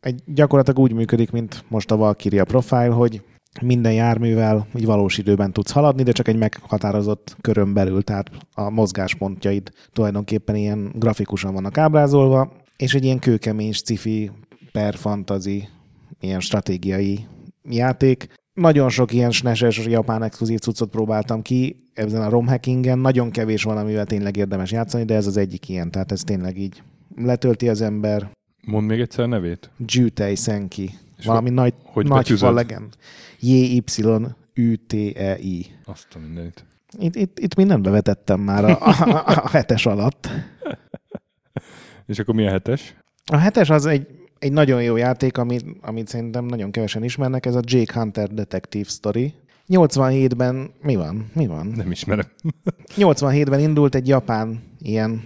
egy 0.00 0.22
gyakorlatilag 0.26 0.78
úgy 0.78 0.92
működik, 0.92 1.30
mint 1.30 1.64
most 1.68 1.90
a 1.90 1.96
Valkyria 1.96 2.44
Profile, 2.44 2.86
hogy 2.86 3.22
minden 3.60 3.92
járművel 3.92 4.66
így 4.76 4.84
valós 4.84 5.18
időben 5.18 5.52
tudsz 5.52 5.70
haladni, 5.70 6.02
de 6.02 6.12
csak 6.12 6.28
egy 6.28 6.36
meghatározott 6.36 7.36
körön 7.40 7.72
belül, 7.72 8.02
tehát 8.02 8.30
a 8.54 8.70
mozgáspontjaid 8.70 9.70
tulajdonképpen 9.92 10.56
ilyen 10.56 10.92
grafikusan 10.94 11.52
vannak 11.52 11.78
ábrázolva, 11.78 12.52
és 12.76 12.94
egy 12.94 13.04
ilyen 13.04 13.18
kőkemény 13.18 13.72
sci 13.72 14.30
per 14.72 14.94
fantasy, 14.94 15.68
ilyen 16.20 16.40
stratégiai 16.40 17.26
játék. 17.62 18.26
Nagyon 18.54 18.88
sok 18.88 19.12
ilyen 19.12 19.30
SNES-es 19.30 19.86
japán 19.86 20.22
exkluzív 20.22 20.58
cuccot 20.58 20.90
próbáltam 20.90 21.42
ki, 21.42 21.82
ezen 21.94 22.22
a 22.22 22.28
ROM 22.28 22.46
hackingen 22.46 22.98
nagyon 22.98 23.30
kevés 23.30 23.62
van, 23.62 23.76
amivel 23.76 24.04
tényleg 24.04 24.36
érdemes 24.36 24.70
játszani, 24.70 25.04
de 25.04 25.14
ez 25.14 25.26
az 25.26 25.36
egyik 25.36 25.68
ilyen, 25.68 25.90
tehát 25.90 26.12
ez 26.12 26.20
tényleg 26.20 26.58
így 26.58 26.82
letölti 27.16 27.68
az 27.68 27.80
ember. 27.80 28.30
Mond 28.66 28.86
még 28.86 29.00
egyszer 29.00 29.24
a 29.24 29.26
nevét. 29.26 29.70
Jutei 29.86 30.34
Senki. 30.34 30.90
És 31.18 31.24
Valami 31.24 31.46
hogy, 31.46 31.56
nagy, 31.56 31.74
hogy 31.84 32.06
nagy 32.06 32.28
falegen. 32.28 32.88
J-Y-U-T-E-I. 33.44 35.26
Azt 35.84 36.06
a 36.14 36.18
mindenit. 36.18 36.64
Itt, 36.98 37.16
itt, 37.16 37.38
itt 37.38 37.54
mindent 37.54 37.82
bevetettem 37.82 38.40
már 38.40 38.64
a, 38.64 38.78
a, 38.80 39.22
a 39.26 39.48
hetes 39.48 39.86
alatt. 39.86 40.28
És 42.06 42.18
akkor 42.18 42.34
mi 42.34 42.46
a 42.46 42.50
hetes? 42.50 42.96
A 43.32 43.36
hetes 43.36 43.70
az 43.70 43.86
egy, 43.86 44.06
egy 44.38 44.52
nagyon 44.52 44.82
jó 44.82 44.96
játék, 44.96 45.38
amit, 45.38 45.64
amit 45.80 46.08
szerintem 46.08 46.44
nagyon 46.44 46.70
kevesen 46.70 47.04
ismernek, 47.04 47.46
ez 47.46 47.54
a 47.54 47.60
Jake 47.62 48.00
Hunter 48.00 48.28
Detective 48.28 48.88
Story. 48.88 49.34
87-ben 49.68 50.70
mi 50.82 50.96
van? 50.96 51.30
Mi 51.34 51.46
van? 51.46 51.66
Nem 51.66 51.90
ismerem. 51.90 52.26
87-ben 52.96 53.60
indult 53.60 53.94
egy 53.94 54.08
japán 54.08 54.62
ilyen 54.78 55.22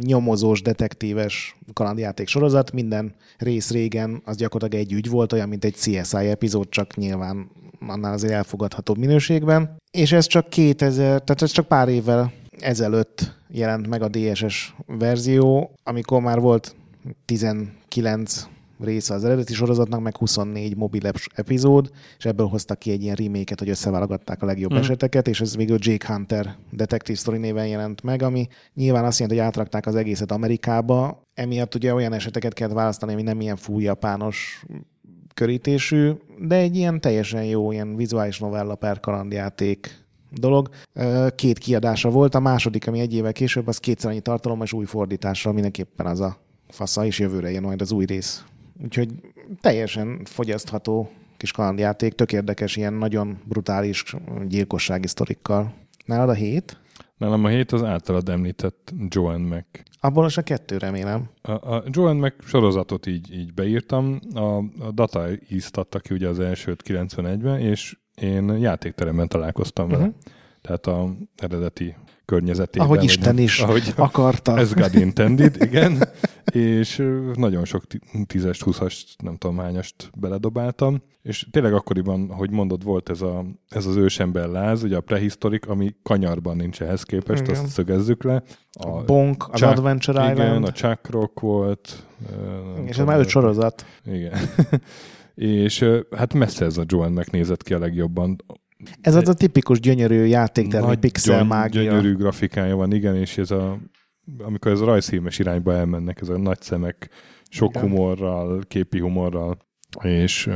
nyomozós, 0.00 0.62
detektíves 0.62 1.56
kalandjáték 1.72 2.28
sorozat. 2.28 2.72
Minden 2.72 3.14
rész 3.38 3.70
régen 3.70 4.22
az 4.24 4.36
gyakorlatilag 4.36 4.84
egy 4.84 4.92
ügy 4.92 5.10
volt, 5.10 5.32
olyan, 5.32 5.48
mint 5.48 5.64
egy 5.64 5.74
CSI 5.74 6.26
epizód, 6.26 6.68
csak 6.68 6.96
nyilván 6.96 7.50
annál 7.86 8.12
azért 8.12 8.32
elfogadhatóbb 8.32 8.98
minőségben. 8.98 9.76
És 9.90 10.12
ez 10.12 10.26
csak 10.26 10.48
2000, 10.48 10.96
tehát 10.96 11.42
ez 11.42 11.50
csak 11.50 11.68
pár 11.68 11.88
évvel 11.88 12.32
ezelőtt 12.58 13.34
jelent 13.48 13.88
meg 13.88 14.02
a 14.02 14.08
DSS 14.08 14.74
verzió, 14.86 15.74
amikor 15.82 16.20
már 16.20 16.40
volt 16.40 16.76
19 17.24 18.46
része 18.80 19.14
az 19.14 19.24
eredeti 19.24 19.54
sorozatnak, 19.54 20.00
meg 20.00 20.16
24 20.16 20.76
mobil 20.76 21.10
epizód, 21.34 21.90
és 22.18 22.24
ebből 22.24 22.46
hoztak 22.46 22.78
ki 22.78 22.90
egy 22.90 23.02
ilyen 23.02 23.14
remake 23.14 23.54
hogy 23.58 23.68
összeválogatták 23.68 24.42
a 24.42 24.46
legjobb 24.46 24.72
mm. 24.72 24.76
eseteket, 24.76 25.28
és 25.28 25.40
ez 25.40 25.56
végül 25.56 25.76
Jake 25.80 26.12
Hunter 26.12 26.56
Detective 26.70 27.18
Story 27.18 27.38
néven 27.38 27.66
jelent 27.66 28.02
meg, 28.02 28.22
ami 28.22 28.46
nyilván 28.74 29.04
azt 29.04 29.18
jelenti, 29.18 29.40
hogy 29.40 29.48
átrakták 29.48 29.86
az 29.86 29.94
egészet 29.94 30.32
Amerikába, 30.32 31.22
emiatt 31.34 31.74
ugye 31.74 31.94
olyan 31.94 32.12
eseteket 32.12 32.52
kellett 32.52 32.74
választani, 32.74 33.12
ami 33.12 33.22
nem 33.22 33.40
ilyen 33.40 33.56
full 33.56 33.80
japános 33.80 34.64
körítésű, 35.34 36.10
de 36.38 36.56
egy 36.56 36.76
ilyen 36.76 37.00
teljesen 37.00 37.44
jó, 37.44 37.72
ilyen 37.72 37.96
vizuális 37.96 38.38
novella 38.38 38.74
per 38.74 39.00
kalandjáték 39.00 40.04
dolog. 40.30 40.68
Két 41.34 41.58
kiadása 41.58 42.10
volt, 42.10 42.34
a 42.34 42.40
második, 42.40 42.86
ami 42.86 43.00
egy 43.00 43.14
évvel 43.14 43.32
később, 43.32 43.66
az 43.66 43.78
kétszer 43.78 44.10
annyi 44.10 44.20
tartalom, 44.20 44.62
és 44.62 44.72
új 44.72 44.84
fordításra 44.84 45.52
mindenképpen 45.52 46.06
az 46.06 46.20
a 46.20 46.36
fasza, 46.68 47.04
és 47.04 47.18
jövőre 47.18 47.50
jön 47.50 47.62
majd 47.62 47.80
az 47.80 47.92
új 47.92 48.04
rész. 48.04 48.44
Úgyhogy 48.82 49.10
teljesen 49.60 50.20
fogyasztható 50.24 51.10
kis 51.36 51.52
kalandjáték, 51.52 52.14
tök 52.14 52.32
érdekes, 52.32 52.76
ilyen 52.76 52.94
nagyon 52.94 53.38
brutális 53.44 54.04
gyilkossági 54.48 55.06
sztorikkal. 55.06 55.74
Nálad 56.04 56.28
a 56.28 56.32
hét? 56.32 56.78
Nálam 57.16 57.44
a 57.44 57.48
hét 57.48 57.72
az 57.72 57.82
általad 57.82 58.28
említett 58.28 58.92
Joan 59.08 59.40
Mac. 59.40 59.66
Abból 60.00 60.24
az 60.24 60.38
a 60.38 60.42
kettő, 60.42 60.78
remélem. 60.78 61.28
A, 61.42 61.74
a 61.74 61.84
Joan 61.86 62.16
Mac 62.16 62.34
sorozatot 62.46 63.06
így, 63.06 63.34
így 63.34 63.54
beírtam. 63.54 64.18
A, 64.34 64.56
a 64.58 64.90
Data 64.92 65.26
East 65.48 65.76
adta 65.76 65.98
ki 65.98 66.14
ugye 66.14 66.28
az 66.28 66.40
elsőt 66.40 66.82
91-ben, 66.86 67.60
és 67.60 67.96
én 68.14 68.48
játékteremben 68.48 69.28
találkoztam 69.28 69.84
uh-huh. 69.84 70.00
vele. 70.00 70.12
Mhm. 70.12 70.32
Tehát 70.60 70.86
a 70.86 71.14
eredeti 71.36 71.94
környezetében. 72.24 72.86
Ahogy 72.86 73.04
Isten 73.04 73.38
is 73.38 73.60
ahogy 73.60 73.92
akarta. 73.96 74.58
Ez 74.58 74.72
God 74.72 74.94
intended, 74.94 75.56
igen. 75.60 76.08
és 76.52 77.02
nagyon 77.34 77.64
sok 77.64 77.82
tízest, 78.26 78.62
húszast, 78.62 79.22
nem 79.22 79.36
tudom 79.36 79.58
hányast 79.58 80.10
beledobáltam. 80.16 81.02
És 81.22 81.46
tényleg 81.50 81.74
akkoriban, 81.74 82.28
hogy 82.30 82.50
mondod, 82.50 82.84
volt 82.84 83.08
ez, 83.08 83.20
a, 83.20 83.44
ez 83.68 83.86
az 83.86 83.96
ősember 83.96 84.48
láz, 84.48 84.82
ugye 84.82 84.96
a 84.96 85.00
prehisztorik, 85.00 85.66
ami 85.66 85.94
kanyarban 86.02 86.56
nincs 86.56 86.82
ehhez 86.82 87.02
képest, 87.02 87.42
igen. 87.42 87.54
azt 87.54 87.66
szögezzük 87.66 88.22
le. 88.22 88.42
A, 88.72 88.88
a 88.88 89.04
Bonk, 89.04 89.44
az 89.50 89.60
Chuck, 89.60 89.70
Adventure 89.72 90.22
igen, 90.22 90.32
Island. 90.32 90.50
Igen, 90.50 90.62
a 90.62 90.72
Chuck 90.72 91.10
Rock 91.10 91.40
volt. 91.40 92.06
És 92.84 92.98
ez 92.98 93.04
már 93.04 93.18
öt 93.18 93.28
sorozat. 93.28 93.84
Igen. 94.04 94.32
és 95.34 95.84
hát 96.16 96.34
messze 96.34 96.64
ez 96.64 96.76
a 96.76 96.84
Joan 96.86 97.12
megnézett 97.12 97.62
ki 97.62 97.74
a 97.74 97.78
legjobban. 97.78 98.36
Ez 99.00 99.14
az 99.14 99.28
a 99.28 99.34
tipikus 99.34 99.80
gyönyörű 99.80 100.24
játéktermi 100.24 100.96
pixel 100.96 101.44
mágia. 101.44 101.82
Gyönyörű 101.82 102.16
grafikája 102.16 102.76
van, 102.76 102.92
igen, 102.92 103.16
és 103.16 103.38
ez 103.38 103.50
a, 103.50 103.78
amikor 104.38 104.72
ez 104.72 104.80
a 104.80 104.84
rajzfilmes 104.84 105.38
irányba 105.38 105.72
elmennek, 105.72 106.20
ez 106.20 106.28
a 106.28 106.38
nagy 106.38 106.60
szemek, 106.60 107.10
sok 107.48 107.70
igen. 107.70 107.82
humorral, 107.82 108.62
képi 108.68 109.00
humorral, 109.00 109.58
és 110.02 110.50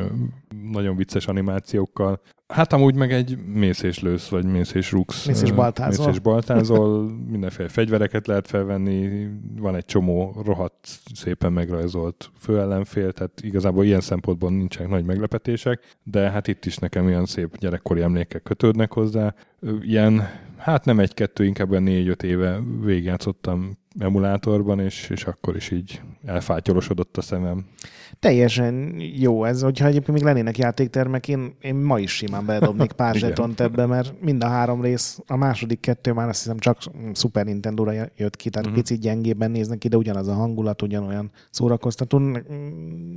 nagyon 0.72 0.96
vicces 0.96 1.26
animációkkal. 1.26 2.20
Hát 2.48 2.72
amúgy 2.72 2.94
meg 2.94 3.12
egy 3.12 3.38
mész 3.46 3.82
és 3.82 4.00
lősz, 4.00 4.28
vagy 4.28 4.44
mész 4.44 4.72
és 4.72 4.92
rúgsz. 4.92 5.26
Mész 5.26 5.42
és 5.42 5.52
baltázol. 5.52 6.06
Mész 6.06 6.14
és 6.14 6.20
baltázol, 6.20 7.10
mindenféle 7.30 7.68
fegyvereket 7.68 8.26
lehet 8.26 8.46
felvenni, 8.46 9.28
van 9.56 9.74
egy 9.74 9.84
csomó 9.84 10.40
rohadt, 10.44 10.88
szépen 11.14 11.52
megrajzolt 11.52 12.30
főellenfél, 12.38 13.12
tehát 13.12 13.40
igazából 13.40 13.84
ilyen 13.84 14.00
szempontból 14.00 14.50
nincsenek 14.50 14.90
nagy 14.90 15.04
meglepetések, 15.04 15.96
de 16.02 16.30
hát 16.30 16.48
itt 16.48 16.64
is 16.64 16.76
nekem 16.76 17.08
ilyen 17.08 17.26
szép 17.26 17.56
gyerekkori 17.58 18.02
emlékek 18.02 18.42
kötődnek 18.42 18.92
hozzá. 18.92 19.34
Ilyen, 19.80 20.28
hát 20.56 20.84
nem 20.84 20.98
egy-kettő, 20.98 21.44
inkább 21.44 21.70
olyan 21.70 21.82
négy-öt 21.82 22.22
éve 22.22 22.60
végigjátszottam 22.84 23.78
emulátorban, 23.98 24.80
és, 24.80 25.10
és 25.10 25.24
akkor 25.24 25.56
is 25.56 25.70
így 25.70 26.00
elfátyolosodott 26.24 27.16
a 27.16 27.20
szemem 27.20 27.66
teljesen 28.20 29.00
jó 29.00 29.44
ez, 29.44 29.62
hogyha 29.62 29.86
egyébként 29.86 30.16
még 30.16 30.26
lennének 30.26 30.58
játéktermek, 30.58 31.28
én, 31.28 31.56
én 31.60 31.74
ma 31.74 31.98
is 31.98 32.10
simán 32.10 32.46
bedobnék 32.46 32.92
pár 32.92 33.14
zsetont 33.24 33.60
ebbe, 33.60 33.86
mert 33.86 34.20
mind 34.20 34.44
a 34.44 34.48
három 34.48 34.82
rész, 34.82 35.18
a 35.26 35.36
második 35.36 35.80
kettő 35.80 36.12
már 36.12 36.28
azt 36.28 36.42
hiszem 36.42 36.58
csak 36.58 36.78
Super 37.14 37.44
Nintendo-ra 37.44 37.92
jött 38.16 38.36
ki, 38.36 38.50
tehát 38.50 38.66
uh-huh. 38.66 38.82
picit 38.82 39.00
gyengébben 39.00 39.50
néznek 39.50 39.78
ki, 39.78 39.88
de 39.88 39.96
ugyanaz 39.96 40.28
a 40.28 40.34
hangulat, 40.34 40.82
ugyanolyan 40.82 41.30
szórakoztató. 41.50 42.18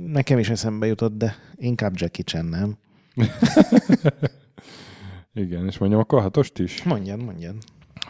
Nekem 0.06 0.38
is 0.38 0.50
eszembe 0.50 0.86
jutott, 0.86 1.16
de 1.16 1.34
inkább 1.56 1.92
Jackie 1.96 2.24
Chan, 2.24 2.44
nem? 2.44 2.76
Igen, 5.34 5.66
és 5.66 5.78
mondjam 5.78 6.00
akkor 6.00 6.18
a 6.18 6.22
hatost 6.22 6.58
is? 6.58 6.82
Mondjan, 6.82 7.18
mondjan. 7.18 7.56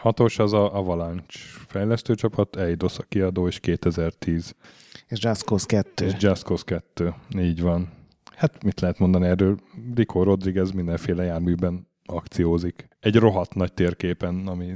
Hatos 0.03 0.39
az 0.39 0.53
a 0.53 0.75
Avalanche 0.75 1.39
fejlesztőcsapat, 1.67 2.55
Eidos 2.55 2.97
a 2.97 3.03
kiadó, 3.03 3.47
és 3.47 3.59
2010. 3.59 4.55
És 5.07 5.19
Cause 5.19 5.65
2. 5.67 6.05
És 6.05 6.13
Cause 6.13 6.63
2, 6.65 7.13
így 7.37 7.61
van. 7.61 7.89
Hát 8.35 8.63
mit 8.63 8.79
lehet 8.79 8.99
mondani 8.99 9.27
erről? 9.27 9.57
Rico 9.95 10.23
Rodriguez 10.23 10.71
mindenféle 10.71 11.23
járműben 11.23 11.87
akciózik. 12.05 12.87
Egy 12.99 13.15
rohadt 13.15 13.53
nagy 13.53 13.73
térképen, 13.73 14.47
ami 14.47 14.73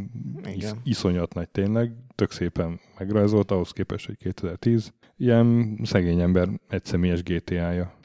is, 0.56 0.66
iszonyat 0.84 1.34
nagy 1.34 1.50
tényleg, 1.50 1.92
tök 2.16 2.32
szépen 2.32 2.80
megrajzolt, 2.98 3.52
ahhoz 3.52 3.72
képest, 3.72 4.06
hogy 4.06 4.18
2010. 4.18 4.94
Ilyen 5.18 5.80
szegény 5.84 6.20
ember 6.20 6.50
egyszemélyes 6.70 7.24
GTA-ja. 7.24 7.97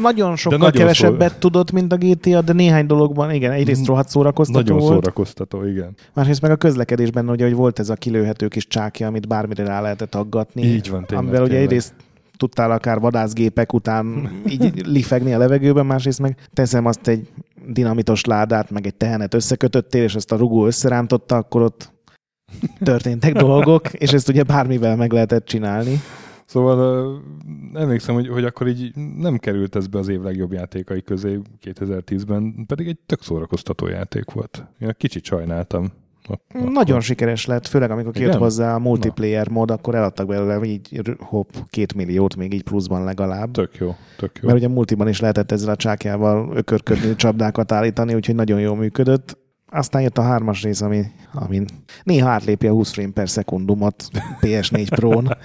Nagyon 0.00 0.36
sokkal 0.36 0.58
nagyon 0.58 0.80
kevesebbet 0.80 1.32
szó... 1.32 1.38
tudott, 1.38 1.70
mint 1.70 1.92
a 1.92 1.96
GTA, 1.96 2.40
de 2.40 2.52
néhány 2.52 2.86
dologban, 2.86 3.30
igen, 3.30 3.52
egyrészt 3.52 3.86
rohadt 3.86 4.08
szórakoztató 4.08 4.58
Nagyon 4.58 4.78
volt. 4.78 4.92
szórakoztató, 4.92 5.64
igen. 5.64 5.94
Másrészt 6.14 6.42
meg 6.42 6.50
a 6.50 6.56
közlekedésben, 6.56 7.30
ugye, 7.30 7.44
hogy 7.44 7.54
volt 7.54 7.78
ez 7.78 7.88
a 7.88 7.94
kilőhető 7.94 8.48
kis 8.48 8.66
csákja, 8.66 9.06
amit 9.06 9.28
bármire 9.28 9.64
rá 9.64 9.80
lehetett 9.80 10.14
aggatni. 10.14 10.62
Így 10.62 10.90
van, 10.90 11.04
tényleg, 11.06 11.26
Amivel 11.26 11.44
ugye 11.44 11.58
egyrészt 11.58 11.94
tudtál 12.36 12.70
akár 12.70 13.00
vadászgépek 13.00 13.72
után 13.72 14.30
így 14.48 14.86
lifegni 14.86 15.34
a 15.34 15.38
levegőben, 15.38 15.86
másrészt 15.86 16.20
meg 16.20 16.36
teszem 16.54 16.86
azt 16.86 17.08
egy 17.08 17.28
dinamitos 17.66 18.24
ládát, 18.24 18.70
meg 18.70 18.86
egy 18.86 18.94
tehenet 18.94 19.34
összekötöttél, 19.34 20.02
és 20.02 20.14
ezt 20.14 20.32
a 20.32 20.36
rugó 20.36 20.66
összerántotta, 20.66 21.36
akkor 21.36 21.62
ott 21.62 21.92
történtek 22.80 23.32
dolgok, 23.32 23.92
és 23.92 24.12
ezt 24.12 24.28
ugye 24.28 24.42
bármivel 24.42 24.96
meg 24.96 25.12
lehetett 25.12 25.44
csinálni. 25.44 26.00
Szóval 26.48 27.06
uh, 27.06 27.80
emlékszem, 27.80 28.14
hogy, 28.14 28.28
hogy 28.28 28.44
akkor 28.44 28.68
így 28.68 28.96
nem 29.16 29.36
került 29.36 29.76
ez 29.76 29.86
be 29.86 29.98
az 29.98 30.08
év 30.08 30.20
legjobb 30.20 30.52
játékai 30.52 31.02
közé 31.02 31.40
2010-ben, 31.64 32.64
pedig 32.66 32.88
egy 32.88 32.98
tök 33.06 33.22
szórakoztató 33.22 33.86
játék 33.86 34.30
volt. 34.30 34.66
Én 34.78 34.94
kicsit 34.96 35.24
sajnáltam. 35.24 35.92
Akkor... 36.24 36.70
Nagyon 36.70 37.00
sikeres 37.00 37.46
lett, 37.46 37.66
főleg 37.66 37.90
amikor 37.90 38.12
kijött 38.12 38.28
Igen? 38.28 38.40
hozzá 38.40 38.74
a 38.74 38.78
multiplayer 38.78 39.46
Na. 39.46 39.52
mód, 39.52 39.70
akkor 39.70 39.94
eladtak 39.94 40.26
belőle 40.26 40.64
így 40.64 41.02
hopp, 41.18 41.48
két 41.70 41.94
milliót 41.94 42.36
még 42.36 42.52
így 42.52 42.62
pluszban 42.62 43.04
legalább. 43.04 43.50
Tök 43.50 43.76
jó, 43.76 43.94
tök 44.16 44.38
jó. 44.40 44.48
Mert 44.48 44.58
ugye 44.58 44.68
multiban 44.68 45.08
is 45.08 45.20
lehetett 45.20 45.52
ezzel 45.52 45.70
a 45.70 45.76
csákjával 45.76 46.56
ökörködni, 46.56 47.14
csapdákat 47.24 47.72
állítani, 47.72 48.14
úgyhogy 48.14 48.34
nagyon 48.34 48.60
jól 48.60 48.76
működött. 48.76 49.38
Aztán 49.70 50.02
jött 50.02 50.18
a 50.18 50.22
hármas 50.22 50.62
rész, 50.62 50.80
ami, 50.80 51.04
ami 51.32 51.64
néha 52.02 52.28
átlépi 52.28 52.66
a 52.66 52.72
20 52.72 52.92
frame 52.92 53.12
per 53.12 53.28
szekundumot 53.28 54.08
PS4 54.40 54.86
Pro-n. 54.90 55.28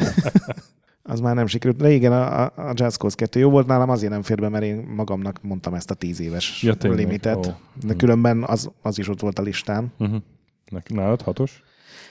az 1.04 1.20
már 1.20 1.36
nem 1.36 1.48
sikerült. 1.48 1.82
De 1.82 1.92
igen, 1.92 2.12
a, 2.12 2.44
a 2.44 2.72
Jazz 2.74 2.96
Cause 2.96 3.16
2 3.16 3.40
jó 3.40 3.50
volt 3.50 3.68
nálam, 3.68 3.90
azért 3.90 4.12
nem 4.12 4.22
fér 4.22 4.40
be, 4.40 4.50
mert 4.50 4.64
én 4.64 4.76
magamnak 4.76 5.40
mondtam 5.42 5.74
ezt 5.74 5.92
a 5.92 5.94
10 5.94 6.20
éves 6.20 6.64
ja, 6.64 6.76
limitet. 6.82 7.46
Oh. 7.46 7.54
De 7.86 7.94
különben 7.94 8.44
az, 8.44 8.72
az 8.82 9.00
is 9.00 9.10
ott 9.10 9.20
volt 9.20 9.40
a 9.40 9.42
listán. 9.42 9.92
Uh-huh. 10.00 10.22
Nálad 10.88 11.22
hatos? 11.22 11.64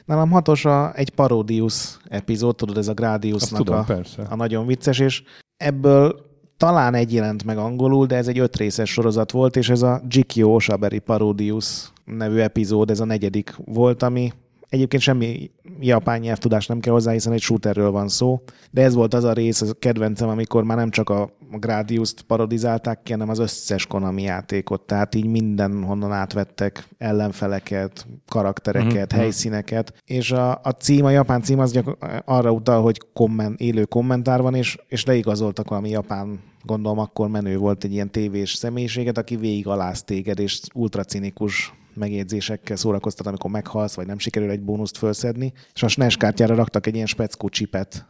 Nálam 0.04 0.30
hatos 0.30 0.64
a, 0.64 0.94
egy 0.94 1.10
Parodius 1.10 1.96
epizód, 2.08 2.56
tudod, 2.56 2.76
ez 2.78 2.88
a 2.88 2.94
Gradiusnak 2.94 3.58
tudom, 3.58 3.78
a, 3.78 3.82
persze. 3.82 4.22
a 4.22 4.36
nagyon 4.36 4.66
vicces, 4.66 4.98
és 4.98 5.22
ebből 5.56 6.30
talán 6.56 6.94
egy 6.94 7.12
jelent 7.12 7.44
meg 7.44 7.58
angolul, 7.58 8.06
de 8.06 8.16
ez 8.16 8.28
egy 8.28 8.38
ötrészes 8.38 8.90
sorozat 8.90 9.30
volt, 9.30 9.56
és 9.56 9.68
ez 9.68 9.82
a 9.82 10.02
Jikyo 10.08 10.54
Osaberi 10.54 10.98
Parodius 10.98 11.92
nevű 12.04 12.38
epizód, 12.38 12.90
ez 12.90 13.00
a 13.00 13.04
negyedik 13.04 13.54
volt, 13.64 14.02
ami 14.02 14.32
Egyébként 14.72 15.02
semmi 15.02 15.50
japán 15.80 16.20
nyelvtudás 16.20 16.66
nem 16.66 16.80
kell 16.80 16.92
hozzá, 16.92 17.12
hiszen 17.12 17.32
egy 17.32 17.40
shooterről 17.40 17.90
van 17.90 18.08
szó, 18.08 18.42
de 18.70 18.82
ez 18.82 18.94
volt 18.94 19.14
az 19.14 19.24
a 19.24 19.32
rész, 19.32 19.60
a 19.60 19.72
kedvencem, 19.78 20.28
amikor 20.28 20.64
már 20.64 20.76
nem 20.76 20.90
csak 20.90 21.10
a 21.10 21.30
Gradius-t 21.50 22.22
parodizálták 22.22 23.02
ki, 23.02 23.12
hanem 23.12 23.28
az 23.28 23.38
összes 23.38 23.86
Konami 23.86 24.22
játékot, 24.22 24.80
tehát 24.80 25.14
így 25.14 25.26
mindenhonnan 25.26 26.12
átvettek 26.12 26.88
ellenfeleket, 26.98 28.06
karaktereket, 28.28 29.12
mm-hmm. 29.12 29.22
helyszíneket, 29.22 29.94
és 30.04 30.30
a, 30.30 30.60
a 30.62 30.70
cím, 30.70 31.04
a 31.04 31.10
japán 31.10 31.42
cím 31.42 31.58
az 31.58 31.72
gyak, 31.72 31.96
arra 32.24 32.50
utal, 32.50 32.82
hogy 32.82 33.00
komment, 33.12 33.60
élő 33.60 33.84
kommentár 33.84 34.42
van, 34.42 34.54
és, 34.54 34.78
és 34.88 35.04
leigazoltak 35.04 35.68
valami 35.68 35.88
japán 35.88 36.40
gondolom 36.62 36.98
akkor 36.98 37.28
menő 37.28 37.56
volt 37.56 37.84
egy 37.84 37.92
ilyen 37.92 38.10
tévés 38.10 38.52
személyiséget, 38.52 39.18
aki 39.18 39.36
végig 39.36 39.66
aláz 39.66 40.02
téged, 40.02 40.38
és 40.38 40.60
ultracinikus 40.74 41.72
megjegyzésekkel 41.94 42.76
szórakoztat, 42.76 43.26
amikor 43.26 43.50
meghalsz, 43.50 43.94
vagy 43.94 44.06
nem 44.06 44.18
sikerül 44.18 44.50
egy 44.50 44.60
bónuszt 44.60 44.98
felszedni. 44.98 45.52
És 45.74 45.82
a 45.82 45.88
SNES 45.88 46.16
kártyára 46.16 46.54
raktak 46.54 46.86
egy 46.86 46.94
ilyen 46.94 47.06
speckó 47.06 47.48
csipet, 47.48 48.06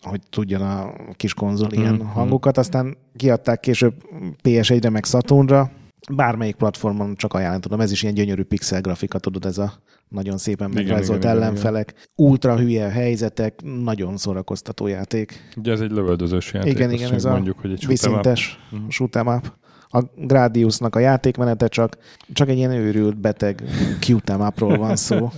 hogy 0.00 0.20
tudjon 0.30 0.60
a 0.60 0.92
kis 1.16 1.34
konzol 1.34 1.72
ilyen 1.72 1.94
mm-hmm. 1.94 2.06
hangokat, 2.06 2.58
aztán 2.58 2.96
kiadták 3.16 3.60
később 3.60 3.94
PS1-re 4.42 4.90
meg 4.90 5.04
Saturnra, 5.04 5.70
bármelyik 6.12 6.54
platformon 6.54 7.14
csak 7.14 7.34
ajánlani 7.34 7.60
tudom, 7.60 7.80
ez 7.80 7.90
is 7.90 8.02
ilyen 8.02 8.14
gyönyörű 8.14 8.42
pixel 8.42 8.80
grafika, 8.80 9.18
tudod, 9.18 9.44
ez 9.44 9.58
a 9.58 9.72
nagyon 10.08 10.38
szépen 10.38 10.70
megrajzolt 10.70 11.24
ellenfelek, 11.24 11.90
igen. 11.90 12.28
ultra 12.28 12.58
hülye 12.58 12.88
helyzetek, 12.88 13.60
nagyon 13.62 14.16
szórakoztató 14.16 14.86
játék. 14.86 15.52
Ugye 15.56 15.72
ez 15.72 15.80
egy 15.80 15.90
lövöldözős 15.90 16.52
játék. 16.52 16.72
Igen, 16.72 16.90
igen, 16.90 17.12
ez 17.12 17.24
mondjuk, 17.24 17.56
a 17.58 17.60
hogy 17.60 17.72
egy 17.72 17.86
viszintes 17.86 18.58
shoot'em 18.88 19.36
up. 19.36 19.52
A 19.94 20.02
Gradiusnak 20.16 20.96
a 20.96 20.98
játékmenete 20.98 21.68
csak, 21.68 21.98
csak 22.32 22.48
egy 22.48 22.56
ilyen 22.56 22.70
őrült, 22.70 23.16
beteg 23.16 23.62
cute 24.00 24.36
upról 24.36 24.76
van 24.76 24.96
szó. 24.96 25.30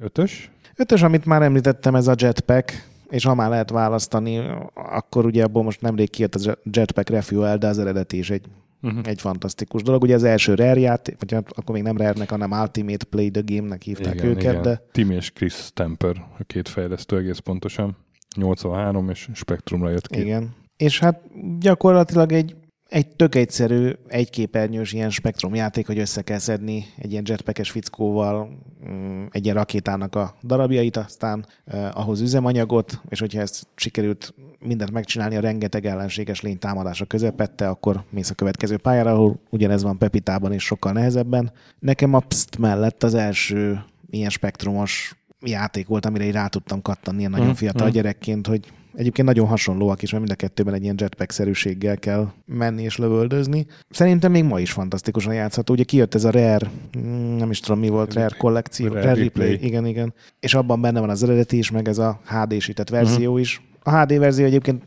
Ötös? 0.00 0.50
Ötös, 0.76 1.02
amit 1.02 1.24
már 1.24 1.42
említettem, 1.42 1.94
ez 1.94 2.06
a 2.06 2.14
jetpack, 2.16 2.88
és 3.10 3.24
ha 3.24 3.34
már 3.34 3.50
lehet 3.50 3.70
választani, 3.70 4.42
akkor 4.74 5.24
ugye 5.24 5.44
abból 5.44 5.62
most 5.62 5.80
nemrég 5.80 6.10
kijött 6.10 6.34
a 6.34 6.58
Jetpack 6.72 7.08
Refuel, 7.08 7.58
de 7.58 7.66
az 7.66 7.78
eredeti 7.78 8.18
is 8.18 8.30
egy 8.30 8.44
uh-huh. 8.82 9.00
egy 9.04 9.20
fantasztikus 9.20 9.82
dolog. 9.82 10.02
Ugye 10.02 10.14
az 10.14 10.24
első 10.24 10.54
Rare 10.54 10.80
játék, 10.80 11.16
vagy 11.18 11.32
hát 11.32 11.50
akkor 11.54 11.74
még 11.74 11.82
nem 11.82 11.96
Rare-nek, 11.96 12.30
hanem 12.30 12.50
Ultimate 12.50 13.04
Play 13.04 13.30
the 13.30 13.42
Game-nek 13.44 13.82
hívták 13.82 14.14
igen, 14.14 14.26
őket. 14.26 14.42
Igen. 14.42 14.62
De... 14.62 14.82
Tim 14.92 15.10
és 15.10 15.32
Chris 15.32 15.54
Stamper, 15.54 16.16
a 16.38 16.44
két 16.46 16.68
fejlesztő 16.68 17.16
egész 17.16 17.38
pontosan. 17.38 17.96
83 18.36 19.08
és 19.08 19.28
Spectrumra 19.34 19.90
jött 19.90 20.06
ki. 20.06 20.20
Igen. 20.20 20.54
És 20.76 20.98
hát 20.98 21.20
gyakorlatilag 21.58 22.32
egy 22.32 22.56
egy 22.96 23.16
tök 23.16 23.34
egyszerű, 23.34 23.90
egyképernyős 24.08 24.92
ilyen 24.92 25.10
spektrum 25.10 25.54
játék, 25.54 25.86
hogy 25.86 25.98
össze 25.98 26.22
kell 26.22 26.38
szedni 26.38 26.84
egy 26.98 27.10
ilyen 27.10 27.24
jetpackes 27.26 27.70
fickóval 27.70 28.48
mm, 28.88 29.24
egy 29.30 29.44
ilyen 29.44 29.56
rakétának 29.56 30.14
a 30.14 30.34
darabjait, 30.42 30.96
aztán 30.96 31.46
eh, 31.64 31.98
ahhoz 31.98 32.20
üzemanyagot, 32.20 33.00
és 33.08 33.20
hogyha 33.20 33.40
ezt 33.40 33.66
sikerült 33.74 34.34
mindent 34.58 34.90
megcsinálni 34.90 35.36
a 35.36 35.40
rengeteg 35.40 35.86
ellenséges 35.86 36.40
lény 36.40 36.58
támadása 36.58 37.04
közepette, 37.04 37.68
akkor 37.68 38.04
mész 38.10 38.30
a 38.30 38.34
következő 38.34 38.76
pályára, 38.76 39.12
ahol 39.12 39.40
ugyanez 39.50 39.82
van 39.82 39.98
Pepitában 39.98 40.52
és 40.52 40.64
sokkal 40.64 40.92
nehezebben. 40.92 41.52
Nekem 41.78 42.14
a 42.14 42.20
PST 42.20 42.58
mellett 42.58 43.02
az 43.02 43.14
első 43.14 43.84
ilyen 44.10 44.30
spektrumos 44.30 45.16
játék 45.40 45.86
volt, 45.86 46.06
amire 46.06 46.24
így 46.24 46.32
rá 46.32 46.46
tudtam 46.46 46.82
kattanni 46.82 47.18
ilyen 47.18 47.30
nagyon 47.30 47.46
mm, 47.46 47.50
fiatal 47.50 47.88
mm. 47.88 47.90
gyerekként, 47.90 48.46
hogy 48.46 48.72
Egyébként 48.96 49.28
nagyon 49.28 49.46
hasonlóak 49.46 50.02
is, 50.02 50.10
mert 50.10 50.24
mind 50.24 50.36
a 50.38 50.42
kettőben 50.42 50.74
egy 50.74 50.82
ilyen 50.82 50.94
jetpack-szerűséggel 50.98 51.96
kell 51.96 52.32
menni 52.44 52.82
és 52.82 52.96
lövöldözni. 52.96 53.66
Szerintem 53.90 54.30
még 54.30 54.44
ma 54.44 54.60
is 54.60 54.72
fantasztikusan 54.72 55.34
játszható. 55.34 55.72
Ugye 55.72 55.84
kijött 55.84 56.14
ez 56.14 56.24
a 56.24 56.30
Rare, 56.30 56.70
mm, 56.98 57.36
nem 57.36 57.50
is 57.50 57.60
tudom 57.60 57.78
mi 57.78 57.88
volt, 57.88 58.14
Rare 58.14 58.34
kollekció, 58.38 58.86
Rare, 58.86 59.00
Rare 59.00 59.22
Replay. 59.22 59.50
Replay. 59.50 59.68
Igen, 59.68 59.86
igen. 59.86 60.14
És 60.40 60.54
abban 60.54 60.80
benne 60.80 61.00
van 61.00 61.10
az 61.10 61.22
eredeti 61.22 61.58
is, 61.58 61.70
meg 61.70 61.88
ez 61.88 61.98
a 61.98 62.20
HD-sített 62.24 62.88
verzió 62.88 63.28
uh-huh. 63.28 63.40
is. 63.40 63.62
A 63.82 63.98
HD 63.98 64.18
verzió 64.18 64.44
egyébként 64.44 64.82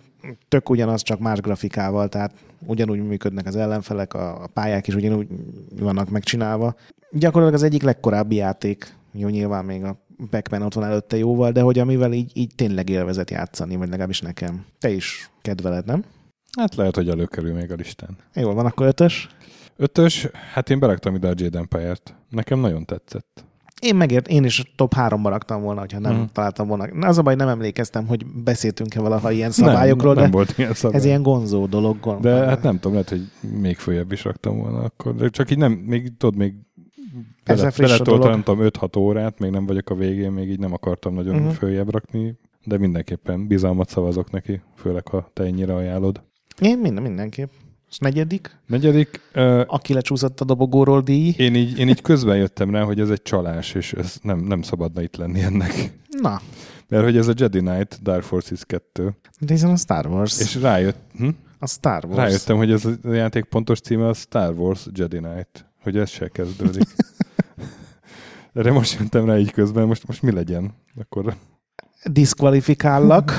tök 0.48 0.70
ugyanaz, 0.70 1.02
csak 1.02 1.20
más 1.20 1.40
grafikával, 1.40 2.10
tehát 2.10 2.34
ugyanúgy 2.66 3.04
működnek 3.04 3.46
az 3.46 3.56
ellenfelek, 3.56 4.14
a 4.14 4.50
pályák 4.54 4.88
is 4.88 4.96
ugyanúgy 4.96 5.28
vannak 5.80 6.10
megcsinálva. 6.10 6.76
Gyakorlatilag 7.12 7.62
az 7.62 7.68
egyik 7.68 7.82
legkorábbi 7.82 8.36
játék, 8.36 8.94
jó 9.14 9.28
nyilván 9.28 9.66
még 9.66 9.84
a 9.84 10.08
Pac-Man 10.30 10.62
ott 10.62 10.74
van 10.74 10.84
előtte 10.84 11.18
jóval, 11.18 11.52
de 11.52 11.62
hogy 11.62 11.80
amivel 11.80 12.14
így, 12.14 12.32
így 12.34 12.56
tényleg 12.56 12.90
élvezet 12.90 13.32
játszani, 13.32 13.76
vagy 13.76 13.90
legalábbis 13.90 14.22
nekem. 14.22 14.66
Te 14.80 14.90
is 14.90 15.30
kedveled, 15.42 15.86
nem? 15.86 16.04
Hát 16.58 16.76
lehet, 16.76 16.96
hogy 16.96 17.10
előkerül 17.10 17.54
még 17.54 17.72
a 17.72 17.76
listán. 17.76 18.18
Jó, 18.34 18.54
van 18.54 18.66
akkor 18.66 18.88
ötös? 18.88 19.30
Ötös, 19.76 20.28
hát 20.54 20.70
én 20.70 20.80
beraktam 20.80 21.16
ide 21.16 21.28
a 21.28 21.34
Jade 21.36 21.58
Empire-t. 21.58 22.16
Nekem 22.30 22.60
nagyon 22.60 22.86
tetszett. 22.86 23.44
Én 23.80 23.96
megért, 23.96 24.28
én 24.28 24.44
is 24.44 24.72
top 24.76 24.94
háromba 24.94 25.30
raktam 25.30 25.62
volna, 25.62 25.80
hogyha 25.80 26.00
nem 26.00 26.16
mm. 26.16 26.24
találtam 26.34 26.68
volna. 26.68 26.88
Na, 26.94 27.08
az 27.08 27.18
a 27.18 27.22
baj, 27.22 27.36
nem 27.36 27.48
emlékeztem, 27.48 28.08
hogy 28.08 28.26
beszéltünk-e 28.26 29.00
valaha 29.00 29.32
ilyen 29.32 29.52
szabályokról, 29.52 30.14
nem, 30.14 30.22
nem 30.22 30.32
de 30.32 30.38
volt 30.38 30.58
ilyen 30.58 30.74
szabály. 30.74 31.00
ez 31.00 31.06
ilyen 31.06 31.22
gonzó 31.22 31.66
dolog. 31.66 32.00
Gond, 32.00 32.22
de 32.22 32.46
hát 32.46 32.64
nem 32.64 32.76
tudom, 32.76 32.92
lehet, 32.92 33.10
hogy 33.10 33.32
még 33.60 33.78
följebb 33.78 34.12
is 34.12 34.24
raktam 34.24 34.58
volna 34.58 34.80
akkor. 34.80 35.16
De 35.16 35.30
csak 35.30 35.52
így 35.52 35.58
nem, 35.58 35.72
még 35.72 36.18
tudod, 36.18 36.36
még 36.36 36.54
bele, 37.46 37.72
beletoltam, 37.78 38.30
nem 38.30 38.44
tudom, 38.44 38.68
5-6 38.68 38.98
órát, 38.98 39.40
még 39.40 39.52
nem 39.52 39.66
vagyok 39.66 39.90
a 39.90 39.96
végén, 39.96 40.32
még 40.32 40.50
így 40.50 40.60
nem 40.60 40.74
akartam 40.74 41.14
nagyon 41.14 41.36
uh-huh. 41.36 41.52
följebb 41.52 41.92
rakni, 41.92 42.36
de 42.64 42.78
mindenképpen 42.78 43.48
bizalmat 43.48 43.90
szavazok 43.90 44.32
neki, 44.32 44.62
főleg 44.76 45.08
ha 45.08 45.30
te 45.34 45.44
ennyire 45.44 45.76
ajánlod. 45.76 46.22
Én 46.62 46.78
minden, 46.78 47.04
mindenképp. 47.04 47.50
És 47.90 47.98
negyedik? 47.98 48.58
Negyedik. 48.66 49.22
Uh, 49.36 49.62
Aki 49.68 49.94
lecsúszott 49.94 50.40
a 50.40 50.46
dobogóról 50.46 51.02
díj. 51.02 51.34
Én 51.38 51.56
így, 51.56 51.80
én 51.80 51.90
így 51.90 52.02
közben 52.02 52.38
jöttem 52.38 52.70
rá, 52.70 52.84
hogy 52.84 53.00
ez 53.00 53.10
egy 53.10 53.22
csalás, 53.22 53.74
és 53.74 53.94
ez 53.94 54.18
nem, 54.22 54.40
nem 54.40 54.62
szabadna 54.62 55.02
itt 55.02 55.16
lenni 55.16 55.42
ennek. 55.42 55.94
Na. 56.22 56.42
Mert 56.88 57.04
hogy 57.04 57.18
ez 57.18 57.28
a 57.28 57.34
Jedi 57.36 57.60
Knight 57.60 58.00
Dark 58.02 58.24
Forces 58.24 58.66
2. 58.66 59.16
De 59.40 59.54
ez 59.54 59.64
a 59.64 59.76
Star 59.76 60.08
Wars. 60.08 60.40
És 60.40 60.56
rájött... 60.56 60.98
Hm? 61.18 61.30
A 61.60 61.68
Star 61.68 62.06
Wars. 62.06 62.18
Rájöttem, 62.18 62.58
hogy 62.58 62.72
ez 62.72 62.86
a 62.86 63.12
játék 63.12 63.44
pontos 63.44 63.80
címe 63.80 64.08
a 64.08 64.14
Star 64.14 64.54
Wars 64.60 64.88
Jedi 64.94 65.18
Knight. 65.18 65.69
Hogy 65.84 65.98
ez 65.98 66.10
se 66.10 66.28
kezdődik. 66.28 66.88
Erre 68.54 68.72
most 68.72 69.00
jöttem 69.00 69.26
rá 69.26 69.38
így 69.38 69.52
közben, 69.52 69.88
most, 69.88 70.08
most 70.08 70.22
mi 70.22 70.32
legyen? 70.32 70.74
Akkor 71.00 71.36
diszkvalifikállak. 72.04 73.34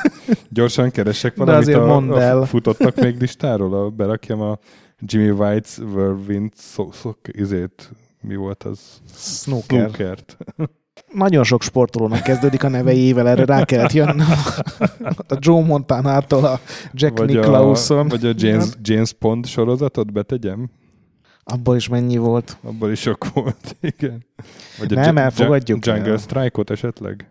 Gyorsan 0.48 0.90
keresek 0.90 1.36
valamit 1.36 1.74
a, 1.74 1.86
mondd 1.86 2.12
el. 2.12 2.40
a 2.40 2.46
futottak 2.46 2.96
még 2.96 3.18
listáról, 3.20 3.74
a, 3.74 3.90
berakjam 3.90 4.40
a 4.40 4.58
Jimmy 5.00 5.34
White's 5.38 5.78
Whirlwind 5.78 6.52
szok, 6.54 6.94
szok, 6.94 7.18
izét, 7.26 7.90
mi 8.20 8.36
volt 8.36 8.62
az? 8.62 8.80
Snooker. 9.14 9.88
Snookert. 9.88 10.36
Nagyon 11.12 11.44
sok 11.44 11.62
sportolónak 11.62 12.22
kezdődik 12.22 12.64
a 12.64 12.68
neveivel, 12.68 13.28
erre 13.28 13.44
rá 13.44 13.64
kellett 13.64 13.92
jönnöm. 13.92 14.26
A 15.28 15.36
Joe 15.38 15.64
Montanától 15.64 16.44
a 16.44 16.60
Jack 16.92 17.18
vagy 17.18 17.28
Nicholson. 17.28 18.06
A, 18.06 18.08
vagy 18.08 18.26
a 18.26 18.32
James, 18.36 18.66
James 18.82 19.12
Pond 19.12 19.46
sorozatot 19.46 20.12
betegyem? 20.12 20.70
Abból 21.48 21.76
is 21.76 21.88
mennyi 21.88 22.16
volt? 22.16 22.56
Abból 22.62 22.90
is 22.90 23.00
sok 23.00 23.32
volt, 23.32 23.76
igen. 23.96 24.24
Vagy 24.78 24.90
Nem, 24.90 25.16
a 25.16 25.20
elfogadjuk 25.20 25.86
Jungle 25.86 26.10
el. 26.10 26.16
Strike-ot 26.16 26.70
esetleg? 26.70 27.30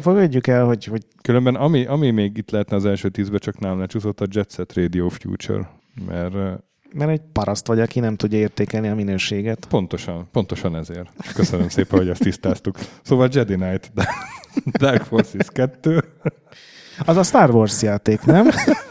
Fogadjuk 0.00 0.46
el, 0.46 0.64
hogy, 0.64 0.84
hogy... 0.84 1.06
Különben 1.22 1.54
ami, 1.54 1.86
ami 1.86 2.10
még 2.10 2.36
itt 2.36 2.50
lehetne 2.50 2.76
az 2.76 2.84
első 2.84 3.08
tízbe, 3.08 3.38
csak 3.38 3.58
nálam 3.58 3.78
lecsúszott 3.78 4.20
a 4.20 4.26
Jet 4.28 4.50
Set 4.50 4.74
Radio 4.74 5.08
Future, 5.08 5.70
mert 6.06 6.62
mert 6.92 7.10
egy 7.10 7.20
paraszt 7.32 7.66
vagy, 7.66 7.80
aki 7.80 8.00
nem 8.00 8.16
tudja 8.16 8.38
értékelni 8.38 8.88
a 8.88 8.94
minőséget. 8.94 9.66
Pontosan, 9.68 10.28
pontosan 10.32 10.76
ezért. 10.76 11.10
Köszönöm 11.34 11.68
szépen, 11.68 11.98
hogy 11.98 12.08
ezt 12.08 12.22
tisztáztuk. 12.22 12.78
Szóval 13.02 13.28
Jedi 13.32 13.54
Knight, 13.54 13.92
Dark 14.80 15.02
Forces 15.02 15.46
2. 15.52 16.04
Az 17.04 17.16
a 17.16 17.22
Star 17.22 17.50
Wars 17.50 17.82
játék, 17.82 18.24
nem? 18.24 18.48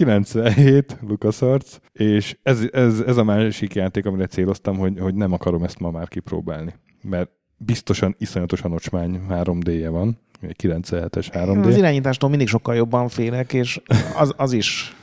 97, 0.00 0.98
LucasArts, 1.08 1.78
és 1.92 2.36
ez, 2.42 2.60
ez, 2.72 3.00
ez 3.00 3.16
a 3.16 3.24
másik 3.24 3.74
játék, 3.74 4.06
amire 4.06 4.26
céloztam, 4.26 4.76
hogy, 4.76 4.98
hogy 4.98 5.14
nem 5.14 5.32
akarom 5.32 5.62
ezt 5.62 5.78
ma 5.78 5.90
már 5.90 6.08
kipróbálni. 6.08 6.74
Mert 7.02 7.30
biztosan 7.56 8.14
iszonyatosan 8.18 8.72
ocsmány 8.72 9.20
3D-je 9.30 9.88
van, 9.88 10.18
97-es 10.42 11.26
3D. 11.32 11.66
Az 11.66 11.76
irányítástól 11.76 12.28
mindig 12.30 12.48
sokkal 12.48 12.74
jobban 12.74 13.08
félek, 13.08 13.52
és 13.52 13.80
az, 14.16 14.34
az 14.36 14.52
is 14.52 14.96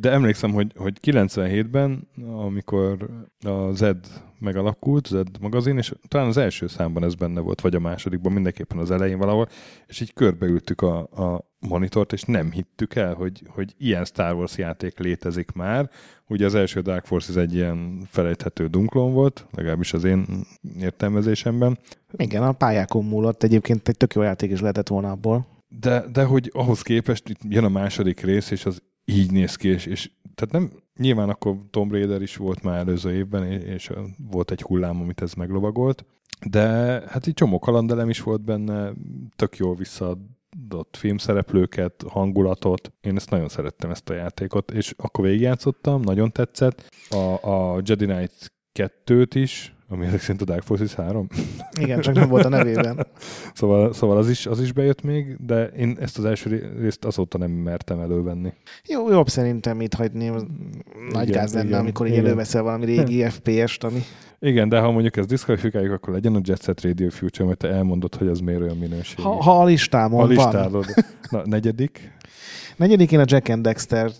de 0.00 0.10
emlékszem, 0.10 0.52
hogy, 0.52 0.72
hogy 0.76 0.98
97-ben, 1.02 2.08
amikor 2.24 3.08
a 3.44 3.72
Zed 3.72 3.98
megalakult, 4.38 5.06
Zed 5.06 5.28
magazin, 5.40 5.78
és 5.78 5.92
talán 6.08 6.26
az 6.26 6.36
első 6.36 6.66
számban 6.66 7.04
ez 7.04 7.14
benne 7.14 7.40
volt, 7.40 7.60
vagy 7.60 7.74
a 7.74 7.80
másodikban, 7.80 8.32
mindenképpen 8.32 8.78
az 8.78 8.90
elején 8.90 9.18
valahol, 9.18 9.48
és 9.86 10.00
így 10.00 10.12
körbeültük 10.12 10.82
a, 10.82 10.98
a 10.98 11.50
monitort, 11.58 12.12
és 12.12 12.22
nem 12.22 12.50
hittük 12.50 12.94
el, 12.94 13.14
hogy, 13.14 13.42
hogy 13.48 13.74
ilyen 13.78 14.04
Star 14.04 14.34
Wars 14.34 14.58
játék 14.58 14.98
létezik 14.98 15.52
már. 15.52 15.90
Ugye 16.28 16.46
az 16.46 16.54
első 16.54 16.80
Dark 16.80 17.04
Forces 17.04 17.36
egy 17.36 17.54
ilyen 17.54 18.06
felejthető 18.06 18.66
dunklon 18.66 19.12
volt, 19.12 19.46
legalábbis 19.54 19.92
az 19.92 20.04
én 20.04 20.26
értelmezésemben. 20.80 21.78
Igen, 22.16 22.42
a 22.42 22.52
pályákon 22.52 23.04
múlott 23.04 23.42
egyébként 23.42 23.88
egy 23.88 23.96
tök 23.96 24.14
jó 24.14 24.22
játék 24.22 24.50
is 24.50 24.60
lehetett 24.60 24.88
volna 24.88 25.10
abból. 25.10 25.46
De, 25.68 26.04
de 26.12 26.24
hogy 26.24 26.50
ahhoz 26.54 26.82
képest 26.82 27.28
itt 27.28 27.40
jön 27.48 27.64
a 27.64 27.68
második 27.68 28.20
rész, 28.20 28.50
és 28.50 28.66
az 28.66 28.82
így 29.06 29.32
néz 29.32 29.56
ki, 29.56 29.68
és, 29.68 29.86
és 29.86 30.10
tehát 30.34 30.52
nem, 30.52 30.82
nyilván 30.96 31.28
akkor 31.28 31.56
Tom 31.70 31.90
Raider 31.90 32.22
is 32.22 32.36
volt 32.36 32.62
már 32.62 32.78
előző 32.78 33.12
évben, 33.12 33.44
és 33.52 33.90
volt 34.30 34.50
egy 34.50 34.62
hullám, 34.62 35.00
amit 35.00 35.22
ez 35.22 35.32
meglovagolt, 35.32 36.04
de 36.46 36.66
hát 37.08 37.26
így 37.26 37.34
csomó 37.34 37.58
kalandelem 37.58 38.08
is 38.08 38.20
volt 38.20 38.40
benne, 38.40 38.92
tök 39.36 39.56
jól 39.56 39.74
visszaadott 39.74 40.96
filmszereplőket, 40.96 42.04
hangulatot. 42.08 42.92
Én 43.00 43.16
ezt 43.16 43.30
nagyon 43.30 43.48
szerettem, 43.48 43.90
ezt 43.90 44.10
a 44.10 44.14
játékot, 44.14 44.70
és 44.70 44.94
akkor 44.96 45.24
végigjátszottam, 45.24 46.00
nagyon 46.00 46.32
tetszett. 46.32 46.88
A, 47.10 47.48
a 47.48 47.80
Jedi 47.84 48.04
Knight 48.04 48.52
2-t 48.78 49.30
is, 49.34 49.75
ami 49.88 50.06
ezek 50.06 50.20
szerint 50.20 50.42
a 50.42 50.44
Dark 50.44 50.62
Forces 50.62 50.94
3. 50.94 51.26
Igen, 51.80 52.00
csak 52.00 52.14
nem 52.14 52.28
volt 52.28 52.44
a 52.44 52.48
nevében. 52.48 53.06
szóval, 53.54 53.92
szóval 53.92 54.16
az, 54.16 54.30
is, 54.30 54.46
az 54.46 54.60
is 54.60 54.72
bejött 54.72 55.02
még, 55.02 55.36
de 55.46 55.66
én 55.66 55.96
ezt 56.00 56.18
az 56.18 56.24
első 56.24 56.74
részt 56.80 57.04
azóta 57.04 57.38
nem 57.38 57.50
mertem 57.50 58.00
elővenni. 58.00 58.52
Jó, 58.86 59.10
jobb 59.10 59.28
szerintem 59.28 59.80
itt 59.80 59.94
hagyni. 59.94 60.28
Nagy 61.10 61.28
igen, 61.28 61.40
gáz 61.40 61.54
lenne, 61.54 61.66
igen, 61.66 61.78
amikor 61.78 62.06
igen. 62.06 62.18
így 62.18 62.24
előveszel 62.24 62.62
valami 62.62 62.84
régi 62.84 63.28
FPS-t, 63.28 63.84
ami... 63.84 64.02
Igen, 64.38 64.68
de 64.68 64.80
ha 64.80 64.90
mondjuk 64.90 65.16
ezt 65.16 65.28
diszkvalifikáljuk, 65.28 65.92
akkor 65.92 66.12
legyen 66.12 66.34
a 66.34 66.40
Jet 66.42 66.62
Set 66.62 66.80
Radio 66.80 67.10
Future, 67.10 67.44
mert 67.44 67.58
te 67.58 67.68
elmondod, 67.68 68.14
hogy 68.14 68.28
az 68.28 68.40
miért 68.40 68.60
olyan 68.60 68.76
minőségű. 68.76 69.22
Ha, 69.22 69.42
ha 69.42 69.60
a 69.60 69.64
listámon 69.64 70.22
a 70.22 70.26
listálod. 70.26 70.72
van. 70.94 71.04
Na, 71.30 71.42
negyedik. 71.46 72.14
Negyedikén 72.76 73.18
a 73.18 73.24
Jack 73.26 73.48
and 73.48 73.62
Dexter 73.62 74.10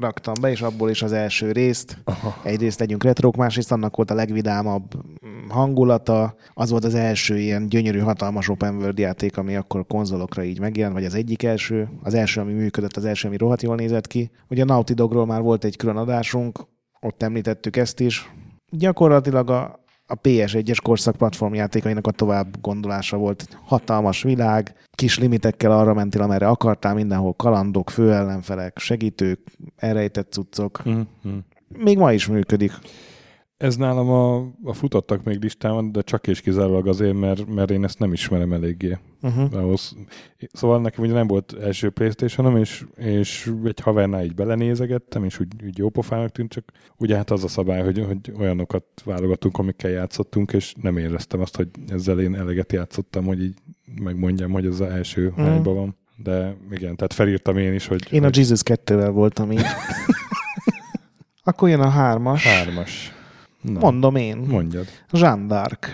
raktam 0.00 0.34
be, 0.40 0.50
és 0.50 0.60
abból 0.60 0.90
is 0.90 1.02
az 1.02 1.12
első 1.12 1.52
részt. 1.52 1.98
Aha. 2.04 2.40
Egyrészt 2.44 2.78
legyünk 2.78 3.04
retrók, 3.04 3.36
másrészt 3.36 3.72
annak 3.72 3.96
volt 3.96 4.10
a 4.10 4.14
legvidámabb 4.14 4.82
hangulata. 5.48 6.34
Az 6.54 6.70
volt 6.70 6.84
az 6.84 6.94
első 6.94 7.38
ilyen 7.38 7.68
gyönyörű, 7.68 7.98
hatalmas 7.98 8.48
open 8.48 8.76
world 8.76 8.98
játék, 8.98 9.36
ami 9.36 9.56
akkor 9.56 9.86
konzolokra 9.86 10.42
így 10.42 10.60
megjelent, 10.60 10.94
vagy 10.94 11.04
az 11.04 11.14
egyik 11.14 11.42
első. 11.42 11.88
Az 12.02 12.14
első, 12.14 12.40
ami 12.40 12.52
működött, 12.52 12.96
az 12.96 13.04
első, 13.04 13.28
ami 13.28 13.36
rohadt 13.36 13.62
jól 13.62 13.76
nézett 13.76 14.06
ki. 14.06 14.30
Ugye 14.48 14.62
a 14.62 14.64
Naughty 14.64 14.92
Dogról 14.92 15.26
már 15.26 15.40
volt 15.40 15.64
egy 15.64 15.76
külön 15.76 15.96
adásunk, 15.96 16.60
ott 17.00 17.22
említettük 17.22 17.76
ezt 17.76 18.00
is. 18.00 18.32
Gyakorlatilag 18.70 19.50
a, 19.50 19.81
a 20.12 20.20
PS1-es 20.22 20.78
korszak 20.82 21.16
platformjátékainak 21.16 22.06
a 22.06 22.10
tovább 22.10 22.60
gondolása 22.60 23.16
volt. 23.16 23.58
Hatalmas 23.64 24.22
világ, 24.22 24.74
kis 24.90 25.18
limitekkel 25.18 25.72
arra 25.72 25.94
mentél, 25.94 26.22
amerre 26.22 26.48
akartál, 26.48 26.94
mindenhol 26.94 27.32
kalandok, 27.32 27.90
főellenfelek, 27.90 28.78
segítők, 28.78 29.40
elrejtett 29.76 30.32
cuccok. 30.32 30.82
Mm-hmm. 30.88 31.38
Még 31.68 31.98
ma 31.98 32.12
is 32.12 32.26
működik. 32.26 32.72
Ez 33.62 33.76
nálam 33.76 34.08
a, 34.08 34.36
a 34.64 34.72
futottak 34.72 35.24
még 35.24 35.42
listában, 35.42 35.92
de 35.92 36.02
csak 36.02 36.26
és 36.26 36.40
kizárólag 36.40 36.86
azért, 36.86 37.14
mert, 37.20 37.54
mert 37.54 37.70
én 37.70 37.84
ezt 37.84 37.98
nem 37.98 38.12
ismerem 38.12 38.52
eléggé. 38.52 38.98
Uh-huh. 39.20 39.54
Ahhoz. 39.54 39.96
Szóval 40.52 40.80
nekem 40.80 41.04
ugye 41.04 41.12
nem 41.12 41.26
volt 41.26 41.56
első 41.60 41.90
playstation 41.90 42.56
és, 42.56 42.84
és 42.96 43.52
egy 43.64 43.80
havernál 43.80 44.24
így 44.24 44.34
belenézegettem, 44.34 45.24
és 45.24 45.40
úgy, 45.40 45.48
úgy 45.64 45.78
jó 45.78 45.88
pofának 45.88 46.30
tűnt, 46.30 46.50
csak 46.50 46.64
ugye 46.96 47.16
hát 47.16 47.30
az 47.30 47.44
a 47.44 47.48
szabály, 47.48 47.82
hogy, 47.82 48.04
hogy 48.06 48.32
olyanokat 48.38 48.84
válogatunk, 49.04 49.58
amikkel 49.58 49.90
játszottunk, 49.90 50.52
és 50.52 50.74
nem 50.80 50.96
éreztem 50.96 51.40
azt, 51.40 51.56
hogy 51.56 51.68
ezzel 51.88 52.20
én 52.20 52.34
eleget 52.34 52.72
játszottam, 52.72 53.24
hogy 53.24 53.42
így 53.42 53.54
megmondjam, 54.02 54.50
hogy 54.50 54.66
ez 54.66 54.80
az 54.80 54.88
első 54.88 55.26
uh-huh. 55.26 55.44
hányban 55.44 55.74
van. 55.74 55.96
De 56.16 56.56
igen, 56.70 56.96
tehát 56.96 57.12
felírtam 57.12 57.56
én 57.56 57.74
is, 57.74 57.86
hogy... 57.86 58.06
Én 58.10 58.22
hogy... 58.22 58.36
a 58.36 58.38
Jesus 58.38 58.60
2-vel 58.64 59.10
voltam 59.12 59.52
így. 59.52 59.64
Akkor 61.44 61.68
jön 61.68 61.80
a 61.80 61.88
hármas. 61.88 62.46
Hármas. 62.46 63.20
Na, 63.62 63.78
Mondom 63.78 64.16
én. 64.16 64.36
Mondjad. 64.36 64.86
Jean 65.10 65.46
d'Arc. 65.48 65.86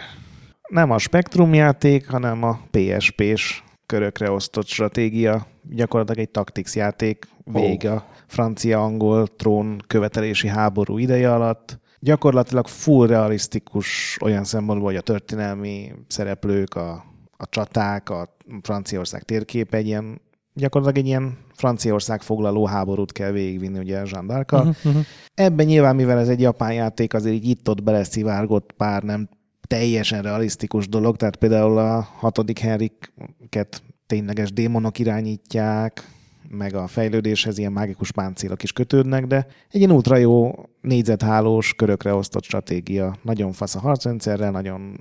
Nem 0.69 0.91
a 0.91 0.99
Spectrum 0.99 1.55
játék, 1.55 2.09
hanem 2.09 2.43
a 2.43 2.61
PSP-s 2.71 3.63
körökre 3.87 4.31
osztott 4.31 4.67
stratégia. 4.67 5.47
Gyakorlatilag 5.71 6.21
egy 6.21 6.31
Tactics 6.31 6.75
játék 6.75 7.29
vége 7.45 7.91
oh. 7.91 7.97
a 7.97 8.07
francia-angol 8.27 9.27
trón 9.27 9.83
követelési 9.87 10.49
háború 10.49 10.99
ideje 10.99 11.33
alatt. 11.33 11.79
Gyakorlatilag 12.01 12.67
full 12.67 13.07
realisztikus 13.07 14.19
olyan 14.21 14.45
szempontból, 14.45 14.89
hogy 14.89 14.97
a 14.97 15.01
történelmi 15.01 15.93
szereplők, 16.07 16.75
a, 16.75 17.05
a 17.37 17.49
csaták, 17.49 18.11
a 18.11 18.37
Franciaország 18.63 19.23
térkép 19.23 19.75
egy 19.75 19.87
ilyen 19.87 20.21
gyakorlatilag 20.59 21.05
egy 21.05 21.11
ilyen 21.11 21.37
Franciaország 21.55 22.23
foglaló 22.23 22.67
háborút 22.67 23.13
kell 23.13 23.31
végigvinni 23.31 23.79
ugye 23.79 24.03
Jean 24.05 24.27
d'Arc. 24.29 24.53
Uh-huh, 24.53 24.75
uh-huh. 24.85 25.05
Ebben 25.35 25.67
nyilván, 25.67 25.97
mivel 25.97 26.19
ez 26.19 26.29
egy 26.29 26.41
japán 26.41 26.73
játék, 26.73 27.15
azért 27.15 27.35
így 27.35 27.49
itt-ott 27.49 27.83
beleszivárgott 27.83 28.73
pár 28.73 29.03
nem 29.03 29.29
teljesen 29.67 30.23
realisztikus 30.23 30.89
dolog, 30.89 31.17
tehát 31.17 31.37
például 31.37 31.79
a 31.79 32.01
hatodik 32.01 32.59
Henriket 32.59 33.83
tényleges 34.07 34.53
démonok 34.53 34.99
irányítják, 34.99 36.11
meg 36.49 36.75
a 36.75 36.87
fejlődéshez 36.87 37.59
ilyen 37.59 37.73
mágikus 37.73 38.13
páncélok 38.13 38.63
is 38.63 38.73
kötődnek, 38.73 39.27
de 39.27 39.47
egy 39.71 39.81
ilyen 39.81 39.91
ultra 39.91 40.17
jó 40.17 40.53
négyzethálós, 40.81 41.75
körökre 41.75 42.15
osztott 42.15 42.45
stratégia. 42.45 43.17
Nagyon 43.23 43.53
fasz 43.53 43.75
a 43.75 43.81
harcrendszerrel, 43.81 44.51
nagyon 44.51 44.97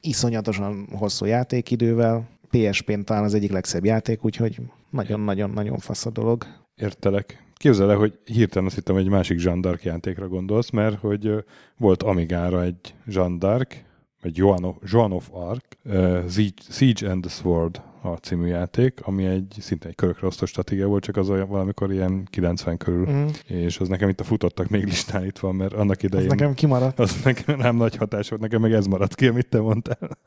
iszonyatosan 0.00 0.88
hosszú 0.98 1.24
játékidővel, 1.24 2.28
PSP-n 2.52 3.00
talán 3.00 3.24
az 3.24 3.34
egyik 3.34 3.50
legszebb 3.50 3.84
játék, 3.84 4.24
úgyhogy 4.24 4.60
nagyon-nagyon-nagyon 4.90 5.78
fasz 5.78 6.06
a 6.06 6.10
dolog. 6.10 6.46
Értelek. 6.76 7.44
Képzeld 7.54 7.90
el, 7.90 7.96
hogy 7.96 8.18
hirtelen 8.24 8.66
azt 8.66 8.74
hittem, 8.74 8.96
egy 8.96 9.08
másik 9.08 9.42
Jean 9.42 9.78
játékra 9.82 10.28
gondolsz, 10.28 10.70
mert 10.70 10.98
hogy 11.00 11.44
volt 11.76 12.02
Amigára 12.02 12.62
egy 12.62 12.94
Jean 13.06 13.38
d'Arc, 13.40 13.74
egy 14.22 14.36
Joan 14.36 14.64
of, 14.64 14.76
Joan 14.84 15.12
of 15.12 15.28
Arc, 15.32 15.64
uh, 15.84 16.28
Siege 16.70 17.10
and 17.10 17.22
the 17.22 17.30
Sword 17.30 17.82
a 18.02 18.08
című 18.08 18.46
játék, 18.46 19.00
ami 19.02 19.24
egy 19.24 19.56
szinte 19.58 19.88
egy 19.88 19.94
körökre 19.94 20.26
osztó 20.26 20.46
stratégia 20.46 20.86
volt, 20.86 21.02
csak 21.02 21.16
az 21.16 21.30
olyan 21.30 21.48
valamikor 21.48 21.92
ilyen 21.92 22.24
90 22.30 22.76
körül, 22.76 23.10
mm. 23.10 23.26
és 23.46 23.78
az 23.78 23.88
nekem 23.88 24.08
itt 24.08 24.20
a 24.20 24.24
futottak 24.24 24.68
még 24.68 24.84
listán 24.84 25.24
itt 25.24 25.38
van, 25.38 25.54
mert 25.54 25.72
annak 25.72 26.02
idején... 26.02 26.30
Az 26.30 26.32
nekem 26.32 26.54
kimaradt. 26.54 26.98
Az 26.98 27.22
nekem 27.24 27.58
nem 27.58 27.76
nagy 27.76 27.96
hatás 27.96 28.28
volt, 28.28 28.40
nekem 28.40 28.60
meg 28.60 28.72
ez 28.72 28.86
maradt 28.86 29.14
ki, 29.14 29.26
amit 29.26 29.48
te 29.48 29.60
mondtál. 29.60 30.18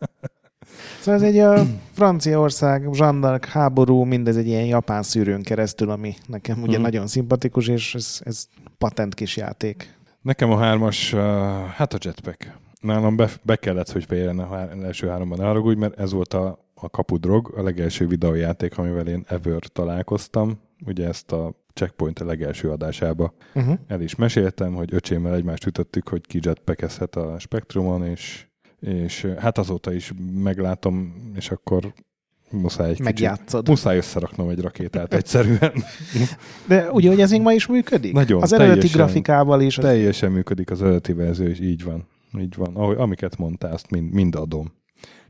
Szóval 1.00 1.22
ez 1.22 1.28
egy 1.28 1.38
a 1.38 1.66
Franciaország, 1.92 2.88
zsandar 2.94 3.40
háború, 3.46 4.04
mindez 4.04 4.38
egy 4.38 4.48
ilyen 4.48 4.66
japán 4.66 5.04
szűrőn 5.04 5.42
keresztül, 5.42 5.90
ami 5.90 6.14
nekem 6.28 6.62
ugye 6.62 6.74
hmm. 6.74 6.82
nagyon 6.82 7.08
szimpatikus, 7.08 7.68
és 7.68 7.96
ez, 7.96 8.22
ez 8.24 8.46
patent 8.78 9.14
kis 9.14 9.38
játék. 9.38 9.94
Nekem 10.22 10.52
a 10.52 10.58
hármas, 10.58 11.14
uh, 11.14 11.20
hát 11.76 11.94
a 11.94 11.98
jetpack. 12.02 12.52
nálam 12.82 13.16
be, 13.16 13.30
be 13.44 13.56
kellett, 13.56 13.92
hogy 13.92 14.06
fejjeljen 14.06 14.40
az 14.40 14.84
első 14.84 15.08
háromban, 15.08 15.38
ne 15.38 15.46
haragudj, 15.46 15.80
mert 15.80 16.00
ez 16.00 16.12
volt 16.12 16.34
a, 16.34 16.66
a 16.74 16.90
kapudrog, 16.90 17.54
a 17.58 17.62
legelső 17.62 18.08
videójáték, 18.08 18.78
amivel 18.78 19.08
én 19.08 19.24
ever 19.28 19.60
találkoztam. 19.60 20.60
Ugye 20.86 21.08
ezt 21.08 21.32
a 21.32 21.54
Checkpoint 21.74 22.20
a 22.20 22.26
legelső 22.26 22.70
adásába 22.70 23.34
uh-huh. 23.54 23.78
el 23.88 24.02
is 24.02 24.16
meséltem, 24.16 24.74
hogy 24.74 24.94
öcsémmel 24.94 25.36
egymást 25.36 25.66
ütöttük, 25.66 26.10
hogy 26.10 26.28
ki 26.28 26.40
jetpackezhet 26.42 27.16
a 27.16 27.40
Spectrumon, 27.40 28.06
és, 28.06 28.48
és 28.86 29.28
hát 29.40 29.58
azóta 29.58 29.94
is 29.94 30.14
meglátom, 30.34 31.14
és 31.36 31.52
akkor 31.52 31.94
muszáj 32.52 32.90
egy 32.90 33.00
Megjátszod. 33.00 33.60
Kicsit, 33.60 33.68
muszáj 33.68 33.98
összeraknom 33.98 34.50
egy 34.50 34.60
rakétát 34.60 35.14
egyszerűen. 35.14 35.74
De 36.68 36.92
ugye, 36.92 37.10
hogy 37.10 37.20
ez 37.20 37.32
még 37.32 37.42
ma 37.42 37.54
is 37.54 37.68
működik? 37.68 38.14
Nagyon. 38.14 38.42
Az 38.42 38.54
eredeti 38.54 38.78
teljesen, 38.78 39.02
grafikával 39.02 39.62
is. 39.62 39.78
Az... 39.78 39.84
Teljesen 39.84 40.32
működik 40.32 40.72
az 40.72 40.82
eredeti 40.82 41.14
verzió, 41.14 41.46
és 41.46 41.60
így 41.60 41.84
van. 41.84 42.08
Így 42.40 42.56
van. 42.56 42.76
Ahogy, 42.76 42.98
amiket 42.98 43.38
mondtál, 43.38 43.74
azt 43.74 43.90
mind, 43.90 44.14
mind 44.14 44.36
adom. 44.36 44.74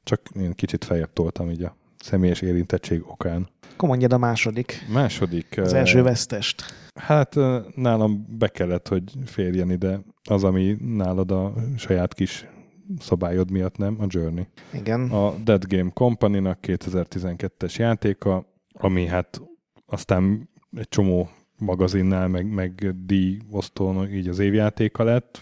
Csak 0.04 0.22
én 0.40 0.54
kicsit 0.54 0.84
feljebb 0.84 1.14
toltam 1.14 1.50
így 1.50 1.64
a 1.64 1.76
személyes 2.00 2.42
érintettség 2.42 3.04
okán. 3.08 3.48
Akkor 3.74 3.90
mondjad 3.90 4.14
a 4.14 4.18
második. 4.18 4.86
Második. 4.94 5.60
Az 5.62 5.74
első 5.74 6.02
vesztest. 6.02 6.64
Hát 6.96 7.36
nálam 7.76 8.26
be 8.38 8.48
kellett, 8.48 8.88
hogy 8.88 9.04
férjen 9.26 9.72
ide 9.72 10.00
az, 10.30 10.44
ami 10.44 10.78
nálad 10.80 11.32
a 11.32 11.54
saját 11.78 12.14
kis 12.14 12.48
szabályod 13.00 13.52
miatt 13.52 13.78
nem, 13.78 13.96
a 14.00 14.06
Journey. 14.08 14.48
Igen. 14.74 15.10
A 15.10 15.36
Dead 15.44 15.66
Game 15.68 15.90
Company-nak 15.94 16.60
2012-es 16.62 17.76
játéka, 17.76 18.46
ami 18.74 19.06
hát 19.06 19.42
aztán 19.86 20.50
egy 20.78 20.90
csomó 20.90 21.30
magazinnál, 21.58 22.28
meg, 22.28 22.54
meg 22.54 22.96
díjosztón 23.06 24.14
így 24.14 24.28
az 24.28 24.40
évjátéka 24.40 25.04
lett, 25.04 25.42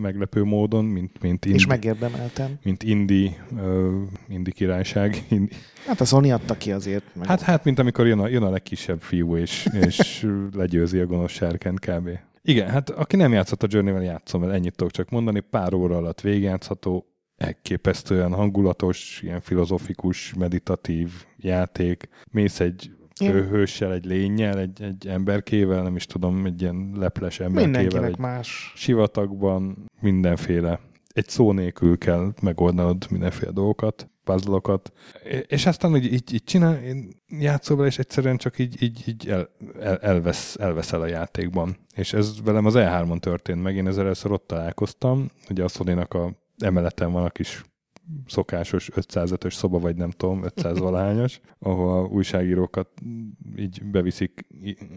meglepő 0.00 0.44
módon, 0.44 0.84
mint, 0.84 1.20
mint 1.20 1.44
indi, 1.44 1.58
És 1.58 1.66
megérdemeltem. 1.66 2.58
Mint 2.62 2.82
indi, 2.82 3.36
uh, 3.50 3.92
indi 4.28 4.52
királyság. 4.52 5.24
Indi. 5.28 5.52
Hát 5.86 6.00
a 6.00 6.04
Sony 6.04 6.32
adta 6.32 6.54
ki 6.56 6.72
azért. 6.72 7.04
Meg... 7.14 7.26
Hát, 7.26 7.40
hát, 7.40 7.64
mint 7.64 7.78
amikor 7.78 8.06
jön 8.06 8.18
a, 8.18 8.28
jön 8.28 8.42
a 8.42 8.50
legkisebb 8.50 9.00
fiú, 9.00 9.36
és, 9.36 9.68
és 9.80 10.28
legyőzi 10.52 10.98
a 10.98 11.06
gonosz 11.06 11.32
sárkent 11.32 11.78
kb. 11.78 12.08
Igen, 12.42 12.68
hát 12.68 12.90
aki 12.90 13.16
nem 13.16 13.32
játszott 13.32 13.62
a 13.62 13.66
Journey-vel, 13.70 14.02
játszom 14.02 14.40
mert 14.40 14.52
ennyit 14.52 14.76
tudok 14.76 14.92
csak 14.92 15.10
mondani, 15.10 15.40
pár 15.40 15.74
óra 15.74 15.96
alatt 15.96 16.20
végigjátszható, 16.20 17.06
elképesztően 17.36 18.32
hangulatos, 18.32 19.20
ilyen 19.22 19.40
filozofikus, 19.40 20.34
meditatív 20.34 21.10
játék. 21.36 22.08
Mész 22.30 22.60
egy 22.60 22.90
hőssel, 23.18 23.92
egy 23.92 24.04
lényel, 24.04 24.58
egy, 24.58 24.82
egy 24.82 25.06
emberkével, 25.06 25.82
nem 25.82 25.96
is 25.96 26.06
tudom, 26.06 26.46
egy 26.46 26.62
ilyen 26.62 26.92
leples 26.96 27.40
emberkével. 27.40 28.04
egy 28.04 28.18
más. 28.18 28.72
Sivatagban 28.76 29.90
mindenféle. 30.00 30.80
Egy 31.14 31.28
szó 31.28 31.52
nélkül 31.52 31.98
kell 31.98 32.32
megoldanod 32.42 33.06
mindenféle 33.10 33.50
dolgokat, 33.50 34.10
puzzle 34.24 34.80
és 35.46 35.66
aztán 35.66 35.90
hogy 35.90 36.12
így, 36.12 36.32
így 36.32 36.44
csinál, 36.44 36.80
játszol 37.28 37.86
és 37.86 37.98
egyszerűen 37.98 38.36
csak 38.36 38.58
így, 38.58 38.82
így, 38.82 39.02
így 39.06 39.28
el, 39.28 39.48
el, 39.80 39.98
elvesz, 39.98 40.56
elveszel 40.60 41.00
a 41.00 41.06
játékban. 41.06 41.76
És 41.94 42.12
ez 42.12 42.42
velem 42.42 42.66
az 42.66 42.74
E3-on 42.76 43.18
történt 43.18 43.62
meg, 43.62 43.76
én 43.76 43.86
ezzel 43.86 44.04
először 44.04 44.32
ott 44.32 44.46
találkoztam, 44.46 45.30
ugye 45.50 45.64
a 45.64 45.68
sony 45.68 45.98
a 45.98 46.32
emeleten 46.58 47.12
van 47.12 47.24
a 47.24 47.30
kis 47.30 47.62
szokásos 48.26 48.90
505-ös 48.94 49.52
szoba, 49.52 49.78
vagy 49.78 49.96
nem 49.96 50.10
tudom, 50.10 50.44
500 50.44 50.78
valahányos, 50.88 51.40
ahol 51.58 52.06
újságírókat 52.06 52.88
így 53.56 53.82
beviszik, 53.84 54.46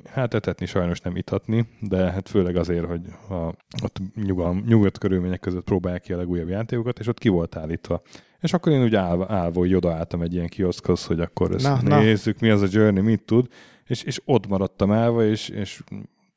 hát 0.05 0.34
etetni 0.34 0.65
sajnos 0.65 1.01
nem 1.01 1.15
itatni, 1.15 1.67
de 1.80 2.11
hát 2.11 2.30
főleg 2.30 2.55
azért, 2.55 2.86
hogy 2.86 3.01
a, 3.30 3.53
ott 3.84 3.99
nyugalm, 4.15 4.63
nyugodt 4.67 4.97
körülmények 4.97 5.39
között 5.39 5.63
próbálják 5.63 6.01
ki 6.01 6.13
a 6.13 6.17
legújabb 6.17 6.49
játékokat, 6.49 6.99
és 6.99 7.07
ott 7.07 7.19
ki 7.19 7.30
volt 7.30 7.55
állítva. 7.55 8.01
És 8.40 8.54
akkor 8.54 8.72
én 8.72 8.84
úgy 8.84 8.96
állva, 8.96 9.26
állva 9.30 9.60
hogy 9.60 9.74
odaálltam 9.74 10.22
egy 10.22 10.34
ilyen 10.34 10.48
kioszkhoz, 10.48 11.06
hogy 11.06 11.20
akkor 11.20 11.52
ezt 11.52 11.84
na, 11.84 12.00
nézzük, 12.00 12.40
na. 12.40 12.48
mi 12.48 12.54
az 12.54 12.62
a 12.62 12.68
Journey, 12.70 13.04
mit 13.04 13.22
tud, 13.22 13.48
és, 13.86 14.04
és 14.04 14.22
ott 14.26 14.48
maradtam 14.48 14.92
állva, 14.92 15.26
és, 15.26 15.50
és 15.50 15.84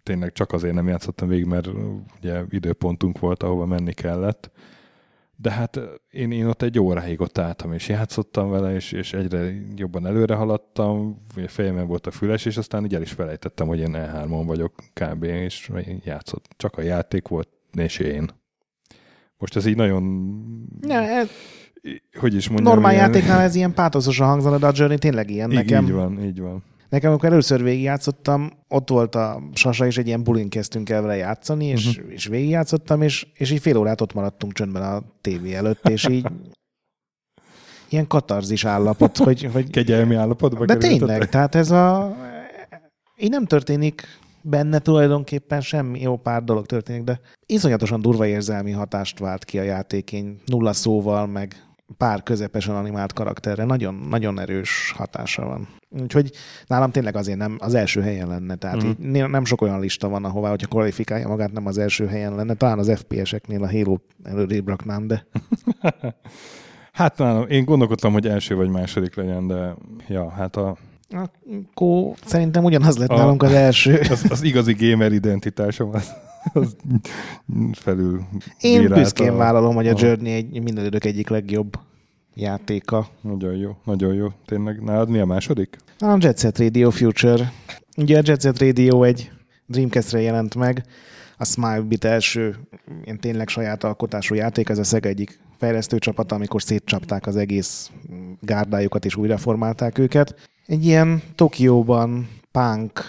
tényleg 0.02 0.32
csak 0.32 0.52
azért 0.52 0.74
nem 0.74 0.88
játszottam 0.88 1.28
végig, 1.28 1.44
mert 1.46 1.68
ugye 2.18 2.42
időpontunk 2.50 3.18
volt, 3.18 3.42
ahova 3.42 3.66
menni 3.66 3.92
kellett, 3.92 4.50
de 5.40 5.50
hát 5.50 5.80
én, 6.10 6.30
én 6.32 6.46
ott 6.46 6.62
egy 6.62 6.78
óráig 6.78 7.20
ott 7.20 7.38
álltam, 7.38 7.72
és 7.72 7.88
játszottam 7.88 8.50
vele, 8.50 8.74
és, 8.74 8.92
és 8.92 9.12
egyre 9.12 9.52
jobban 9.74 10.06
előre 10.06 10.34
haladtam, 10.34 11.24
fejemben 11.46 11.86
volt 11.86 12.06
a 12.06 12.10
füles, 12.10 12.44
és 12.44 12.56
aztán 12.56 12.84
így 12.84 12.94
el 12.94 13.02
is 13.02 13.12
felejtettem, 13.12 13.66
hogy 13.66 13.78
én 13.78 13.94
E3-on 13.96 14.42
vagyok 14.46 14.74
kb. 14.92 15.22
és 15.22 15.70
játszott. 16.04 16.48
Csak 16.56 16.76
a 16.76 16.82
játék 16.82 17.28
volt, 17.28 17.48
és 17.72 17.98
én. 17.98 18.30
Most 19.36 19.56
ez 19.56 19.66
így 19.66 19.76
nagyon... 19.76 20.02
Ne, 20.80 21.00
ez... 21.00 21.28
Hogy 22.18 22.34
is 22.34 22.48
mondjam? 22.48 22.72
Normál 22.72 22.92
ilyen... 22.92 23.04
játéknál 23.04 23.40
ez 23.40 23.54
ilyen 23.54 23.74
pátoszosan 23.74 24.28
hangzana, 24.28 24.58
de 24.58 24.66
a 24.66 24.72
Journey 24.74 24.98
tényleg 24.98 25.30
ilyen 25.30 25.50
így, 25.50 25.56
nekem. 25.56 25.84
Így 25.84 25.92
van, 25.92 26.24
így 26.24 26.40
van. 26.40 26.64
Nekem, 26.88 27.10
amikor 27.10 27.28
először 27.28 27.62
végigjátszottam, 27.62 28.50
ott 28.68 28.88
volt 28.88 29.14
a 29.14 29.42
Sasa, 29.52 29.86
és 29.86 29.98
egy 29.98 30.06
ilyen 30.06 30.22
bulin 30.22 30.48
kezdtünk 30.48 30.90
el 30.90 31.00
vele 31.00 31.16
játszani, 31.16 31.64
és, 31.64 31.86
uh-huh. 31.86 32.12
és 32.12 32.26
végigjátszottam, 32.26 33.02
és, 33.02 33.26
és 33.34 33.50
így 33.50 33.60
fél 33.60 33.76
órát 33.76 34.00
ott 34.00 34.14
maradtunk 34.14 34.52
csöndben 34.52 34.82
a 34.82 35.02
tévé 35.20 35.54
előtt, 35.54 35.88
és 35.88 36.08
így 36.08 36.26
ilyen 37.90 38.06
katarzis 38.06 38.64
állapot, 38.64 39.16
hogy... 39.16 39.48
hogy 39.52 39.70
Kegyelmi 39.70 40.14
állapotban 40.14 40.66
De 40.66 40.76
tényleg, 40.76 41.28
tehát 41.28 41.54
ez 41.54 41.70
a... 41.70 42.16
Így 43.16 43.30
nem 43.30 43.44
történik 43.44 44.02
benne 44.42 44.78
tulajdonképpen 44.78 45.60
semmi, 45.60 46.00
jó 46.00 46.16
pár 46.16 46.44
dolog 46.44 46.66
történik, 46.66 47.02
de 47.02 47.20
iszonyatosan 47.46 48.00
durva 48.00 48.26
érzelmi 48.26 48.70
hatást 48.70 49.18
vált 49.18 49.44
ki 49.44 49.58
a 49.58 49.62
játékén, 49.62 50.40
nulla 50.46 50.72
szóval, 50.72 51.26
meg 51.26 51.67
pár 51.96 52.22
közepesen 52.22 52.74
animált 52.74 53.12
karakterre. 53.12 53.64
Nagyon, 53.64 53.94
nagyon 53.94 54.40
erős 54.40 54.92
hatása 54.96 55.44
van. 55.44 55.68
Úgyhogy 56.00 56.30
nálam 56.66 56.90
tényleg 56.90 57.16
azért 57.16 57.38
nem 57.38 57.56
az 57.58 57.74
első 57.74 58.00
helyen 58.00 58.28
lenne. 58.28 58.54
Tehát 58.54 58.84
mm. 58.84 58.88
így 58.88 59.28
nem 59.28 59.44
sok 59.44 59.60
olyan 59.60 59.80
lista 59.80 60.08
van, 60.08 60.24
ahová, 60.24 60.48
hogyha 60.48 60.68
kvalifikálja 60.68 61.28
magát, 61.28 61.52
nem 61.52 61.66
az 61.66 61.78
első 61.78 62.06
helyen 62.06 62.34
lenne. 62.34 62.54
Talán 62.54 62.78
az 62.78 62.92
FPS-eknél 62.94 63.62
a 63.62 63.70
Halo 63.70 63.96
előrébb 64.22 64.68
raknám, 64.68 65.06
de... 65.06 65.26
hát 66.92 67.18
nálam, 67.18 67.48
én 67.48 67.64
gondolkodtam, 67.64 68.12
hogy 68.12 68.26
első 68.26 68.54
vagy 68.54 68.68
második 68.68 69.14
legyen, 69.14 69.46
de 69.46 69.74
ja, 70.08 70.30
hát 70.30 70.56
a 70.56 70.76
akkor 71.10 72.14
szerintem 72.24 72.64
ugyanaz 72.64 72.98
lett 72.98 73.08
a, 73.08 73.16
nálunk 73.16 73.42
az 73.42 73.52
első. 73.52 74.00
Az, 74.10 74.24
az 74.28 74.42
igazi 74.42 74.74
gamer 74.78 75.12
identitásom 75.12 75.90
az, 75.94 76.12
az 76.60 76.76
felül 77.72 78.22
Én 78.60 78.88
büszkén 78.88 79.36
vállalom, 79.36 79.74
hogy 79.74 79.88
a 79.88 79.94
Journey 79.96 80.32
egy 80.32 80.62
minden 80.62 80.84
idők 80.84 81.04
egyik 81.04 81.28
legjobb 81.28 81.78
játéka. 82.34 83.08
Nagyon 83.20 83.56
jó, 83.56 83.76
nagyon 83.84 84.14
jó. 84.14 84.28
Tényleg, 84.46 84.82
nálad 84.82 85.08
mi 85.08 85.18
a 85.18 85.26
második? 85.26 85.76
A 85.98 86.16
Jet 86.18 86.38
Set 86.38 86.58
Radio 86.58 86.90
Future. 86.90 87.52
Ugye 87.96 88.18
a 88.18 88.22
Jet 88.24 88.40
Set 88.40 88.58
Radio 88.58 89.02
egy 89.02 89.30
Dreamcast-re 89.66 90.20
jelent 90.20 90.54
meg, 90.54 90.84
a 91.36 91.44
Smile 91.44 91.80
Bit 91.80 92.04
első 92.04 92.56
ilyen 93.04 93.20
tényleg 93.20 93.48
saját 93.48 93.84
alkotású 93.84 94.34
játék, 94.34 94.68
ez 94.68 94.78
a 94.78 94.84
Sega 94.84 95.08
egyik 95.08 95.40
fejlesztő 95.58 95.98
csapata, 95.98 96.34
amikor 96.34 96.62
szétcsapták 96.62 97.26
az 97.26 97.36
egész 97.36 97.90
gárdájukat 98.40 99.04
és 99.04 99.16
újraformálták 99.16 99.98
őket. 99.98 100.48
Egy 100.66 100.84
ilyen 100.84 101.22
Tokióban 101.34 102.28
punk, 102.52 103.00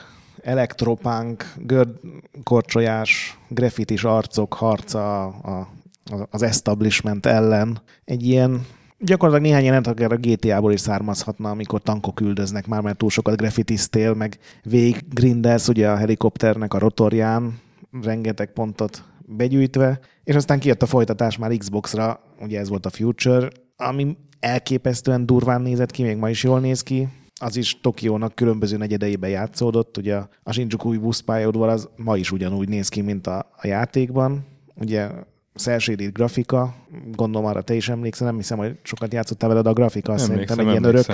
elektropunk, 0.43 1.53
gördkorcsolyás, 1.57 3.39
graffitis 3.47 4.03
arcok 4.03 4.53
harca 4.53 5.25
a, 5.25 5.59
a, 6.05 6.27
az 6.29 6.41
establishment 6.41 7.25
ellen. 7.25 7.81
Egy 8.05 8.23
ilyen 8.23 8.65
gyakorlatilag 8.99 9.49
néhány 9.49 9.65
jelent 9.65 9.87
akár 9.87 10.11
a 10.11 10.17
GTA-ból 10.17 10.73
is 10.73 10.79
származhatna, 10.79 11.49
amikor 11.49 11.81
tankok 11.81 12.21
üldöznek 12.21 12.67
már, 12.67 12.81
mert 12.81 12.97
túl 12.97 13.09
sokat 13.09 13.37
graffitiztél, 13.37 14.13
meg 14.13 14.37
végig 14.63 15.03
grindelsz 15.13 15.67
ugye 15.67 15.89
a 15.89 15.95
helikopternek 15.95 16.73
a 16.73 16.79
rotorján, 16.79 17.59
rengeteg 18.01 18.53
pontot 18.53 19.03
begyűjtve, 19.25 19.99
és 20.23 20.35
aztán 20.35 20.59
kijött 20.59 20.81
a 20.81 20.85
folytatás 20.85 21.37
már 21.37 21.51
Xbox-ra, 21.57 22.19
ugye 22.39 22.59
ez 22.59 22.69
volt 22.69 22.85
a 22.85 22.89
Future, 22.89 23.49
ami 23.77 24.17
elképesztően 24.39 25.25
durván 25.25 25.61
nézett 25.61 25.91
ki, 25.91 26.03
még 26.03 26.17
ma 26.17 26.29
is 26.29 26.43
jól 26.43 26.59
néz 26.59 26.83
ki, 26.83 27.07
az 27.39 27.55
is 27.55 27.79
Tokiónak 27.81 28.35
különböző 28.35 28.77
negyedeiben 28.77 29.29
játszódott, 29.29 29.97
ugye 29.97 30.15
a 30.43 30.51
Shinjuku 30.51 30.99
buszpályaudvar 30.99 31.69
az 31.69 31.89
ma 31.95 32.17
is 32.17 32.31
ugyanúgy 32.31 32.69
néz 32.69 32.89
ki, 32.89 33.01
mint 33.01 33.27
a, 33.27 33.45
a 33.57 33.67
játékban, 33.67 34.45
ugye 34.75 35.09
szersédít 35.55 36.13
grafika, 36.13 36.75
gondolom 37.11 37.47
arra 37.47 37.61
te 37.61 37.73
is 37.73 37.89
emlékszel, 37.89 38.27
nem 38.27 38.35
hiszem, 38.35 38.57
hogy 38.57 38.79
sokat 38.83 39.13
játszottál 39.13 39.49
veled 39.49 39.67
a 39.67 39.73
grafika, 39.73 40.13
azt 40.13 40.25
szerintem 40.25 40.59
egy 40.59 40.67
ilyen 40.67 40.83
örök. 40.83 41.05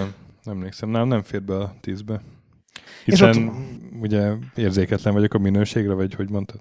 Emlékszem, 0.45 0.89
nem, 0.89 1.07
nem 1.07 1.23
fér 1.23 1.43
be 1.43 1.57
a 1.57 1.75
tízbe. 1.81 2.21
Hiszen 3.05 3.29
és 3.29 3.37
ott... 3.37 3.53
ugye 4.01 4.33
érzéketlen 4.55 5.13
vagyok 5.13 5.33
a 5.33 5.37
minőségre, 5.37 5.93
vagy 5.93 6.13
hogy 6.13 6.29
mondtad? 6.29 6.59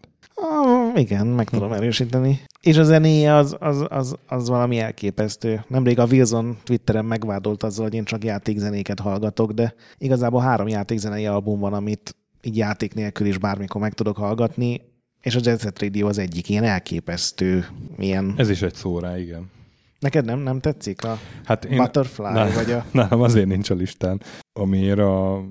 Igen, 0.94 1.26
meg 1.26 1.48
tudom 1.48 1.72
erősíteni. 1.72 2.40
És 2.60 2.76
a 2.76 2.82
zenéje 2.82 3.34
az, 3.34 3.56
az, 3.58 3.86
az, 3.88 4.16
az 4.26 4.48
valami 4.48 4.78
elképesztő. 4.78 5.64
Nemrég 5.68 5.98
a 5.98 6.06
Wilson 6.06 6.56
Twitteren 6.64 7.04
megvádolt 7.04 7.62
azzal, 7.62 7.84
hogy 7.84 7.94
én 7.94 8.04
csak 8.04 8.24
játékzenéket 8.24 9.00
hallgatok, 9.00 9.52
de 9.52 9.74
igazából 9.98 10.40
három 10.40 10.68
játékzenei 10.68 11.26
album 11.26 11.60
van, 11.60 11.72
amit 11.72 12.16
így 12.42 12.56
játék 12.56 12.94
nélkül 12.94 13.26
is 13.26 13.38
bármikor 13.38 13.80
meg 13.80 13.92
tudok 13.92 14.16
hallgatni, 14.16 14.80
és 15.22 15.36
a 15.36 15.40
Jet 15.42 15.60
Set 15.60 15.80
Radio 15.80 16.08
az 16.08 16.18
egyik 16.18 16.48
ilyen 16.48 16.64
elképesztő, 16.64 17.66
ilyen... 17.98 18.34
Ez 18.36 18.50
is 18.50 18.62
egy 18.62 18.74
szó 18.74 18.98
rá, 18.98 19.18
igen. 19.18 19.50
Neked 19.98 20.24
nem, 20.24 20.38
nem 20.38 20.60
tetszik 20.60 21.04
a 21.04 21.18
hát 21.44 21.64
én, 21.64 21.76
Butterfly? 21.76 22.22
Nálam, 22.22 22.54
vagy 22.54 22.70
a... 22.70 22.84
nálam 22.92 23.20
azért 23.20 23.46
nincs 23.46 23.70
a 23.70 23.74
listán, 23.74 24.20
amiért 24.52 24.98
a, 24.98 25.44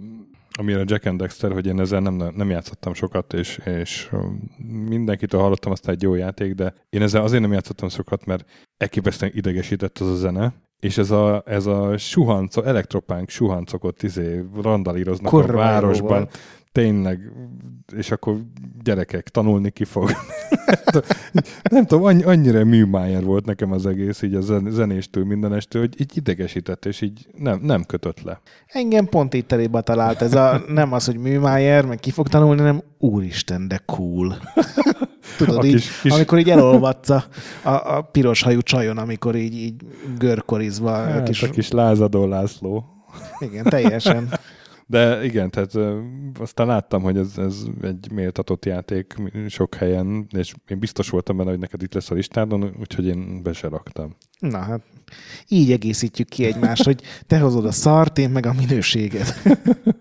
amiért 0.59 0.79
a 0.79 0.83
Jack 0.87 1.05
and 1.05 1.19
Dexter, 1.19 1.51
hogy 1.51 1.65
én 1.65 1.79
ezzel 1.79 1.99
nem, 1.99 2.31
nem 2.35 2.49
játszottam 2.49 2.93
sokat, 2.93 3.33
és, 3.33 3.59
és 3.65 4.09
mindenkitől 4.87 5.41
hallottam 5.41 5.71
azt 5.71 5.89
egy 5.89 6.01
jó 6.01 6.15
játék, 6.15 6.53
de 6.53 6.73
én 6.89 7.01
ezzel 7.01 7.23
azért 7.23 7.41
nem 7.41 7.51
játszottam 7.51 7.89
sokat, 7.89 8.25
mert 8.25 8.49
elképesztően 8.77 9.31
idegesített 9.35 9.99
az 9.99 10.07
a 10.07 10.15
zene, 10.15 10.53
és 10.79 10.97
ez 10.97 11.11
a, 11.11 11.43
ez 11.45 11.65
a 11.65 11.97
suhanco, 11.97 12.61
elektropánk 12.61 13.29
suhancokot 13.29 14.03
izé 14.03 14.43
randalíroznak 14.61 15.31
Kurva 15.31 15.53
a 15.53 15.55
városban 15.55 16.29
tényleg, 16.73 17.31
és 17.97 18.11
akkor 18.11 18.37
gyerekek, 18.83 19.29
tanulni 19.29 19.69
ki 19.69 19.83
fog. 19.83 20.09
nem 21.71 21.85
tudom, 21.85 22.03
annyi, 22.03 22.23
annyira 22.23 22.63
műmájer 22.63 23.23
volt 23.23 23.45
nekem 23.45 23.71
az 23.71 23.85
egész, 23.85 24.21
így 24.21 24.35
a 24.35 24.41
zenéstől, 24.69 25.25
mindenestől, 25.25 25.81
hogy 25.81 26.01
így 26.01 26.17
idegesített, 26.17 26.85
és 26.85 27.01
így 27.01 27.27
nem, 27.37 27.59
nem 27.61 27.83
kötött 27.83 28.21
le. 28.21 28.41
Engem 28.67 29.05
pont 29.05 29.33
itt 29.33 29.51
elébe 29.51 29.81
talált 29.81 30.21
ez 30.21 30.33
a, 30.33 30.63
nem 30.67 30.93
az, 30.93 31.05
hogy 31.05 31.17
műmájer, 31.17 31.85
meg 31.85 31.99
ki 31.99 32.11
fog 32.11 32.27
tanulni, 32.27 32.61
nem 32.61 32.83
úristen, 32.97 33.67
de 33.67 33.81
cool. 33.85 34.37
Tudod, 35.37 35.57
a 35.57 35.63
így, 35.63 35.73
kis, 35.73 36.01
kis... 36.01 36.11
amikor 36.11 36.37
így 36.37 36.49
elolvadsz 36.49 37.09
a, 37.09 37.25
a, 37.63 37.95
a 37.95 38.01
piros 38.01 38.41
hajú 38.41 38.61
csajon, 38.61 38.97
amikor 38.97 39.35
így, 39.35 39.55
így 39.55 39.75
görkorizva. 40.17 40.91
Hát, 40.91 41.19
a 41.19 41.23
kis... 41.23 41.43
a 41.43 41.49
kis 41.49 41.71
lázadó 41.71 42.25
László. 42.25 42.85
Igen, 43.39 43.63
teljesen. 43.63 44.29
De 44.93 45.23
igen, 45.23 45.49
tehát 45.49 45.97
aztán 46.39 46.67
láttam, 46.67 47.01
hogy 47.01 47.17
ez, 47.17 47.37
ez 47.37 47.63
egy 47.81 48.11
méltatott 48.11 48.65
játék 48.65 49.15
sok 49.47 49.75
helyen, 49.75 50.27
és 50.37 50.53
én 50.67 50.79
biztos 50.79 51.09
voltam 51.09 51.37
benne, 51.37 51.49
hogy 51.49 51.59
neked 51.59 51.81
itt 51.81 51.93
lesz 51.93 52.11
a 52.11 52.13
listádon, 52.13 52.75
úgyhogy 52.79 53.05
én 53.05 53.43
be 53.43 53.53
se 53.53 53.67
raktam. 53.67 54.15
Na 54.39 54.57
hát, 54.57 54.81
így 55.47 55.71
egészítjük 55.71 56.29
ki 56.29 56.45
egymást, 56.45 56.83
hogy 56.83 57.01
te 57.27 57.39
hozod 57.39 57.65
a 57.65 57.71
szart, 57.71 58.17
én 58.17 58.29
meg 58.29 58.45
a 58.45 58.53
minőséget. 58.53 59.41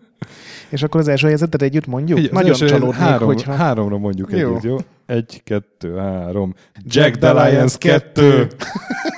és 0.74 0.82
akkor 0.82 1.01
az 1.01 1.09
első 1.09 1.26
helyzetet 1.26 1.62
együtt 1.62 1.86
mondjuk? 1.86 2.18
Figyelj, 2.18 2.34
Nagyon 2.34 2.68
csalódnék, 2.68 3.01
három, 3.01 3.26
hogyha... 3.26 3.53
Háromra 3.53 3.99
mondjuk 3.99 4.30
jó. 4.30 4.49
együtt, 4.49 4.62
jó? 4.62 4.76
Egy, 5.07 5.40
kettő, 5.45 5.97
három. 5.97 6.55
Jack 6.84 7.18
the 7.18 7.49
Lions 7.49 7.78
kettő! 7.78 8.47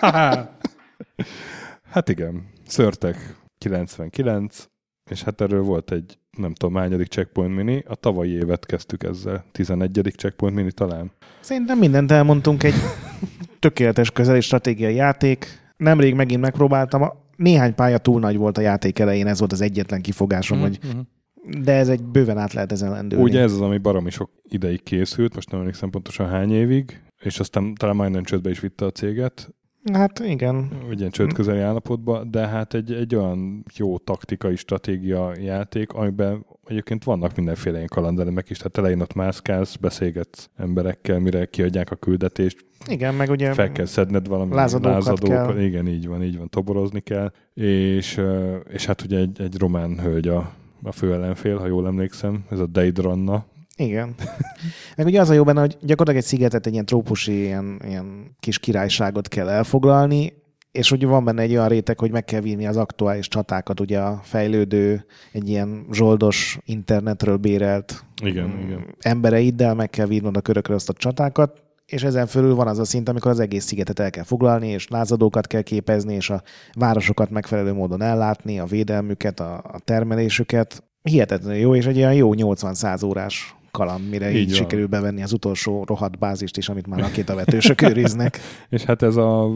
hát 1.93 2.09
igen, 2.09 2.49
szörtek 2.67 3.37
99, 3.59 4.69
és 5.11 5.23
hát 5.23 5.41
erről 5.41 5.63
volt 5.63 5.93
egy 5.93 6.19
nem 6.37 6.55
tudom, 6.55 6.75
hányadik 6.75 7.07
checkpoint 7.07 7.55
mini. 7.55 7.85
A 7.87 7.95
tavalyi 7.95 8.31
évet 8.31 8.67
kezdtük 8.67 9.03
ezzel. 9.03 9.45
11. 9.53 10.13
checkpoint 10.17 10.57
mini 10.57 10.73
talán. 10.73 11.11
Szerintem 11.41 11.79
mindent 11.79 12.11
elmondtunk. 12.11 12.63
Egy 12.63 12.75
tökéletes 13.59 14.11
közeli 14.11 14.41
stratégiai 14.41 14.95
játék. 14.95 15.47
Nemrég 15.77 16.15
megint 16.15 16.41
megpróbáltam. 16.41 17.03
Néhány 17.37 17.75
pálya 17.75 17.99
túl 17.99 18.21
nagy 18.21 18.37
volt 18.37 18.59
a 18.59 18.61
játék 18.61 18.99
elején, 18.99 19.27
ez 19.27 19.39
volt 19.39 19.53
az 19.53 19.61
egyetlen 19.61 20.03
kifogásom, 20.03 20.59
mm-hmm. 20.59 20.67
hogy 20.67 20.79
mhm. 20.83 21.63
de 21.63 21.73
ez 21.73 21.89
egy 21.89 22.03
bőven 22.03 22.39
át 22.39 22.53
lehet 22.53 22.73
ezen 22.73 22.91
lendülni. 22.91 23.25
Ugye 23.25 23.41
ez 23.41 23.53
az, 23.53 23.61
ami 23.61 23.79
baromi 23.79 24.11
sok 24.11 24.31
ideig 24.49 24.83
készült, 24.83 25.35
most 25.35 25.51
nem 25.51 25.61
emlékszem 25.61 25.91
pontosan 25.91 26.29
hány 26.29 26.53
évig, 26.53 27.03
és 27.21 27.41
aztán 27.41 27.75
talán 27.75 27.97
majdnem 27.97 28.23
csődbe 28.23 28.51
is 28.51 28.61
vitte 28.61 28.85
a 28.85 28.91
céget, 28.91 29.55
Hát 29.93 30.19
igen. 30.19 30.69
Ugyan 30.89 31.11
csőd 31.11 31.33
közeli 31.33 31.59
állapotban, 31.59 32.31
de 32.31 32.47
hát 32.47 32.75
egy, 32.75 32.93
egy 32.93 33.15
olyan 33.15 33.65
jó 33.75 33.99
taktikai 33.99 34.57
stratégia 34.57 35.33
játék, 35.41 35.93
amiben 35.93 36.47
egyébként 36.67 37.05
vannak 37.05 37.37
mindenféle 37.37 37.77
ilyen 37.77 37.89
kalandelemek 37.89 38.51
is, 38.51 38.57
tehát 38.57 38.79
elején 38.79 39.01
ott 39.01 39.15
mászkálsz, 39.15 39.77
beszélgetsz 39.77 40.49
emberekkel, 40.57 41.19
mire 41.19 41.45
kiadják 41.45 41.91
a 41.91 41.97
küldetést. 41.97 42.65
Igen, 42.89 43.15
meg 43.15 43.31
ugye 43.31 43.53
fel 43.53 43.73
kell 43.73 43.85
szedned 43.85 44.29
valami 44.29 44.55
lázadókat. 44.55 45.19
Kell. 45.19 45.61
Igen, 45.61 45.89
így 45.89 46.07
van, 46.07 46.23
így 46.23 46.39
van, 46.39 46.49
toborozni 46.49 47.01
kell. 47.01 47.33
És, 47.55 48.21
és 48.69 48.87
hát 48.87 49.03
ugye 49.03 49.19
egy, 49.19 49.41
egy 49.41 49.59
román 49.59 50.01
hölgy 50.01 50.29
a, 50.29 50.53
a 50.83 50.93
fő 50.93 51.13
ellenfél, 51.13 51.59
ha 51.59 51.67
jól 51.67 51.87
emlékszem, 51.87 52.45
ez 52.51 52.59
a 52.59 52.67
Deidranna, 52.67 53.45
igen. 53.77 54.15
Meg 54.97 55.07
ugye 55.07 55.21
az 55.21 55.31
a 55.31 55.33
jó 55.33 55.45
benne, 55.45 55.61
hogy 55.61 55.77
gyakorlatilag 55.81 56.17
egy 56.17 56.29
szigetet, 56.29 56.67
egy 56.67 56.73
ilyen 56.73 56.85
trópusi, 56.85 57.43
ilyen, 57.43 57.81
ilyen 57.85 58.37
kis 58.41 58.59
királyságot 58.59 59.29
kell 59.29 59.49
elfoglalni, 59.49 60.33
és 60.75 60.89
hogy 60.89 61.07
van 61.07 61.25
benne 61.25 61.43
egy 61.43 61.53
olyan 61.53 61.69
réteg, 61.69 61.99
hogy 61.99 62.11
meg 62.11 62.25
kell 62.25 62.41
vinni 62.41 62.67
az 62.67 62.77
aktuális 62.77 63.29
csatákat, 63.29 63.81
ugye 63.81 64.01
a 64.01 64.21
fejlődő, 64.23 65.05
egy 65.33 65.49
ilyen 65.49 65.87
zsoldos 65.93 66.59
internetről 66.65 67.37
bérelt 67.37 68.05
igen, 68.23 68.47
mm, 68.47 68.67
igen. 68.67 68.95
embereiddel 69.01 69.75
meg 69.75 69.91
kell 69.91 70.07
vinnod 70.07 70.37
a 70.37 70.41
körökre 70.41 70.75
azt 70.75 70.89
a 70.89 70.93
csatákat, 70.93 71.63
és 71.87 72.03
ezen 72.03 72.27
fölül 72.27 72.55
van 72.55 72.69
az 72.69 72.79
a 72.79 72.85
szint, 72.85 73.09
amikor 73.09 73.31
az 73.31 73.41
egész 73.41 73.65
szigetet 73.65 73.99
el 73.99 74.11
kell 74.11 74.25
foglalni, 74.25 74.69
és 74.69 74.89
lázadókat 74.89 75.47
kell 75.47 75.63
képezni, 75.63 76.15
és 76.15 76.31
a 76.31 76.43
városokat 76.73 77.31
megfelelő 77.31 77.73
módon 77.73 78.03
ellátni, 78.03 78.59
a 78.59 78.65
védelmüket, 78.65 79.41
a, 79.41 79.55
a 79.57 79.79
termelésüket. 79.85 80.83
Hihetetlenül 81.03 81.59
jó, 81.59 81.75
és 81.75 81.87
egy 81.87 81.97
olyan 81.97 82.15
jó 82.15 82.31
80-100 82.35 83.05
órás 83.05 83.57
kaland, 83.75 84.09
mire 84.09 84.31
így, 84.31 84.37
így 84.37 84.55
sikerül 84.55 84.87
bevenni 84.87 85.23
az 85.23 85.33
utolsó 85.33 85.85
rohadt 85.85 86.19
bázist 86.19 86.57
is, 86.57 86.69
amit 86.69 86.87
már 86.87 86.99
a 87.01 87.03
rakétavetősök 87.03 87.83
őriznek. 87.83 88.39
És 88.69 88.83
hát 88.85 89.03
ez 89.03 89.17
a 89.17 89.51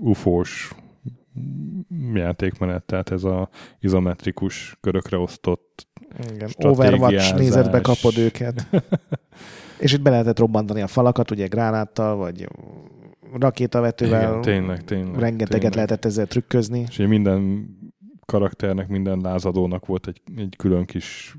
ufós 0.00 0.72
játékmenet, 2.14 2.82
tehát 2.82 3.10
ez 3.10 3.24
a 3.24 3.48
izometrikus 3.80 4.76
körökre 4.80 5.18
osztott 5.18 5.86
Igen, 6.32 6.48
Overwatch 6.58 7.34
nézetbe 7.36 7.80
kapod 7.80 8.18
őket. 8.26 8.66
és 9.78 9.92
itt 9.92 10.02
be 10.02 10.10
lehetett 10.10 10.38
robbantani 10.38 10.80
a 10.80 10.86
falakat, 10.86 11.30
ugye 11.30 11.46
gránáttal, 11.46 12.16
vagy 12.16 12.48
rakétavetővel. 13.32 14.28
Igen, 14.28 14.40
tényleg, 14.40 14.84
tényleg. 14.84 15.18
Rengeteget 15.18 15.48
tényleg. 15.48 15.74
lehetett 15.74 16.04
ezzel 16.04 16.26
trükközni. 16.26 16.84
És 16.88 16.96
minden 16.96 17.68
karakternek, 18.32 18.88
minden 18.88 19.20
lázadónak 19.20 19.86
volt 19.86 20.06
egy, 20.06 20.20
egy 20.36 20.54
külön 20.56 20.84
kis 20.84 21.36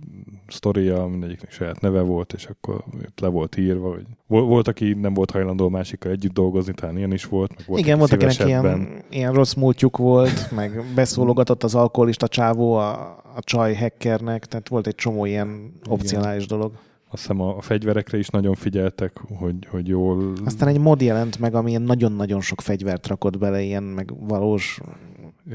sztoria, 0.47 1.05
mindegyiknek 1.05 1.51
saját 1.51 1.81
neve 1.81 2.01
volt, 2.01 2.33
és 2.33 2.45
akkor 2.45 2.83
le 3.21 3.27
volt 3.27 3.57
írva. 3.57 3.89
Hogy 3.89 4.05
volt, 4.27 4.67
aki 4.67 4.93
nem 4.93 5.13
volt 5.13 5.31
hajlandó 5.31 5.65
a 5.65 5.69
másikkal 5.69 6.11
együtt 6.11 6.33
dolgozni, 6.33 6.73
talán 6.73 6.97
ilyen 6.97 7.13
is 7.13 7.25
volt. 7.25 7.53
Meg 7.57 7.67
volt, 7.67 7.81
Igen, 7.81 7.97
volt, 7.97 8.11
akinek 8.11 8.45
ilyen, 8.45 9.03
ilyen 9.09 9.33
rossz 9.33 9.53
múltjuk 9.53 9.97
volt, 9.97 10.51
meg 10.51 10.83
beszólogatott 10.95 11.63
az 11.63 11.75
alkoholista 11.75 12.27
csávó 12.27 12.73
a, 12.73 12.91
a 13.35 13.39
csaj 13.39 13.75
hackernek, 13.75 14.45
tehát 14.45 14.67
volt 14.67 14.87
egy 14.87 14.95
csomó 14.95 15.25
ilyen 15.25 15.73
opcionális 15.89 16.43
Igen. 16.43 16.57
dolog. 16.57 16.71
Azt 17.11 17.21
hiszem 17.21 17.41
a, 17.41 17.57
a 17.57 17.61
fegyverekre 17.61 18.17
is 18.17 18.27
nagyon 18.27 18.53
figyeltek, 18.53 19.21
hogy, 19.37 19.55
hogy 19.69 19.87
jól... 19.87 20.33
Aztán 20.45 20.67
egy 20.67 20.79
mod 20.79 21.01
jelent 21.01 21.39
meg, 21.39 21.55
ami 21.55 21.77
nagyon-nagyon 21.77 22.41
sok 22.41 22.61
fegyvert 22.61 23.07
rakott 23.07 23.37
bele, 23.37 23.61
ilyen 23.61 23.83
meg 23.83 24.27
valós 24.27 24.81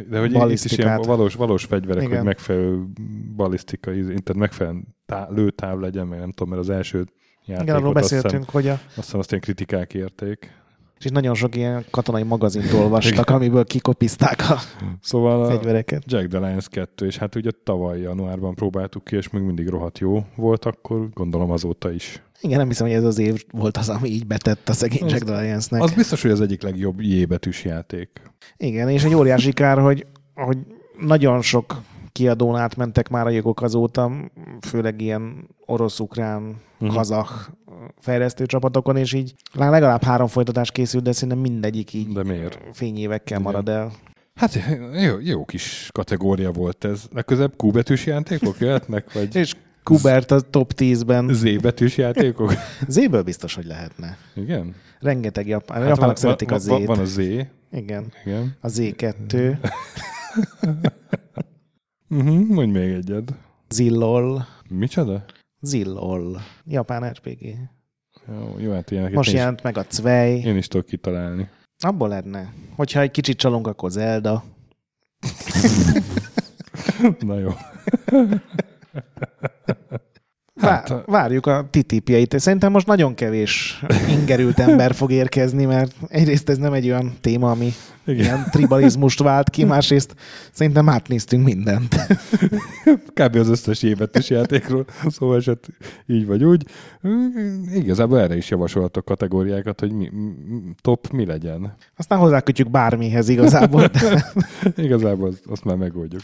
de 0.09 0.19
hogy 0.19 0.51
itt 0.51 0.65
is 0.65 0.79
ilyen 0.79 1.01
valós, 1.03 1.35
valós 1.35 1.65
fegyverek, 1.65 2.03
Igen. 2.03 2.17
hogy 2.17 2.27
megfelelő 2.27 2.85
balisztikai, 3.37 4.03
tehát 4.03 4.35
megfelelő 4.35 4.81
tá, 5.07 5.29
lőtáv 5.31 5.79
legyen, 5.79 6.07
meg 6.07 6.19
nem 6.19 6.31
tudom, 6.31 6.49
mert 6.49 6.69
az 6.69 6.71
első 6.71 7.05
játékot 7.45 7.63
Igen, 7.63 7.77
arról 7.77 7.93
beszéltünk, 7.93 8.45
hiszem, 8.45 8.53
hogy 8.53 8.69
a... 8.69 8.73
Azt 8.73 8.95
hiszem, 8.95 9.19
azt 9.19 9.31
ilyen 9.31 9.43
kritikák 9.43 9.95
érték. 9.95 10.63
És 10.99 11.05
itt 11.05 11.13
nagyon 11.13 11.35
sok 11.35 11.57
ilyen 11.57 11.85
katonai 11.91 12.23
magazint 12.23 12.73
olvastak, 12.73 13.31
amiből 13.31 13.65
kikopizták 13.65 14.51
a 14.51 14.59
szóval 15.01 15.47
fegyvereket. 15.47 16.03
A 16.03 16.05
Jack 16.09 16.29
the 16.29 16.39
Lions 16.39 16.69
2, 16.69 17.07
és 17.07 17.17
hát 17.17 17.35
ugye 17.35 17.51
tavaly 17.65 18.01
januárban 18.01 18.55
próbáltuk 18.55 19.05
ki, 19.05 19.17
és 19.17 19.31
még 19.31 19.43
mindig 19.43 19.69
rohadt 19.69 19.99
jó 19.99 20.25
volt, 20.37 20.65
akkor 20.65 21.09
gondolom 21.13 21.51
azóta 21.51 21.93
is. 21.93 22.23
Igen, 22.45 22.59
nem 22.59 22.69
hiszem, 22.69 22.87
hogy 22.87 22.97
ez 22.97 23.05
az 23.05 23.19
év 23.19 23.45
volt 23.51 23.77
az, 23.77 23.89
ami 23.89 24.09
így 24.09 24.27
betett 24.27 24.69
a 24.69 24.73
szegény 24.73 25.09
Jack 25.09 25.29
Lions-nek. 25.29 25.83
Az 25.83 25.93
biztos, 25.93 26.23
hogy 26.23 26.31
az 26.31 26.41
egyik 26.41 26.63
legjobb 26.63 27.01
jébetűs 27.01 27.65
játék. 27.65 28.21
Igen, 28.57 28.89
és 28.89 29.05
egy 29.05 29.15
óriási 29.15 29.53
kár, 29.53 29.79
hogy, 29.79 30.07
hogy 30.35 30.59
nagyon 30.99 31.43
sok 31.43 31.83
kiadón 32.13 32.57
átmentek 32.57 33.09
már 33.09 33.27
a 33.27 33.31
jogok 33.31 33.63
azóta, 33.63 34.13
főleg 34.61 35.01
ilyen 35.01 35.49
orosz-ukrán, 35.67 36.57
uh-huh. 36.79 36.97
kazah 36.97 37.29
fejlesztő 38.01 38.47
csapatokon, 38.47 38.97
és 38.97 39.13
így 39.13 39.35
legalább 39.53 40.03
három 40.03 40.27
folytatás 40.27 40.71
készült, 40.71 41.05
de 41.05 41.13
szerintem 41.13 41.39
mindegyik 41.39 41.93
így 41.93 42.09
de 42.09 42.23
miért? 42.23 42.59
fényévekkel 42.73 43.41
Igen. 43.41 43.53
marad 43.53 43.69
el. 43.69 43.93
Hát 44.35 44.59
jó, 44.93 45.19
jó 45.21 45.45
kis 45.45 45.89
kategória 45.93 46.51
volt 46.51 46.85
ez. 46.85 47.05
Legközelebb 47.13 47.63
Q 47.63 47.71
betűs 47.71 48.07
játékok 48.07 48.59
jöhetnek? 48.59 49.13
Vagy... 49.13 49.37
és 49.43 49.55
Kubert 49.85 50.31
a 50.31 50.41
top 50.41 50.73
10-ben. 50.77 51.35
Z 51.35 51.61
betűs 51.61 51.97
játékok? 51.97 52.53
Z-ből 52.89 53.23
biztos, 53.23 53.55
hogy 53.55 53.65
lehetne. 53.65 54.17
Igen? 54.35 54.75
Rengeteg 55.01 55.47
japán. 55.47 55.79
Hát 55.81 55.89
japánok 55.89 56.17
szeretik 56.17 56.51
a 56.51 56.59
Z-t. 56.59 56.85
Van 56.85 56.99
a 56.99 57.05
Z. 57.05 57.19
Igen. 57.71 58.13
Igen. 58.25 58.57
A 58.61 58.69
Z2. 58.69 59.57
uh-huh, 62.09 62.47
mondj 62.57 62.79
még 62.79 62.93
egyet. 62.93 63.35
Zillol. 63.69 64.47
Micsoda? 64.69 65.25
Zillol. 65.61 66.41
Japán 66.67 67.11
RPG. 67.11 67.57
Jó, 68.29 68.59
jó 68.59 68.73
hát 68.73 68.91
ilyeneket 68.91 69.17
Most 69.17 69.33
jelent 69.33 69.63
meg 69.63 69.79
a 69.79 69.85
Cvej. 69.85 70.39
Én 70.39 70.57
is 70.57 70.69
tudok 70.69 70.87
kitalálni. 70.87 71.49
Abból 71.79 72.09
lenne. 72.09 72.53
Hogyha 72.77 73.01
egy 73.01 73.11
kicsit 73.11 73.37
csalunk, 73.37 73.67
akkor 73.67 73.91
Zelda. 73.91 74.45
Na 77.21 77.39
jó. 77.39 77.51
Hát, 80.61 81.03
várjuk 81.07 81.47
a 81.47 81.69
TTP-eit. 81.71 82.39
Szerintem 82.39 82.73
most 82.73 82.87
nagyon 82.87 83.15
kevés 83.15 83.85
ingerült 84.09 84.59
ember 84.59 84.95
fog 84.95 85.13
érkezni, 85.13 85.65
mert 85.65 85.95
egyrészt 86.09 86.49
ez 86.49 86.59
nem 86.59 86.73
egy 86.73 86.87
olyan 86.87 87.13
téma, 87.21 87.51
ami 87.51 87.73
Igen. 88.05 88.25
ilyen 88.25 88.47
tribalizmust 88.51 89.23
vált 89.23 89.51
ki, 89.51 89.65
másrészt 89.65 90.15
szerintem 90.53 90.89
átnéztünk 90.89 91.45
mindent. 91.45 91.97
Kb. 93.21 93.37
az 93.37 93.49
összes 93.49 93.83
évetes 93.83 94.31
játékról, 94.31 94.85
szóval 95.09 95.37
eset 95.37 95.69
így 96.07 96.27
vagy 96.27 96.45
úgy. 96.45 96.67
Igazából 97.75 98.21
erre 98.21 98.37
is 98.37 98.51
javasolhatok 98.51 99.05
kategóriákat, 99.05 99.81
hogy 99.81 99.93
mi, 99.93 100.11
top 100.81 101.11
mi 101.13 101.27
legyen. 101.27 101.75
Aztán 101.97 102.19
hozzákötjük 102.19 102.71
bármihez 102.71 103.29
igazából. 103.29 103.91
igazából 104.77 105.29
azt, 105.29 105.43
azt 105.47 105.65
már 105.65 105.77
megoldjuk. 105.77 106.23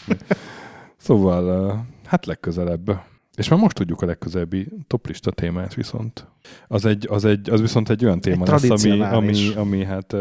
Szóval, 0.96 1.74
hát 2.10 2.26
legközelebb. 2.26 3.02
És 3.36 3.48
már 3.48 3.60
most 3.60 3.76
tudjuk 3.76 4.02
a 4.02 4.06
legközelebbi 4.06 4.68
toplista 4.86 5.30
témát 5.30 5.74
viszont. 5.74 6.26
Az, 6.68 6.84
egy, 6.84 7.06
az, 7.10 7.24
egy, 7.24 7.50
az 7.50 7.60
viszont 7.60 7.90
egy 7.90 8.04
olyan 8.04 8.20
téma 8.20 8.44
egy 8.44 8.68
lesz, 8.68 8.84
ami, 8.84 9.00
ami, 9.00 9.54
ami 9.54 9.84
hát 9.84 10.16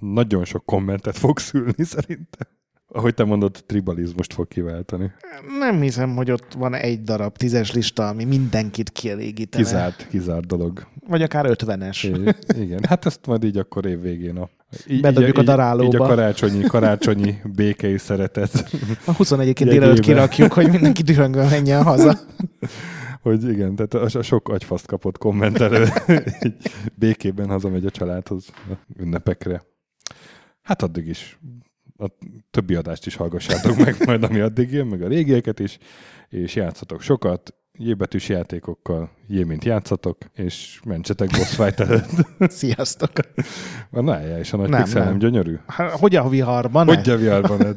nagyon 0.00 0.44
sok 0.44 0.64
kommentet 0.64 1.18
fog 1.18 1.38
szülni 1.38 1.84
szerintem. 1.94 2.48
Ahogy 2.92 3.14
te 3.14 3.24
mondod, 3.24 3.62
tribalizmust 3.66 4.32
fog 4.32 4.48
kiváltani. 4.48 5.12
Nem 5.58 5.80
hiszem, 5.80 6.14
hogy 6.16 6.30
ott 6.30 6.52
van 6.52 6.74
egy 6.74 7.02
darab 7.02 7.36
tízes 7.36 7.72
lista, 7.72 8.08
ami 8.08 8.24
mindenkit 8.24 8.90
kielégítene. 8.90 9.64
Kizárt, 9.64 10.06
kizárt 10.08 10.46
dolog. 10.46 10.86
Vagy 11.06 11.22
akár 11.22 11.46
ötvenes. 11.46 12.02
Igen, 12.58 12.84
hát 12.88 13.06
ezt 13.06 13.26
majd 13.26 13.44
így 13.44 13.56
akkor 13.56 13.86
évvégén 13.86 14.36
a 14.36 14.48
így, 14.88 15.00
Bedobjuk 15.00 15.36
így, 15.36 15.38
a 15.38 15.42
darálóba. 15.42 15.84
Így 15.84 15.96
a 15.96 16.06
karácsonyi, 16.06 16.62
karácsonyi 16.62 17.40
békei 17.54 17.98
szeretet. 17.98 18.70
A 19.06 19.12
21 19.12 19.52
délelőtt 19.52 20.00
kirakjuk, 20.00 20.52
hogy 20.52 20.70
mindenki 20.70 21.02
dühöngön 21.02 21.48
menjen 21.48 21.82
haza. 21.82 22.18
hogy 23.22 23.48
igen, 23.48 23.74
tehát 23.74 23.94
a, 23.94 24.18
a 24.18 24.22
sok 24.22 24.48
agyfaszt 24.48 24.86
kapott 24.86 25.18
kommentelő 25.18 25.86
békében 26.94 27.48
hazamegy 27.48 27.84
a 27.84 27.90
családhoz 27.90 28.46
ünnepekre. 28.98 29.62
Hát 30.62 30.82
addig 30.82 31.06
is 31.06 31.38
a 31.98 32.06
többi 32.50 32.74
adást 32.74 33.06
is 33.06 33.14
hallgassátok 33.14 33.76
meg 33.76 33.96
majd, 34.06 34.22
ami 34.22 34.40
addig 34.40 34.72
jön, 34.72 34.86
meg 34.86 35.02
a 35.02 35.08
régieket 35.08 35.60
is, 35.60 35.78
és 36.28 36.54
játszatok 36.54 37.02
sokat, 37.02 37.54
jébetűs 37.82 38.28
játékokkal, 38.28 39.10
jé, 39.28 39.42
mint 39.42 39.64
játszatok, 39.64 40.16
és 40.34 40.80
mentsetek 40.84 41.30
boss 41.30 41.54
fight 41.54 41.80
előtt. 41.80 42.10
Sziasztok! 42.60 43.10
Na, 43.90 44.18
eljá, 44.18 44.38
és 44.38 44.52
a 44.52 44.56
nagy 44.56 44.68
nem, 44.68 44.82
pixel 44.82 45.00
nem, 45.00 45.10
nem 45.10 45.18
gyönyörű? 45.18 45.58
Hát, 45.66 45.90
hogy 45.90 46.16
a 46.16 46.28
viharban? 46.28 46.86
Hogy 46.86 47.10
a 47.10 47.16
viharban? 47.16 47.76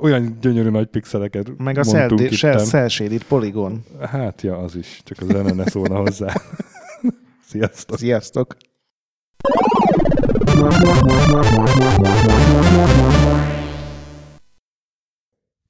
Olyan 0.00 0.38
gyönyörű 0.40 0.68
nagy 0.68 0.86
pixeleket 0.86 1.58
Meg 1.58 1.78
a 1.78 1.82
cel 1.82 2.88
shaded 2.88 3.22
polygon. 3.24 3.84
Hát 4.00 4.42
ja, 4.42 4.56
az 4.56 4.76
is, 4.76 5.00
csak 5.04 5.18
az 5.20 5.26
zene 5.26 5.52
ne 5.52 5.66
szólna 5.66 5.96
hozzá. 5.96 6.32
Sziasztok! 7.48 7.98
Sziasztok! 7.98 8.56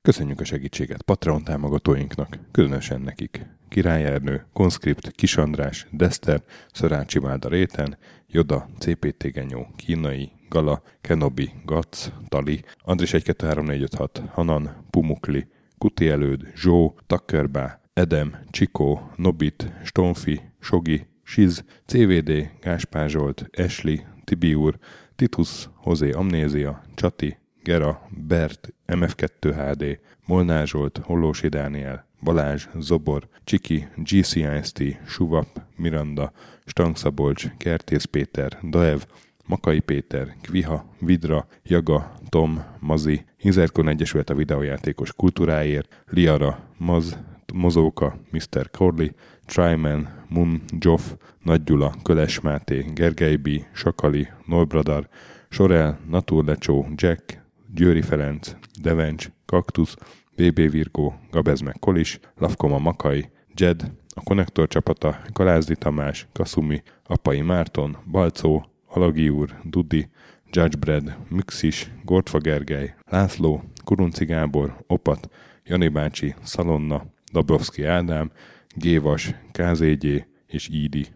Köszönjük 0.03 0.41
a 0.41 0.45
segítséget 0.45 1.03
Patreon 1.03 1.45
támogatóinknak, 1.45 2.39
különösen 2.51 3.01
nekik. 3.01 3.47
Király 3.69 4.05
Ernő, 4.05 4.47
Konskript, 4.53 5.11
Kis 5.11 5.37
András, 5.37 5.87
Dester, 5.91 6.43
Szörácsi 6.73 7.19
Málda 7.19 7.49
Réten, 7.49 7.99
Joda, 8.27 8.69
CPT 8.79 9.33
Genyó, 9.33 9.67
Kínai, 9.77 10.33
Gala, 10.49 10.83
Kenobi, 11.01 11.51
Gac, 11.65 12.11
Tali, 12.29 12.65
Andris 12.79 13.13
123456, 13.13 14.23
Hanan, 14.33 14.87
Pumukli, 14.91 15.49
Kuti 15.79 16.09
Előd, 16.09 16.53
Zsó, 16.55 16.99
Takkerbá, 17.07 17.81
Edem, 17.93 18.39
Csikó, 18.51 19.11
Nobit, 19.17 19.73
Stonfi, 19.85 20.41
Sogi, 20.61 21.07
Siz, 21.23 21.65
CVD, 21.87 22.51
Gáspár 22.61 23.09
Zsolt, 23.09 23.49
Esli, 23.51 24.07
Tibiur, 24.25 24.79
Titus, 25.17 25.69
Hozé 25.75 26.11
Amnézia, 26.11 26.83
Csati, 26.95 27.41
Gera, 27.63 28.09
Bert, 28.11 28.73
MF2 28.87 29.55
HD, 29.55 29.99
Molnár 30.27 30.67
Zsolt, 30.67 31.01
Hollósi 31.05 31.49
Dániel, 31.49 32.07
Balázs, 32.21 32.69
Zobor, 32.79 33.29
Csiki, 33.45 33.89
GCIST, 33.97 34.83
Suvap, 35.07 35.61
Miranda, 35.77 36.33
Stangszabolcs, 36.65 37.47
Kertész 37.57 38.05
Péter, 38.05 38.59
Daev, 38.63 39.01
Makai 39.47 39.81
Péter, 39.81 40.37
Kviha, 40.43 40.85
Vidra, 40.99 41.47
Jaga, 41.63 42.13
Tom, 42.29 42.65
Mazi, 42.79 43.25
Hizerkon 43.37 43.89
Egyesület 43.89 44.31
a 44.31 44.35
videójátékos 44.35 45.13
kultúráért, 45.13 46.03
Liara, 46.09 46.59
Maz, 46.77 47.19
Mozóka, 47.55 48.19
Mr. 48.31 48.71
Corley, 48.71 49.09
Tryman, 49.47 50.09
Mun, 50.29 50.63
Joff, 50.79 51.13
Nagy 51.43 51.63
Gyula, 51.63 51.95
Köles 52.03 52.41
Máté, 52.41 52.85
Gergely 52.95 53.37
B., 53.37 53.49
Sakali, 53.73 54.29
Norbradar, 54.47 55.09
Sorel, 55.49 55.99
Naturlecsó, 56.09 56.89
Jack, 56.95 57.42
Győri 57.75 58.03
Ferenc, 58.03 58.57
Devencs, 58.81 59.31
Kaktusz, 59.47 59.97
BB 60.37 60.71
Virgó, 60.71 61.15
Gabez 61.31 61.61
meg 61.61 61.77
Kolis, 61.81 62.19
Lavkoma 62.39 62.79
Makai, 62.79 63.31
Jed, 63.55 63.93
a 64.15 64.23
Konnektor 64.23 64.69
csapata, 64.69 65.21
Galázdi 65.33 65.77
Tamás, 65.77 66.27
Kasumi, 66.33 66.83
Apai 67.05 67.41
Márton, 67.41 67.97
Balcó, 68.11 68.67
Alagi 68.87 69.29
úr, 69.29 69.61
Dudi, 69.65 70.09
Judgebred, 70.51 71.17
Müxis, 71.29 71.91
Gortfa 72.05 72.39
Gergely, 72.39 72.95
László, 73.05 73.63
Kurunci 73.85 74.25
Gábor, 74.25 74.85
Opat, 74.87 75.29
Jani 75.65 75.89
bácsi, 75.89 76.35
Szalonna, 76.43 77.07
Dabrowski 77.33 77.85
Ádám, 77.85 78.31
Gévas, 78.75 79.35
KZG 79.53 80.27
és 80.47 80.69
Ídi. 80.69 81.07